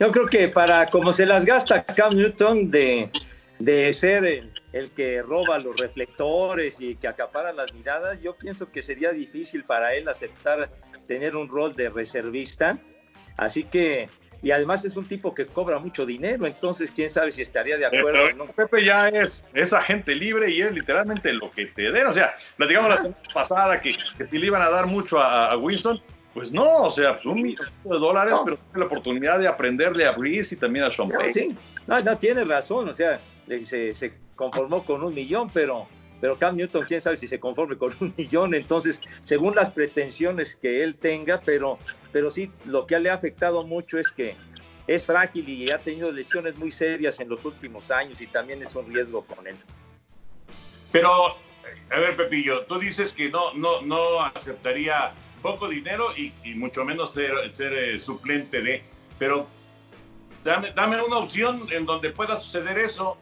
Yo 0.00 0.10
creo 0.10 0.26
que 0.26 0.48
para 0.48 0.86
como 0.86 1.12
se 1.12 1.24
las 1.24 1.46
gasta 1.46 1.84
Cam 1.84 2.14
Newton 2.14 2.68
de, 2.68 3.10
de 3.60 3.92
ser 3.92 4.24
el, 4.24 4.50
que 4.94 5.22
roba 5.22 5.58
los 5.58 5.76
reflectores 5.76 6.80
y 6.80 6.96
que 6.96 7.08
acapara 7.08 7.52
las 7.52 7.72
miradas, 7.72 8.20
yo 8.20 8.36
pienso 8.36 8.70
que 8.70 8.82
sería 8.82 9.12
difícil 9.12 9.64
para 9.64 9.94
él 9.94 10.08
aceptar 10.08 10.70
tener 11.06 11.36
un 11.36 11.48
rol 11.48 11.74
de 11.74 11.88
reservista. 11.88 12.78
Así 13.36 13.64
que, 13.64 14.08
y 14.42 14.50
además 14.50 14.84
es 14.84 14.96
un 14.96 15.06
tipo 15.06 15.34
que 15.34 15.46
cobra 15.46 15.78
mucho 15.78 16.06
dinero, 16.06 16.46
entonces 16.46 16.90
quién 16.90 17.10
sabe 17.10 17.32
si 17.32 17.42
estaría 17.42 17.76
de 17.76 17.86
acuerdo. 17.86 18.32
no. 18.32 18.46
Pepe 18.46 18.84
ya 18.84 19.08
es, 19.08 19.44
es 19.54 19.72
agente 19.72 20.14
libre 20.14 20.50
y 20.50 20.62
es 20.62 20.72
literalmente 20.72 21.32
lo 21.32 21.50
que 21.50 21.66
te 21.66 21.90
den. 21.90 22.06
O 22.06 22.14
sea, 22.14 22.34
platicamos 22.56 22.90
la 22.90 22.96
semana 22.98 23.16
pasada 23.32 23.80
que, 23.80 23.96
que 24.16 24.26
si 24.26 24.38
le 24.38 24.46
iban 24.46 24.62
a 24.62 24.70
dar 24.70 24.86
mucho 24.86 25.18
a, 25.18 25.52
a 25.52 25.56
Winston 25.56 26.00
pues 26.36 26.52
no, 26.52 26.82
o 26.82 26.90
sea, 26.90 27.14
pues 27.14 27.24
un 27.24 27.40
millón 27.40 27.66
de 27.82 27.98
dólares, 27.98 28.34
pero 28.44 28.58
tiene 28.58 28.78
la 28.78 28.84
oportunidad 28.84 29.38
de 29.38 29.48
aprenderle 29.48 30.04
a 30.04 30.12
Brice 30.12 30.54
y 30.54 30.58
también 30.58 30.84
a 30.84 30.92
Sean 30.92 31.08
no, 31.08 31.30
Sí, 31.30 31.56
no, 31.86 31.98
no, 31.98 32.18
tiene 32.18 32.44
razón, 32.44 32.90
o 32.90 32.94
sea, 32.94 33.18
se, 33.64 33.94
se, 33.94 34.12
conformó 34.34 34.84
con 34.84 35.02
un 35.02 35.14
millón, 35.14 35.50
pero, 35.52 35.86
pero 36.20 36.38
Cam 36.38 36.56
Newton, 36.56 36.84
quién 36.86 37.00
sabe 37.00 37.16
si 37.16 37.26
se 37.28 37.40
conforme 37.40 37.76
con 37.76 37.94
un 38.00 38.14
millón, 38.18 38.54
entonces, 38.54 39.00
según 39.22 39.54
las 39.54 39.70
pretensiones 39.70 40.56
que 40.56 40.82
él 40.82 40.96
tenga, 40.96 41.40
pero, 41.40 41.78
pero 42.12 42.30
sí, 42.30 42.50
lo 42.64 42.86
que 42.86 42.98
le 42.98 43.10
ha 43.10 43.14
afectado 43.14 43.66
mucho 43.66 43.98
es 43.98 44.08
que 44.08 44.36
es 44.86 45.06
frágil 45.06 45.48
y 45.48 45.70
ha 45.70 45.78
tenido 45.78 46.12
lesiones 46.12 46.56
muy 46.56 46.70
serias 46.70 47.18
en 47.20 47.28
los 47.28 47.44
últimos 47.44 47.90
años 47.90 48.20
y 48.20 48.26
también 48.26 48.62
es 48.62 48.74
un 48.74 48.92
riesgo 48.92 49.24
con 49.24 49.46
él. 49.46 49.56
Pero, 50.92 51.36
a 51.90 51.98
ver, 51.98 52.16
Pepillo, 52.16 52.64
tú 52.66 52.78
dices 52.78 53.12
que 53.12 53.28
no, 53.28 53.52
no, 53.54 53.82
no 53.82 54.20
aceptaría 54.20 55.12
poco 55.42 55.68
dinero 55.68 56.08
y, 56.16 56.32
mucho 56.54 56.84
menos 56.84 57.12
ser, 57.12 57.32
ser 57.54 57.72
eh, 57.72 58.00
suplente 58.00 58.62
de. 58.62 58.82
Pero 59.18 59.46
dame, 60.44 60.72
dame, 60.72 61.02
una 61.02 61.18
opción 61.18 61.66
en 61.70 61.84
donde 61.84 62.10
pueda 62.10 62.36
suceder 62.36 62.78
eso, 62.78 63.18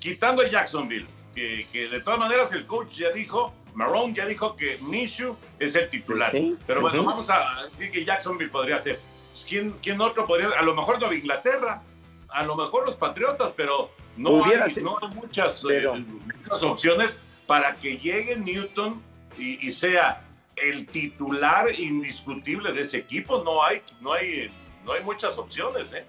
quitando 0.00 0.42
a 0.42 0.48
Jacksonville, 0.48 1.06
que, 1.34 1.66
que, 1.72 1.88
de 1.88 2.00
todas 2.00 2.18
maneras 2.18 2.52
el 2.52 2.66
coach 2.66 2.92
ya 2.94 3.10
dijo, 3.10 3.52
Marrone 3.74 4.14
ya 4.14 4.26
dijo 4.26 4.56
que 4.56 4.78
Minshew 4.80 5.36
es 5.58 5.76
el 5.76 5.88
titular. 5.90 6.32
Pero 6.66 6.80
bueno, 6.80 7.04
vamos 7.04 7.30
a 7.30 7.66
decir 7.70 7.90
que 7.90 8.04
Jacksonville 8.04 8.50
podría 8.50 8.78
ser. 8.78 8.98
Pues, 9.32 9.44
¿quién, 9.44 9.74
¿Quién 9.82 10.00
otro 10.00 10.26
podría? 10.26 10.50
A 10.50 10.62
lo 10.62 10.74
mejor 10.74 10.98
Nueva 10.98 11.14
Inglaterra, 11.14 11.82
a 12.28 12.42
lo 12.42 12.56
mejor 12.56 12.86
los 12.86 12.96
Patriotas, 12.96 13.52
pero 13.56 13.90
no, 14.16 14.44
hay, 14.44 14.56
no 14.82 14.98
hay, 15.00 15.08
muchas, 15.14 15.64
eh, 15.70 15.86
muchas 15.88 16.62
opciones 16.62 17.18
para 17.46 17.74
que 17.76 17.96
llegue 17.98 18.36
Newton 18.36 19.00
y, 19.38 19.66
y 19.66 19.72
sea 19.72 20.24
el 20.56 20.86
titular 20.88 21.72
indiscutible 21.78 22.72
de 22.72 22.82
ese 22.82 22.98
equipo. 22.98 23.42
No 23.44 23.62
hay, 23.62 23.82
no 24.00 24.12
hay, 24.12 24.50
no 24.84 24.92
hay 24.92 25.02
muchas 25.02 25.38
opciones, 25.38 25.92
¿eh? 25.92 26.04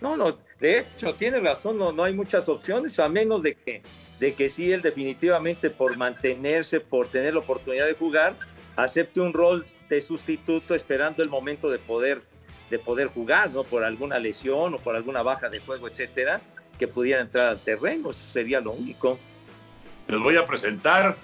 No, 0.00 0.16
no, 0.16 0.36
de 0.62 0.78
hecho, 0.78 1.12
tiene 1.16 1.40
razón, 1.40 1.76
no, 1.76 1.90
no 1.90 2.04
hay 2.04 2.14
muchas 2.14 2.48
opciones, 2.48 2.96
a 3.00 3.08
menos 3.08 3.42
de 3.42 3.56
que, 3.56 3.82
de 4.20 4.32
que 4.32 4.46
él 4.46 4.80
definitivamente 4.80 5.70
por 5.70 5.96
mantenerse, 5.96 6.78
por 6.78 7.08
tener 7.08 7.34
la 7.34 7.40
oportunidad 7.40 7.84
de 7.86 7.94
jugar, 7.94 8.36
acepte 8.76 9.20
un 9.20 9.32
rol 9.32 9.66
de 9.88 10.00
sustituto 10.00 10.76
esperando 10.76 11.20
el 11.20 11.28
momento 11.28 11.68
de 11.68 11.80
poder, 11.80 12.22
de 12.70 12.78
poder 12.78 13.08
jugar, 13.08 13.50
¿no? 13.50 13.64
Por 13.64 13.82
alguna 13.82 14.20
lesión 14.20 14.74
o 14.74 14.78
por 14.78 14.94
alguna 14.94 15.22
baja 15.22 15.48
de 15.48 15.58
juego, 15.58 15.88
etcétera, 15.88 16.40
que 16.78 16.86
pudiera 16.86 17.22
entrar 17.22 17.48
al 17.48 17.58
terreno, 17.58 18.12
sería 18.12 18.60
lo 18.60 18.70
único. 18.70 19.18
Les 20.06 20.20
voy 20.20 20.36
a 20.36 20.44
presentar 20.44 21.16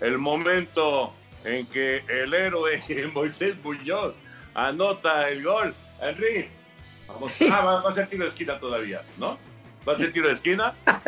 el 0.00 0.16
momento 0.16 1.12
en 1.44 1.66
que 1.66 2.02
el 2.08 2.32
héroe 2.32 2.82
Moisés 3.12 3.54
Muñoz 3.62 4.18
anota 4.54 5.28
el 5.28 5.44
gol. 5.44 5.74
Henry, 6.00 6.48
vamos, 7.08 7.32
ah, 7.50 7.60
va, 7.60 7.88
a 7.88 7.92
ser 7.92 8.08
tiro 8.08 8.24
de 8.24 8.30
esquina 8.30 8.58
todavía, 8.58 9.02
¿no? 9.16 9.38
Va 9.86 9.94
a 9.94 9.96
ser 9.96 10.12
tiro 10.12 10.28
de 10.28 10.34
esquina. 10.34 10.74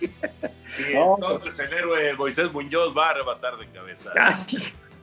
Y 0.00 0.92
entonces 0.92 1.58
el 1.58 1.72
héroe 1.72 2.14
Moisés 2.14 2.52
Muñoz 2.52 2.96
va 2.96 3.08
a 3.08 3.10
arrebatar 3.10 3.56
de 3.56 3.66
cabeza. 3.70 4.12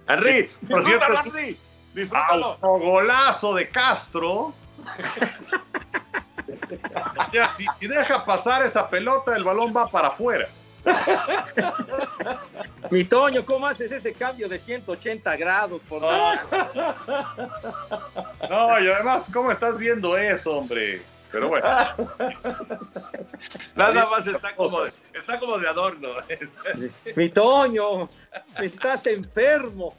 Henry, 0.08 0.50
por 0.70 0.86
cierto, 0.86 1.06
Henry, 1.26 1.58
disfrútalo. 1.94 2.58
golazo 2.62 3.56
de 3.56 3.68
Castro. 3.68 4.54
si 7.58 7.88
deja 7.88 8.24
pasar 8.24 8.66
esa 8.66 8.90
pelota, 8.90 9.36
el 9.36 9.44
balón 9.44 9.76
va 9.76 9.90
para 9.90 10.08
afuera. 10.10 10.48
Mi 12.92 13.04
Toño, 13.04 13.44
¿cómo 13.46 13.68
haces 13.68 13.92
ese 13.92 14.14
cambio 14.14 14.48
de 14.48 14.60
180 14.60 15.36
grados? 15.38 15.82
Por 15.88 16.02
no, 16.02 16.10
y 18.80 18.88
además, 18.88 19.28
¿cómo 19.34 19.52
estás 19.52 19.78
viendo 19.78 20.18
eso, 20.18 20.58
hombre? 20.58 21.02
Pero 21.32 21.50
bueno. 21.50 21.68
Nada 23.76 24.06
más 24.06 24.28
está 24.28 24.56
como, 24.56 24.84
de, 24.84 24.94
está 25.14 25.40
como 25.40 25.58
de 25.58 25.68
adorno. 25.68 26.10
Mi 27.16 27.30
Toño, 27.30 28.08
estás 28.62 29.08
enfermo. 29.08 29.96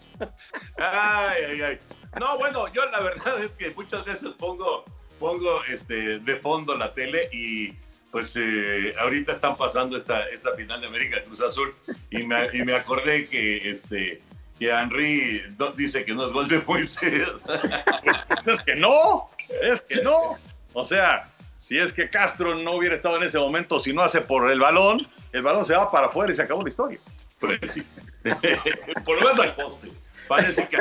Ay, 0.79 1.43
ay, 1.51 1.63
ay. 1.63 1.79
No, 2.19 2.39
bueno, 2.39 2.73
yo 2.73 2.87
la 2.87 3.01
verdad 3.01 3.43
es 3.43 3.51
que 3.53 3.71
muchas 3.71 4.07
veces 4.07 4.31
pongo, 4.39 4.85
pongo 5.19 5.63
este, 5.65 6.21
de 6.21 6.37
fondo 6.37 6.75
la 6.75 6.95
tele 6.95 7.29
y 7.33 7.75
pues 8.11 8.35
eh, 8.37 8.95
ahorita 8.99 9.33
están 9.33 9.57
pasando 9.57 9.97
esta, 9.97 10.27
esta 10.29 10.55
final 10.55 10.81
de 10.81 10.87
América 10.87 11.23
Cruz 11.23 11.41
Azul 11.41 11.75
y 12.11 12.23
me, 12.25 12.75
acordé 12.75 13.29
que 13.29 13.71
este 13.71 14.21
que 14.59 14.71
Henry 14.71 15.43
dice 15.77 16.05
que 16.05 16.15
no 16.15 16.27
es 16.27 16.33
gol 16.33 16.49
de 16.49 16.63
Moisés. 16.67 17.29
es 18.47 18.63
que 18.63 18.75
no, 18.75 19.27
es 19.61 19.83
que 19.83 19.97
no. 19.97 20.39
O 20.73 20.87
sea, 20.87 21.29
si 21.59 21.79
es 21.79 21.93
que 21.93 22.09
Castro 22.09 22.55
no 22.55 22.73
hubiera 22.73 22.97
estado 22.97 23.19
en 23.19 23.25
ese 23.25 23.39
momento, 23.39 23.81
si 23.81 23.93
no 23.93 24.03
hace 24.03 24.23
por 24.23 24.51
el 24.51 24.61
balón, 24.61 24.99
el 25.33 25.43
balón 25.43 25.65
se 25.67 25.75
va 25.75 25.91
para 25.91 26.07
afuera 26.07 26.33
y 26.33 26.37
se 26.37 26.43
acabó 26.43 26.63
la 26.63 26.71
historia. 26.71 26.99
Pues 27.39 27.59
sí. 27.71 27.83
por 29.05 29.17
lo 29.17 29.23
menos 29.23 29.41
al 29.41 29.55
poste. 29.57 29.91
Parece 30.29 30.69
que. 30.69 30.79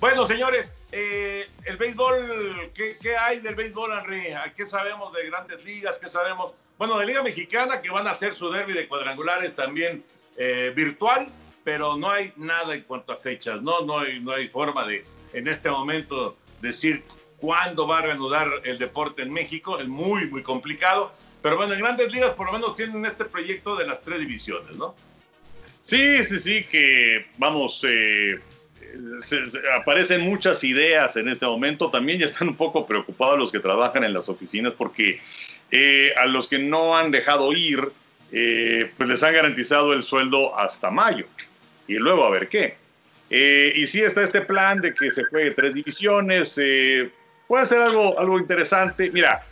Bueno, 0.00 0.26
señores, 0.26 0.72
eh, 0.92 1.46
el 1.64 1.76
béisbol, 1.76 2.70
¿qué, 2.74 2.96
¿qué, 3.00 3.16
hay 3.16 3.40
del 3.40 3.54
béisbol, 3.54 3.92
Henry? 3.92 4.34
¿Qué 4.56 4.66
sabemos 4.66 5.12
de 5.12 5.26
grandes 5.26 5.64
ligas? 5.64 5.98
¿Qué 5.98 6.08
sabemos? 6.08 6.54
Bueno, 6.78 6.98
de 6.98 7.06
Liga 7.06 7.22
Mexicana, 7.22 7.80
que 7.80 7.90
van 7.90 8.06
a 8.06 8.10
hacer 8.10 8.34
su 8.34 8.50
derby 8.50 8.72
de 8.72 8.88
cuadrangulares 8.88 9.54
también 9.54 10.04
eh, 10.36 10.72
virtual, 10.74 11.26
pero 11.62 11.96
no 11.96 12.10
hay 12.10 12.32
nada 12.36 12.74
en 12.74 12.82
cuanto 12.82 13.12
a 13.12 13.16
fechas, 13.16 13.62
¿no? 13.62 13.82
No 13.82 14.00
hay, 14.00 14.20
no 14.20 14.32
hay 14.32 14.48
forma 14.48 14.86
de, 14.86 15.04
en 15.32 15.46
este 15.46 15.70
momento, 15.70 16.36
decir 16.60 17.04
cuándo 17.36 17.86
va 17.86 17.98
a 17.98 18.02
reanudar 18.02 18.48
el 18.64 18.78
deporte 18.78 19.22
en 19.22 19.32
México. 19.32 19.78
Es 19.78 19.86
muy, 19.86 20.26
muy 20.30 20.42
complicado. 20.42 21.12
Pero 21.42 21.56
bueno, 21.56 21.74
en 21.74 21.80
grandes 21.80 22.10
ligas 22.10 22.32
por 22.32 22.46
lo 22.46 22.52
menos 22.52 22.74
tienen 22.74 23.04
este 23.04 23.26
proyecto 23.26 23.76
de 23.76 23.86
las 23.86 24.00
tres 24.00 24.18
divisiones, 24.18 24.76
¿no? 24.76 24.94
Sí, 25.82 26.24
sí, 26.24 26.40
sí, 26.40 26.64
que 26.64 27.26
vamos, 27.36 27.84
eh, 27.86 28.40
aparecen 29.76 30.22
muchas 30.22 30.62
ideas 30.64 31.16
en 31.16 31.28
este 31.28 31.46
momento. 31.46 31.90
También 31.90 32.18
ya 32.18 32.26
están 32.26 32.48
un 32.48 32.56
poco 32.56 32.86
preocupados 32.86 33.38
los 33.38 33.52
que 33.52 33.60
trabajan 33.60 34.04
en 34.04 34.12
las 34.12 34.28
oficinas 34.28 34.72
porque 34.76 35.20
eh, 35.70 36.12
a 36.16 36.26
los 36.26 36.48
que 36.48 36.58
no 36.58 36.96
han 36.96 37.10
dejado 37.10 37.52
ir, 37.52 37.88
eh, 38.32 38.90
pues 38.96 39.08
les 39.08 39.22
han 39.22 39.34
garantizado 39.34 39.92
el 39.92 40.04
sueldo 40.04 40.58
hasta 40.58 40.90
mayo. 40.90 41.26
Y 41.88 41.94
luego 41.94 42.24
a 42.24 42.30
ver 42.30 42.48
qué. 42.48 42.76
Eh, 43.30 43.72
y 43.76 43.86
sí 43.86 44.00
está 44.00 44.22
este 44.22 44.42
plan 44.42 44.80
de 44.80 44.94
que 44.94 45.10
se 45.10 45.24
juegue 45.24 45.50
tres 45.52 45.74
divisiones. 45.74 46.54
puede 47.48 47.66
ser 47.66 47.82
algo, 47.82 48.18
algo 48.18 48.38
interesante. 48.38 49.10
Mira, 49.12 49.42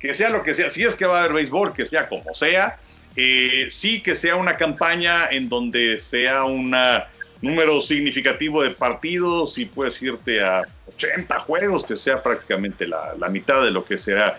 que 0.00 0.14
sea 0.14 0.30
lo 0.30 0.42
que 0.42 0.54
sea, 0.54 0.70
si 0.70 0.84
es 0.84 0.94
que 0.94 1.06
va 1.06 1.18
a 1.18 1.24
haber 1.24 1.34
béisbol, 1.34 1.72
que 1.72 1.86
sea 1.86 2.08
como 2.08 2.34
sea. 2.34 2.76
sí 3.14 4.00
que 4.02 4.14
sea 4.14 4.36
una 4.36 4.56
campaña 4.56 5.28
en 5.30 5.48
donde 5.48 6.00
sea 6.00 6.44
una 6.44 7.08
número 7.40 7.80
significativo 7.80 8.62
de 8.62 8.70
partidos 8.70 9.58
y 9.58 9.66
puedes 9.66 10.02
irte 10.02 10.42
a 10.42 10.62
80 10.96 11.38
juegos, 11.40 11.84
que 11.84 11.96
sea 11.96 12.22
prácticamente 12.22 12.86
la, 12.86 13.14
la 13.18 13.28
mitad 13.28 13.62
de 13.62 13.70
lo 13.70 13.84
que 13.84 13.98
será 13.98 14.38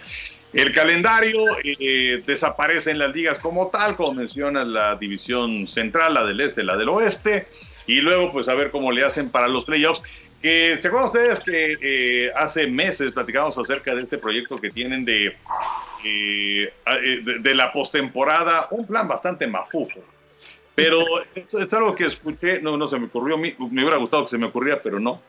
el 0.53 0.73
calendario. 0.73 1.45
Eh, 1.63 2.21
desaparece 2.25 2.93
las 2.93 3.15
ligas 3.15 3.39
como 3.39 3.69
tal, 3.69 3.95
como 3.95 4.13
menciona 4.13 4.63
la 4.63 4.95
división 4.95 5.67
central, 5.67 6.13
la 6.13 6.25
del 6.25 6.41
este, 6.41 6.63
la 6.63 6.77
del 6.77 6.89
oeste, 6.89 7.47
y 7.87 8.01
luego 8.01 8.31
pues 8.31 8.47
a 8.49 8.55
ver 8.55 8.71
cómo 8.71 8.91
le 8.91 9.05
hacen 9.05 9.29
para 9.29 9.47
los 9.47 9.65
playoffs. 9.65 10.01
Que, 10.41 10.77
¿Se 10.81 10.87
acuerdan 10.87 11.07
ustedes 11.07 11.39
que 11.41 11.77
eh, 11.81 12.31
hace 12.33 12.67
meses 12.67 13.11
platicamos 13.11 13.57
acerca 13.57 13.93
de 13.93 14.03
este 14.03 14.17
proyecto 14.17 14.55
que 14.55 14.69
tienen 14.69 15.03
de, 15.03 15.35
eh, 16.05 16.73
de, 16.85 17.39
de, 17.39 17.55
la 17.55 17.73
postemporada? 17.73 18.67
Un 18.71 18.87
plan 18.87 19.05
bastante 19.05 19.47
mafufo. 19.47 19.99
Pero 20.83 21.63
es 21.63 21.73
algo 21.73 21.95
que 21.95 22.05
escuché, 22.05 22.61
no, 22.61 22.77
no 22.77 22.87
se 22.87 22.99
me 22.99 23.05
ocurrió, 23.05 23.37
me, 23.37 23.55
me 23.57 23.81
hubiera 23.81 23.97
gustado 23.97 24.23
que 24.23 24.29
se 24.29 24.37
me 24.37 24.47
ocurriera, 24.47 24.79
pero 24.81 24.99
no. 24.99 25.21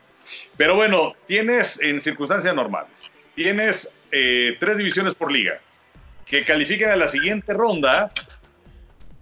Pero 0.56 0.76
bueno, 0.76 1.14
tienes 1.26 1.80
en 1.80 2.00
circunstancias 2.00 2.54
normales, 2.54 2.90
tienes 3.34 3.92
eh, 4.12 4.56
tres 4.60 4.76
divisiones 4.76 5.14
por 5.14 5.32
liga 5.32 5.60
que 6.26 6.44
califiquen 6.44 6.90
a 6.90 6.96
la 6.96 7.08
siguiente 7.08 7.52
ronda 7.52 8.12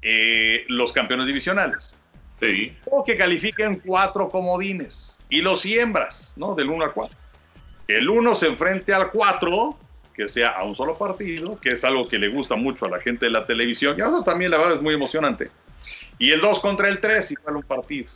eh, 0.03 0.65
los 0.69 0.93
campeones 0.93 1.27
divisionales. 1.27 1.97
Sí. 2.41 2.77
O 2.85 3.05
que 3.05 3.17
califiquen 3.17 3.81
cuatro 3.85 4.29
comodines 4.29 5.19
y 5.29 5.41
los 5.41 5.63
siembras, 5.63 6.33
¿no? 6.37 6.55
Del 6.55 6.69
1 6.69 6.85
al 6.85 6.93
4. 6.93 7.17
El 7.89 8.09
1 8.09 8.35
se 8.35 8.47
enfrente 8.47 8.93
al 8.93 9.11
4, 9.11 9.77
que 10.15 10.29
sea 10.29 10.51
a 10.51 10.65
un 10.65 10.77
solo 10.77 10.97
partido, 10.97 11.59
que 11.61 11.71
es 11.71 11.83
algo 11.83 12.07
que 12.07 12.19
le 12.19 12.29
gusta 12.29 12.55
mucho 12.55 12.87
a 12.87 12.91
la 12.91 13.01
gente 13.01 13.25
de 13.25 13.33
la 13.33 13.47
televisión. 13.47 13.97
Y 13.99 14.03
eso 14.03 14.23
también, 14.23 14.51
la 14.51 14.59
verdad, 14.59 14.77
es 14.77 14.83
muy 14.83 14.95
emocionante. 14.95 15.51
Y 16.19 16.33
el 16.33 16.41
2 16.41 16.61
contra 16.61 16.89
el 16.89 17.01
3, 17.01 17.31
igual 17.33 17.57
un 17.57 17.63
partido. 17.63 18.11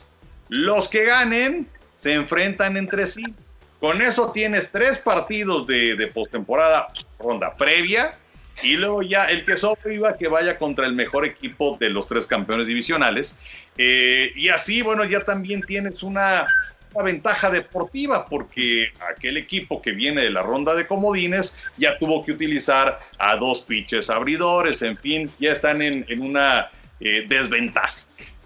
Los 0.48 0.88
que 0.88 1.04
ganen 1.04 1.68
se 1.94 2.14
enfrentan 2.14 2.76
entre 2.76 3.06
sí. 3.06 3.22
Con 3.80 4.00
eso 4.02 4.32
tienes 4.32 4.70
tres 4.70 4.98
partidos 4.98 5.66
de, 5.66 5.96
de 5.96 6.06
postemporada, 6.08 6.88
ronda 7.18 7.54
previa, 7.56 8.16
y 8.62 8.76
luego 8.76 9.02
ya 9.02 9.24
el 9.24 9.44
que 9.44 9.56
sobreviva 9.56 10.16
que 10.16 10.28
vaya 10.28 10.58
contra 10.58 10.86
el 10.86 10.92
mejor 10.94 11.24
equipo 11.24 11.76
de 11.78 11.90
los 11.90 12.06
tres 12.06 12.26
campeones 12.26 12.66
divisionales. 12.66 13.36
Eh, 13.78 14.32
y 14.36 14.48
así, 14.48 14.82
bueno, 14.82 15.04
ya 15.04 15.20
también 15.20 15.62
tienes 15.62 16.02
una, 16.02 16.46
ventaja 17.02 17.48
deportiva 17.48 18.26
porque 18.26 18.92
aquel 19.16 19.38
equipo 19.38 19.80
que 19.80 19.92
viene 19.92 20.20
de 20.24 20.30
la 20.30 20.42
ronda 20.42 20.74
de 20.74 20.86
comodines 20.86 21.56
ya 21.78 21.96
tuvo 21.96 22.22
que 22.22 22.32
utilizar 22.32 23.00
a 23.18 23.34
dos 23.36 23.60
pitches 23.60 24.10
abridores, 24.10 24.82
en 24.82 24.98
fin, 24.98 25.30
ya 25.40 25.52
están 25.52 25.80
en 25.80 26.20
una 26.20 26.70
eh, 27.04 27.26
desventaja. 27.28 27.96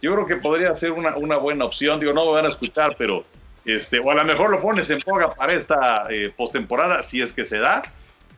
Yo 0.03 0.15
creo 0.15 0.27
que 0.27 0.37
podría 0.37 0.75
ser 0.75 0.93
una, 0.93 1.17
una, 1.17 1.37
buena 1.37 1.65
opción. 1.65 2.01
Digo, 2.01 2.13
no 2.13 2.27
me 2.27 2.33
van 2.33 2.47
a 2.47 2.49
escuchar, 2.49 2.95
pero 2.97 3.25
este, 3.65 3.99
o 3.99 4.11
a 4.11 4.15
lo 4.15 4.25
mejor 4.25 4.51
lo 4.51 4.61
pones 4.61 4.89
en 4.91 5.01
boga 5.05 5.35
para 5.35 5.53
esta 5.53 6.07
eh, 6.11 6.33
postemporada, 6.37 7.03
si 7.03 7.21
es 7.21 7.33
que 7.33 7.45
se 7.45 7.59
da. 7.59 7.83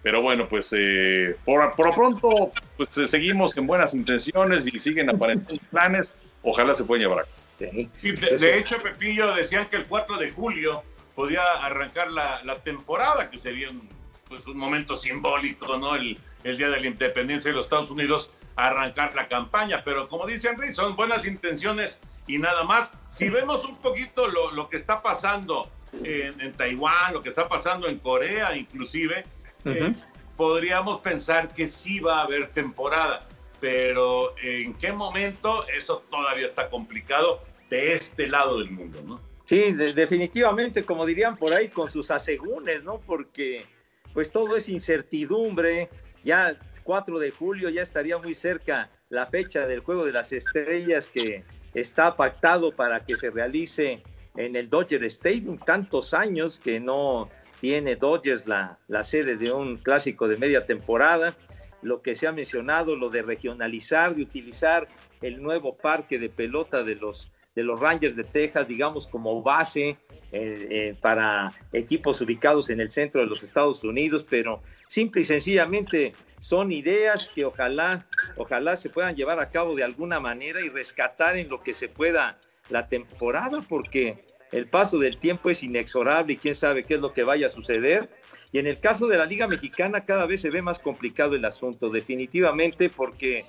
Pero 0.03 0.23
bueno, 0.23 0.49
pues 0.49 0.73
eh, 0.77 1.37
por, 1.45 1.75
por, 1.75 1.87
lo 1.87 1.93
pronto 1.93 2.53
pues, 2.77 3.11
seguimos 3.11 3.57
en 3.57 3.67
buenas 3.67 3.95
intenciones 3.95 4.67
y 4.73 4.79
siguen 4.79 5.11
apareciendo 5.11 5.63
planes. 5.71 6.15
Ojalá 6.43 6.75
se 6.75 6.85
puedan 6.85 7.03
llevar 7.03 7.21
a 7.21 7.23
cabo. 7.23 7.89
Y 8.03 8.13
de, 8.13 8.39
de, 8.39 8.59
hecho, 8.59 8.81
Pepillo, 8.81 9.35
decían 9.35 9.69
que 9.69 9.77
el 9.77 9.87
4 9.87 10.17
de 10.19 10.31
julio 10.31 10.85
podía 11.17 11.43
arrancar 11.61 12.13
la, 12.13 12.41
la 12.45 12.61
temporada, 12.61 13.29
que 13.29 13.39
sería 13.39 13.71
un, 13.71 13.89
pues, 14.29 14.47
un 14.47 14.57
momento 14.57 14.95
simbólico, 14.95 15.77
¿no? 15.77 15.97
El, 15.97 16.19
el 16.45 16.57
Día 16.57 16.69
de 16.71 16.81
la 16.81 16.87
Independencia 16.87 17.51
de 17.51 17.57
los 17.57 17.67
Estados 17.67 17.91
Unidos 17.91 18.31
arrancar 18.59 19.15
la 19.15 19.29
campaña, 19.29 19.83
pero 19.85 20.09
como 20.09 20.27
dice 20.27 20.49
Henry, 20.49 20.75
son 20.75 20.97
buenas 20.97 21.27
intenciones 21.27 22.01
y 22.27 22.39
nada 22.39 22.65
más. 22.65 22.93
Si 23.09 23.29
vemos 23.29 23.65
un 23.65 23.77
poquito 23.77 24.27
lo, 24.27 24.51
lo 24.51 24.69
que 24.69 24.77
está 24.77 25.01
pasando 25.01 25.71
en, 25.93 26.41
en, 26.41 26.53
Taiwán, 26.55 27.15
lo 27.15 27.23
que 27.23 27.29
está 27.29 27.49
pasando 27.49 27.87
en 27.87 27.99
Corea 28.01 28.57
inclusive, 28.57 29.25
uh 29.65 29.69
-huh. 29.69 29.93
eh, 29.93 29.97
podríamos 30.37 30.99
pensar 30.99 31.53
que 31.55 31.69
sí 31.69 32.01
va 32.01 32.19
a 32.19 32.23
haber 32.23 32.49
temporada, 32.51 33.29
pero 33.61 34.35
en 34.43 34.75
qué 34.75 34.93
momento 34.93 35.65
eso 35.69 36.03
todavía 36.11 36.47
está 36.47 36.69
complicado 36.69 37.45
de 37.71 37.95
este 37.95 38.27
lado 38.27 38.59
del 38.59 38.71
mundo, 38.71 39.01
¿no? 39.07 39.21
Sí, 39.45 39.73
de, 39.73 39.93
definitivamente, 39.93 40.83
como 40.83 41.07
dirían 41.07 41.37
por 41.37 41.53
ahí, 41.53 41.69
con 41.69 41.89
sus 41.89 42.11
asegúnes, 42.11 42.83
¿no? 42.83 42.99
Porque 42.99 43.65
pues 44.13 44.33
todo 44.33 44.57
es 44.57 44.69
incertidumbre, 44.69 45.91
ya 46.25 46.59
4 46.89 47.19
de 47.19 47.31
julio 47.31 47.69
ya 47.69 47.83
estaría 47.83 48.17
muy 48.17 48.33
cerca 48.33 48.89
la 49.11 49.27
fecha 49.27 49.67
del 49.67 49.81
Juego 49.81 50.07
de 50.07 50.13
las 50.13 50.33
Estrellas 50.33 51.07
que 51.07 51.45
está 51.75 52.17
pactado 52.17 52.73
para 52.73 53.05
que 53.05 53.15
se 53.15 53.29
realice 53.29 54.03
en 54.39 54.57
el 54.57 54.71
Dodger 54.71 55.05
Stadium. 55.05 55.59
Tantos 55.59 56.15
años 56.15 56.59
que 56.59 56.81
no 56.81 57.29
tiene 57.61 57.95
Dodgers 57.95 58.47
la, 58.47 58.79
la 58.89 59.05
sede 59.05 59.37
de 59.37 59.53
un 59.53 59.77
clásico 59.77 60.29
de 60.29 60.39
media 60.39 60.65
temporada. 60.65 61.37
Lo 61.83 62.01
que 62.01 62.15
se 62.15 62.27
ha 62.27 62.33
mencionado, 62.33 62.97
lo 62.97 63.11
de 63.11 63.21
regionalizar, 63.21 64.15
de 64.15 64.23
utilizar 64.23 64.89
el 65.21 65.43
nuevo 65.43 65.77
parque 65.77 66.19
de 66.19 66.31
pelota 66.31 66.85
de 66.85 66.95
los, 66.95 67.31
de 67.55 67.63
los 67.63 67.81
Rangers 67.81 68.17
de 68.17 68.25
Texas, 68.25 68.69
digamos, 68.69 69.07
como 69.07 69.43
base 69.43 69.89
eh, 69.89 69.97
eh, 70.31 70.97
para 71.01 71.53
equipos 71.73 72.21
ubicados 72.21 72.71
en 72.71 72.81
el 72.81 72.91
centro 72.91 73.21
de 73.21 73.27
los 73.27 73.43
Estados 73.43 73.83
Unidos, 73.83 74.27
pero 74.29 74.63
simple 74.87 75.23
y 75.23 75.25
sencillamente 75.25 76.13
son 76.39 76.71
ideas 76.71 77.31
que 77.35 77.45
ojalá, 77.45 78.07
ojalá 78.37 78.77
se 78.77 78.91
puedan 78.91 79.17
llevar 79.17 79.41
a 79.41 79.51
cabo 79.51 79.75
de 79.75 79.85
alguna 79.85 80.21
manera 80.21 80.61
y 80.61 80.69
rescatar 80.69 81.37
en 81.37 81.49
lo 81.49 81.63
que 81.63 81.75
se 81.75 81.89
pueda 81.89 82.39
la 82.69 82.89
temporada, 82.89 83.63
porque 83.67 84.21
el 84.53 84.67
paso 84.69 84.99
del 84.99 85.19
tiempo 85.19 85.51
es 85.51 85.63
inexorable 85.63 86.35
y 86.35 86.37
quién 86.37 86.55
sabe 86.55 86.85
qué 86.85 86.95
es 86.95 87.01
lo 87.01 87.13
que 87.13 87.25
vaya 87.25 87.47
a 87.47 87.51
suceder. 87.51 88.09
Y 88.53 88.59
en 88.59 88.67
el 88.67 88.81
caso 88.81 89.07
de 89.07 89.19
la 89.19 89.27
Liga 89.27 89.47
Mexicana 89.47 90.05
cada 90.05 90.27
vez 90.27 90.41
se 90.41 90.51
ve 90.51 90.63
más 90.63 90.79
complicado 90.79 91.35
el 91.35 91.45
asunto, 91.45 91.91
definitivamente, 91.91 92.89
porque 92.89 93.45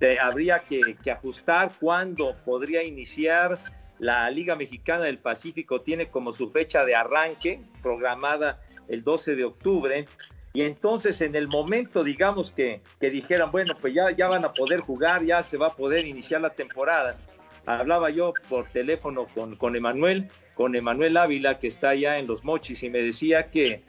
te, 0.00 0.18
habría 0.18 0.58
que, 0.60 0.96
que 1.00 1.10
ajustar 1.12 1.70
cuándo 1.78 2.34
podría 2.44 2.82
iniciar 2.82 3.60
la 4.00 4.28
Liga 4.30 4.56
Mexicana 4.56 5.04
del 5.04 5.18
Pacífico 5.18 5.82
tiene 5.82 6.08
como 6.08 6.32
su 6.32 6.50
fecha 6.50 6.84
de 6.86 6.96
arranque 6.96 7.60
programada 7.82 8.58
el 8.88 9.04
12 9.04 9.36
de 9.36 9.44
octubre. 9.44 10.06
Y 10.52 10.62
entonces 10.62 11.20
en 11.20 11.36
el 11.36 11.46
momento, 11.46 12.02
digamos 12.02 12.50
que, 12.50 12.80
que 12.98 13.10
dijeran, 13.10 13.52
bueno, 13.52 13.74
pues 13.80 13.94
ya, 13.94 14.10
ya 14.10 14.26
van 14.28 14.44
a 14.44 14.52
poder 14.52 14.80
jugar, 14.80 15.22
ya 15.22 15.42
se 15.42 15.58
va 15.58 15.68
a 15.68 15.76
poder 15.76 16.06
iniciar 16.06 16.40
la 16.40 16.50
temporada. 16.50 17.18
Hablaba 17.66 18.08
yo 18.08 18.32
por 18.48 18.64
teléfono 18.70 19.26
con, 19.26 19.54
con 19.56 19.76
Emanuel, 19.76 20.28
con 20.54 20.74
Emanuel 20.74 21.18
Ávila, 21.18 21.58
que 21.58 21.68
está 21.68 21.90
allá 21.90 22.18
en 22.18 22.26
Los 22.26 22.42
Mochis, 22.42 22.82
y 22.82 22.90
me 22.90 23.02
decía 23.02 23.50
que, 23.50 23.82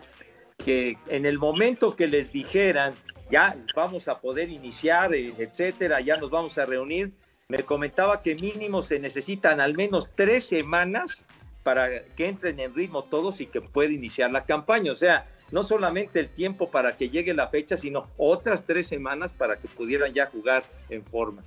que 0.62 0.98
en 1.08 1.26
el 1.26 1.38
momento 1.38 1.96
que 1.96 2.08
les 2.08 2.32
dijeran, 2.32 2.94
ya 3.30 3.56
vamos 3.76 4.08
a 4.08 4.20
poder 4.20 4.50
iniciar, 4.50 5.14
etcétera, 5.14 6.02
ya 6.02 6.18
nos 6.18 6.30
vamos 6.30 6.58
a 6.58 6.66
reunir, 6.66 7.12
me 7.48 7.64
comentaba 7.64 8.22
que 8.22 8.36
mínimo 8.36 8.82
se 8.82 9.00
necesitan 9.00 9.60
al 9.60 9.76
menos 9.76 10.12
tres 10.16 10.46
semanas 10.46 11.26
para 11.64 12.04
que 12.16 12.28
entren 12.28 12.60
en 12.60 12.74
ritmo 12.74 13.04
todos 13.04 13.42
y 13.42 13.46
que 13.46 13.62
pueda 13.62 13.92
iniciar 13.92 14.32
la 14.32 14.46
campaña. 14.46 14.92
O 14.92 14.96
sea, 14.96 15.26
no 15.52 15.64
solamente 15.64 16.20
el 16.20 16.30
tiempo 16.30 16.70
para 16.72 16.98
que 16.98 17.10
llegue 17.10 17.34
la 17.34 17.48
fecha, 17.48 17.78
sino 17.78 18.08
otras 18.18 18.66
tres 18.66 18.88
semanas 18.88 19.32
para 19.34 19.58
que 19.58 19.68
pudieran 19.68 20.14
ya 20.14 20.26
jugar 20.28 20.64
en 20.90 21.04
forma. 21.04 21.44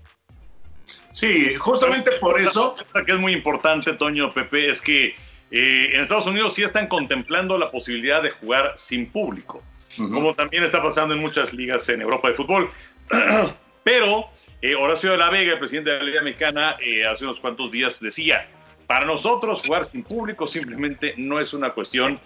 Sí, 1.10 1.54
justamente 1.56 2.12
por 2.20 2.40
eso. 2.40 2.74
que 3.06 3.12
es 3.12 3.18
muy 3.18 3.32
importante, 3.32 3.94
Toño 3.94 4.32
Pepe, 4.32 4.68
es 4.68 4.80
que 4.80 5.14
eh, 5.56 5.94
en 5.94 6.00
Estados 6.00 6.26
Unidos 6.26 6.54
sí 6.54 6.64
están 6.64 6.88
contemplando 6.88 7.56
la 7.56 7.70
posibilidad 7.70 8.20
de 8.20 8.30
jugar 8.30 8.74
sin 8.76 9.06
público, 9.06 9.62
uh 9.98 10.02
-huh. 10.02 10.12
como 10.12 10.34
también 10.34 10.64
está 10.64 10.82
pasando 10.82 11.14
en 11.14 11.20
muchas 11.20 11.52
ligas 11.52 11.88
en 11.88 12.02
Europa 12.02 12.28
de 12.28 12.34
fútbol. 12.34 12.70
Pero 13.84 14.30
eh, 14.62 14.74
Horacio 14.74 15.12
de 15.12 15.18
la 15.18 15.30
Vega, 15.30 15.52
el 15.52 15.58
presidente 15.60 15.90
de 15.90 15.98
la 15.98 16.04
Liga 16.04 16.22
Mexicana, 16.22 16.74
eh, 16.80 17.06
hace 17.06 17.22
unos 17.22 17.38
cuantos 17.38 17.70
días 17.70 18.00
decía, 18.00 18.48
para 18.88 19.04
nosotros 19.04 19.62
jugar 19.62 19.86
sin 19.86 20.02
público 20.02 20.48
simplemente 20.48 21.14
no 21.18 21.38
es 21.38 21.54
una 21.54 21.70
cuestión 21.70 22.18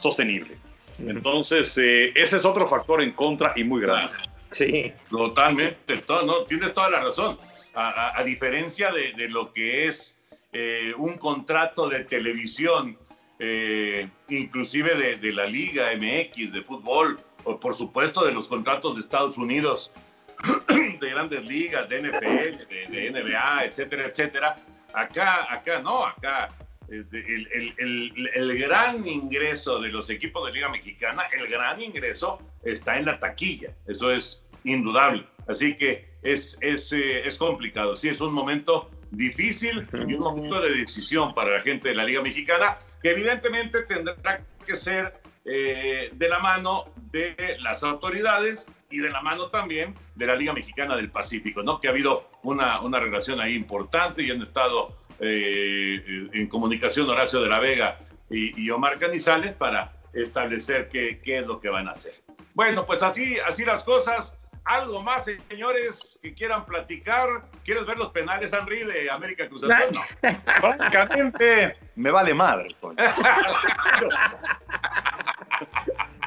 sostenible. 0.00 0.56
Entonces, 0.98 1.76
eh, 1.76 2.12
ese 2.14 2.38
es 2.38 2.46
otro 2.46 2.66
factor 2.66 3.02
en 3.02 3.12
contra 3.12 3.52
y 3.56 3.64
muy 3.64 3.82
grave. 3.82 4.08
Sí, 4.52 4.90
totalmente. 5.10 5.98
Todo, 5.98 6.22
no, 6.24 6.44
tienes 6.44 6.72
toda 6.72 6.88
la 6.88 7.00
razón. 7.00 7.38
A, 7.74 7.90
a, 7.90 8.20
a 8.20 8.24
diferencia 8.24 8.90
de, 8.90 9.12
de, 9.12 9.28
lo 9.28 9.52
que 9.52 9.88
es 9.88 10.23
eh, 10.54 10.94
un 10.96 11.18
contrato 11.18 11.88
de 11.88 12.04
televisión, 12.04 12.96
eh, 13.40 14.08
inclusive 14.28 14.94
de, 14.94 15.16
de, 15.16 15.32
la 15.32 15.46
Liga 15.46 15.88
MX 15.96 16.52
de 16.52 16.62
fútbol, 16.62 17.18
o 17.42 17.58
por 17.58 17.74
supuesto 17.74 18.24
de 18.24 18.32
los 18.32 18.46
contratos 18.46 18.94
de 18.94 19.00
Estados 19.00 19.36
Unidos, 19.36 19.90
de 20.68 21.10
grandes 21.10 21.44
ligas, 21.46 21.88
de 21.88 22.02
NFL, 22.02 22.68
de, 22.68 22.86
de 22.88 23.10
NBA, 23.10 23.64
etcétera, 23.64 24.06
etcétera. 24.06 24.56
Acá, 24.92 25.52
acá 25.52 25.80
no, 25.80 26.06
acá 26.06 26.48
el, 26.88 27.06
el, 27.12 27.74
el, 27.78 28.30
el, 28.34 28.58
gran 28.58 29.06
ingreso 29.06 29.80
de 29.80 29.88
los 29.88 30.10
equipos 30.10 30.46
de 30.46 30.52
Liga 30.52 30.68
Mexicana, 30.68 31.24
el 31.36 31.48
gran 31.48 31.80
ingreso 31.80 32.38
está 32.62 32.98
en 32.98 33.06
la 33.06 33.18
taquilla, 33.18 33.70
eso 33.86 34.12
es 34.12 34.42
indudable. 34.64 35.26
Así 35.48 35.76
que 35.76 36.06
es, 36.22 36.56
es, 36.60 36.92
eh, 36.92 37.26
es 37.26 37.36
complicado, 37.38 37.96
sí, 37.96 38.08
es 38.08 38.20
un 38.20 38.32
momento 38.32 38.90
difícil 39.16 39.86
y 40.06 40.14
un 40.14 40.20
momento 40.20 40.60
de 40.60 40.74
decisión 40.74 41.34
para 41.34 41.50
la 41.50 41.60
gente 41.60 41.88
de 41.88 41.94
la 41.94 42.04
Liga 42.04 42.22
Mexicana, 42.22 42.78
que 43.02 43.10
evidentemente 43.10 43.82
tendrá 43.82 44.40
que 44.64 44.76
ser 44.76 45.14
eh, 45.44 46.10
de 46.12 46.28
la 46.28 46.38
mano 46.38 46.84
de 47.10 47.56
las 47.60 47.82
autoridades 47.82 48.66
y 48.90 48.98
de 48.98 49.10
la 49.10 49.20
mano 49.20 49.48
también 49.48 49.94
de 50.14 50.26
la 50.26 50.34
Liga 50.36 50.52
Mexicana 50.52 50.96
del 50.96 51.10
Pacífico, 51.10 51.62
¿no? 51.62 51.80
Que 51.80 51.88
ha 51.88 51.90
habido 51.90 52.30
una, 52.42 52.80
una 52.80 52.98
relación 53.00 53.40
ahí 53.40 53.54
importante 53.54 54.22
y 54.22 54.30
han 54.30 54.40
estado 54.40 54.96
eh, 55.20 56.28
en 56.32 56.46
comunicación 56.48 57.08
Horacio 57.08 57.40
de 57.40 57.48
la 57.48 57.60
Vega 57.60 57.98
y, 58.30 58.68
Omar 58.70 58.98
Canizales 58.98 59.54
para 59.54 59.92
establecer 60.12 60.88
qué, 60.88 61.20
qué, 61.22 61.38
es 61.38 61.46
lo 61.46 61.60
que 61.60 61.68
van 61.68 61.88
a 61.88 61.92
hacer. 61.92 62.14
Bueno, 62.54 62.84
pues 62.84 63.02
así, 63.02 63.36
así 63.46 63.64
las 63.64 63.84
cosas. 63.84 64.38
Algo 64.64 65.02
más, 65.02 65.26
señores, 65.48 66.18
que 66.22 66.32
quieran 66.32 66.64
platicar. 66.64 67.42
¿Quieres 67.64 67.84
ver 67.84 67.98
los 67.98 68.10
penales, 68.10 68.52
Henry, 68.52 68.84
de 68.84 69.10
América 69.10 69.46
Cruz 69.48 69.62
Azul? 69.64 69.90
No. 69.92 70.30
Francamente, 70.60 71.76
me 71.96 72.10
vale 72.10 72.32
madre. 72.32 72.74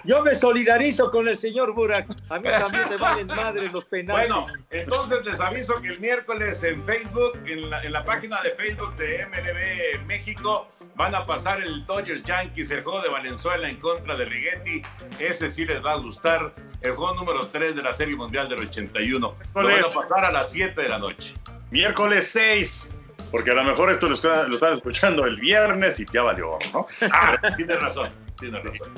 Yo 0.03 0.21
me 0.21 0.35
solidarizo 0.35 1.09
con 1.11 1.27
el 1.27 1.35
señor 1.35 1.73
Burak. 1.73 2.07
A 2.29 2.39
mí 2.39 2.47
también 2.47 2.89
me 2.89 2.97
valen 2.97 3.27
madre 3.27 3.67
los 3.69 3.83
penales. 3.85 4.29
Bueno, 4.29 4.45
entonces 4.69 5.25
les 5.25 5.41
aviso 5.41 5.81
que 5.81 5.89
el 5.89 5.99
miércoles 5.99 6.63
en 6.63 6.85
Facebook, 6.85 7.37
en 7.45 7.69
la, 7.69 7.83
en 7.83 7.91
la 7.91 8.05
página 8.05 8.41
de 8.41 8.51
Facebook 8.51 8.95
de 8.95 9.25
MLB 9.25 10.05
México, 10.05 10.69
van 10.97 11.13
a 11.13 11.25
pasar 11.25 11.61
el 11.61 11.85
Dodgers 11.85 12.23
Yankees, 12.23 12.71
el 12.71 12.83
juego 12.83 13.01
de 13.01 13.09
Valenzuela 13.09 13.69
en 13.69 13.77
contra 13.77 14.15
de 14.15 14.25
Rigetti. 14.25 14.81
Ese 15.19 15.49
sí 15.51 15.63
les 15.63 15.83
va 15.85 15.93
a 15.93 15.97
gustar. 15.97 16.51
El 16.81 16.95
juego 16.95 17.13
número 17.13 17.45
3 17.45 17.75
de 17.75 17.83
la 17.83 17.93
Serie 17.93 18.15
Mundial 18.15 18.49
del 18.49 18.59
81. 18.59 19.35
Lo 19.55 19.63
van 19.63 19.79
a 19.79 19.89
pasar 19.89 20.25
a 20.25 20.31
las 20.31 20.51
7 20.51 20.81
de 20.81 20.89
la 20.89 20.97
noche. 20.97 21.35
Miércoles 21.69 22.27
6. 22.31 22.95
Porque 23.31 23.51
a 23.51 23.53
lo 23.53 23.63
mejor 23.63 23.91
esto 23.91 24.09
lo, 24.09 24.15
están 24.15 24.73
escuchando 24.73 25.25
el 25.25 25.37
viernes 25.39 25.99
y 25.99 26.05
ya 26.11 26.23
valió, 26.23 26.57
¿no? 26.73 26.87
Ah, 27.11 27.37
tienes 27.55 27.79
razón, 27.79 28.09
tienes 28.39 28.63
razón. 28.63 28.89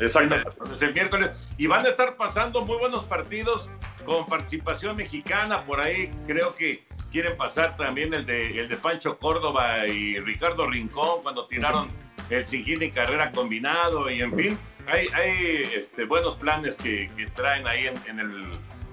Exactamente. 0.00 0.50
Entonces 0.50 0.82
el 0.82 0.94
miércoles. 0.94 1.30
Y 1.58 1.66
van 1.66 1.84
a 1.84 1.90
estar 1.90 2.16
pasando 2.16 2.64
muy 2.64 2.78
buenos 2.78 3.04
partidos 3.04 3.70
con 4.04 4.26
participación 4.26 4.96
mexicana. 4.96 5.62
Por 5.62 5.80
ahí 5.80 6.10
creo 6.26 6.54
que 6.56 6.82
quieren 7.10 7.36
pasar 7.36 7.76
también 7.76 8.14
el 8.14 8.24
de, 8.24 8.58
el 8.58 8.68
de 8.68 8.76
Pancho 8.76 9.18
Córdoba 9.18 9.86
y 9.86 10.18
Ricardo 10.20 10.68
Rincón 10.68 11.22
cuando 11.22 11.46
tiraron 11.46 11.88
el 12.30 12.46
Sinjín 12.46 12.82
y 12.82 12.90
carrera 12.90 13.30
combinado. 13.30 14.10
Y 14.10 14.20
en 14.20 14.34
fin, 14.36 14.58
hay, 14.86 15.08
hay 15.08 15.70
este, 15.74 16.04
buenos 16.04 16.36
planes 16.38 16.76
que, 16.76 17.10
que 17.16 17.26
traen 17.28 17.66
ahí 17.66 17.86
en, 17.86 18.18
el, 18.18 18.46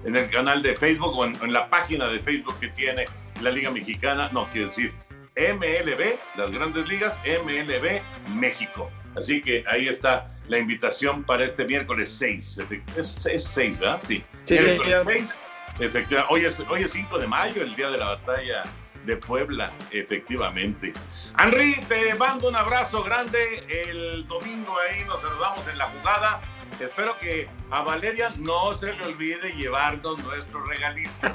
en, 0.04 0.16
el, 0.16 0.30
canal 0.30 0.62
de 0.62 0.76
Facebook 0.76 1.16
o 1.16 1.24
en, 1.24 1.52
la 1.52 1.68
página 1.68 2.08
de 2.08 2.20
Facebook 2.20 2.58
que 2.60 2.68
tiene 2.68 3.06
la 3.40 3.50
Liga 3.50 3.70
Mexicana. 3.70 4.28
No, 4.32 4.46
quiero 4.52 4.68
decir 4.68 4.92
MLB, 5.36 6.16
las 6.36 6.50
grandes 6.50 6.88
ligas, 6.88 7.18
MLB 7.24 8.00
México. 8.34 8.90
Así 9.18 9.42
que 9.42 9.64
ahí 9.66 9.88
está 9.88 10.30
la 10.48 10.58
invitación 10.58 11.24
para 11.24 11.44
este 11.44 11.64
miércoles 11.64 12.10
6. 12.10 12.60
Es, 12.96 13.18
6, 13.22 13.78
¿verdad? 13.78 14.00
Sí. 14.06 14.22
sí 14.44 14.54
miércoles 14.54 15.02
6. 15.06 15.38
Efectivamente. 15.80 16.34
Hoy 16.34 16.44
es, 16.44 16.60
hoy 16.60 16.82
es 16.82 16.92
5 16.92 17.18
de 17.18 17.26
mayo, 17.26 17.62
el 17.62 17.74
día 17.74 17.90
de 17.90 17.98
la 17.98 18.06
batalla 18.16 18.64
de 19.04 19.16
Puebla, 19.16 19.72
efectivamente. 19.90 20.92
Henry, 21.38 21.80
te 21.88 22.14
mando 22.14 22.48
un 22.48 22.56
abrazo 22.56 23.02
grande. 23.02 23.64
El 23.68 24.26
domingo 24.26 24.76
ahí 24.78 25.04
nos 25.04 25.22
saludamos 25.22 25.66
en 25.68 25.78
la 25.78 25.86
jugada. 25.86 26.40
Espero 26.80 27.16
que 27.18 27.48
a 27.70 27.82
Valeria 27.82 28.32
no 28.36 28.74
se 28.74 28.92
le 28.92 29.04
olvide 29.04 29.52
llevarnos 29.52 30.18
nuestro 30.22 30.64
regalito. 30.64 31.10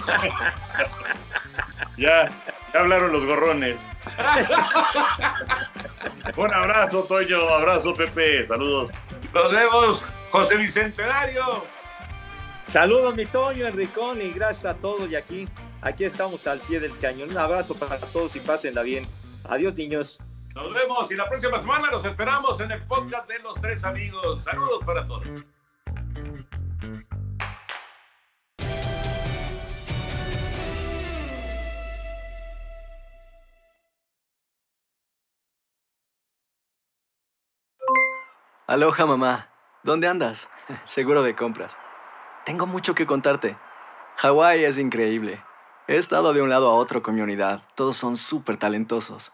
ya, 1.98 2.30
ya 2.74 2.80
hablaron 2.80 3.12
los 3.12 3.26
gorrones. 3.26 3.82
un 6.38 6.54
abrazo, 6.54 7.04
Toño. 7.04 7.50
Abrazo, 7.50 7.94
Pepe. 7.94 8.48
Saludos. 8.48 8.92
Nos 9.34 9.52
vemos, 9.52 10.04
José 10.32 10.58
Bicentenario. 10.58 11.66
Saludos, 12.68 13.16
mi 13.16 13.26
Toño, 13.26 13.68
Enricón, 13.68 14.22
y 14.22 14.32
gracias 14.32 14.74
a 14.74 14.76
todos. 14.76 15.12
Y 15.12 15.16
aquí, 15.16 15.48
aquí 15.82 16.06
estamos 16.06 16.48
al 16.48 16.60
pie 16.60 16.80
del 16.80 16.98
cañón. 17.00 17.32
Un 17.32 17.38
abrazo 17.38 17.76
para 17.76 17.98
todos 17.98 18.36
y 18.36 18.40
pásenla 18.40 18.82
bien. 18.82 19.06
Adiós, 19.44 19.76
niños. 19.76 20.20
Nos 20.56 20.72
vemos 20.72 21.12
y 21.12 21.16
la 21.16 21.28
próxima 21.28 21.58
semana 21.58 21.90
los 21.90 22.06
esperamos 22.06 22.60
en 22.60 22.72
el 22.72 22.86
podcast 22.86 23.28
de 23.28 23.40
los 23.40 23.60
tres 23.60 23.84
amigos. 23.84 24.44
Saludos 24.44 24.84
para 24.86 25.08
todos. 25.08 25.44
Aloha 38.68 39.06
mamá, 39.06 39.50
¿dónde 39.84 40.08
andas? 40.08 40.50
Seguro 40.86 41.24
de 41.24 41.36
compras. 41.36 41.76
Tengo 42.46 42.66
mucho 42.68 42.94
que 42.94 43.08
contarte. 43.08 43.58
Hawái 44.18 44.64
es 44.64 44.78
increíble. 44.78 45.44
He 45.88 45.98
estado 45.98 46.32
de 46.32 46.42
un 46.42 46.50
lado 46.50 46.70
a 46.70 46.76
otro 46.76 47.02
con 47.02 47.16
mi 47.16 47.22
unidad. 47.22 47.64
Todos 47.76 47.98
son 47.98 48.16
súper 48.18 48.58
talentosos. 48.58 49.34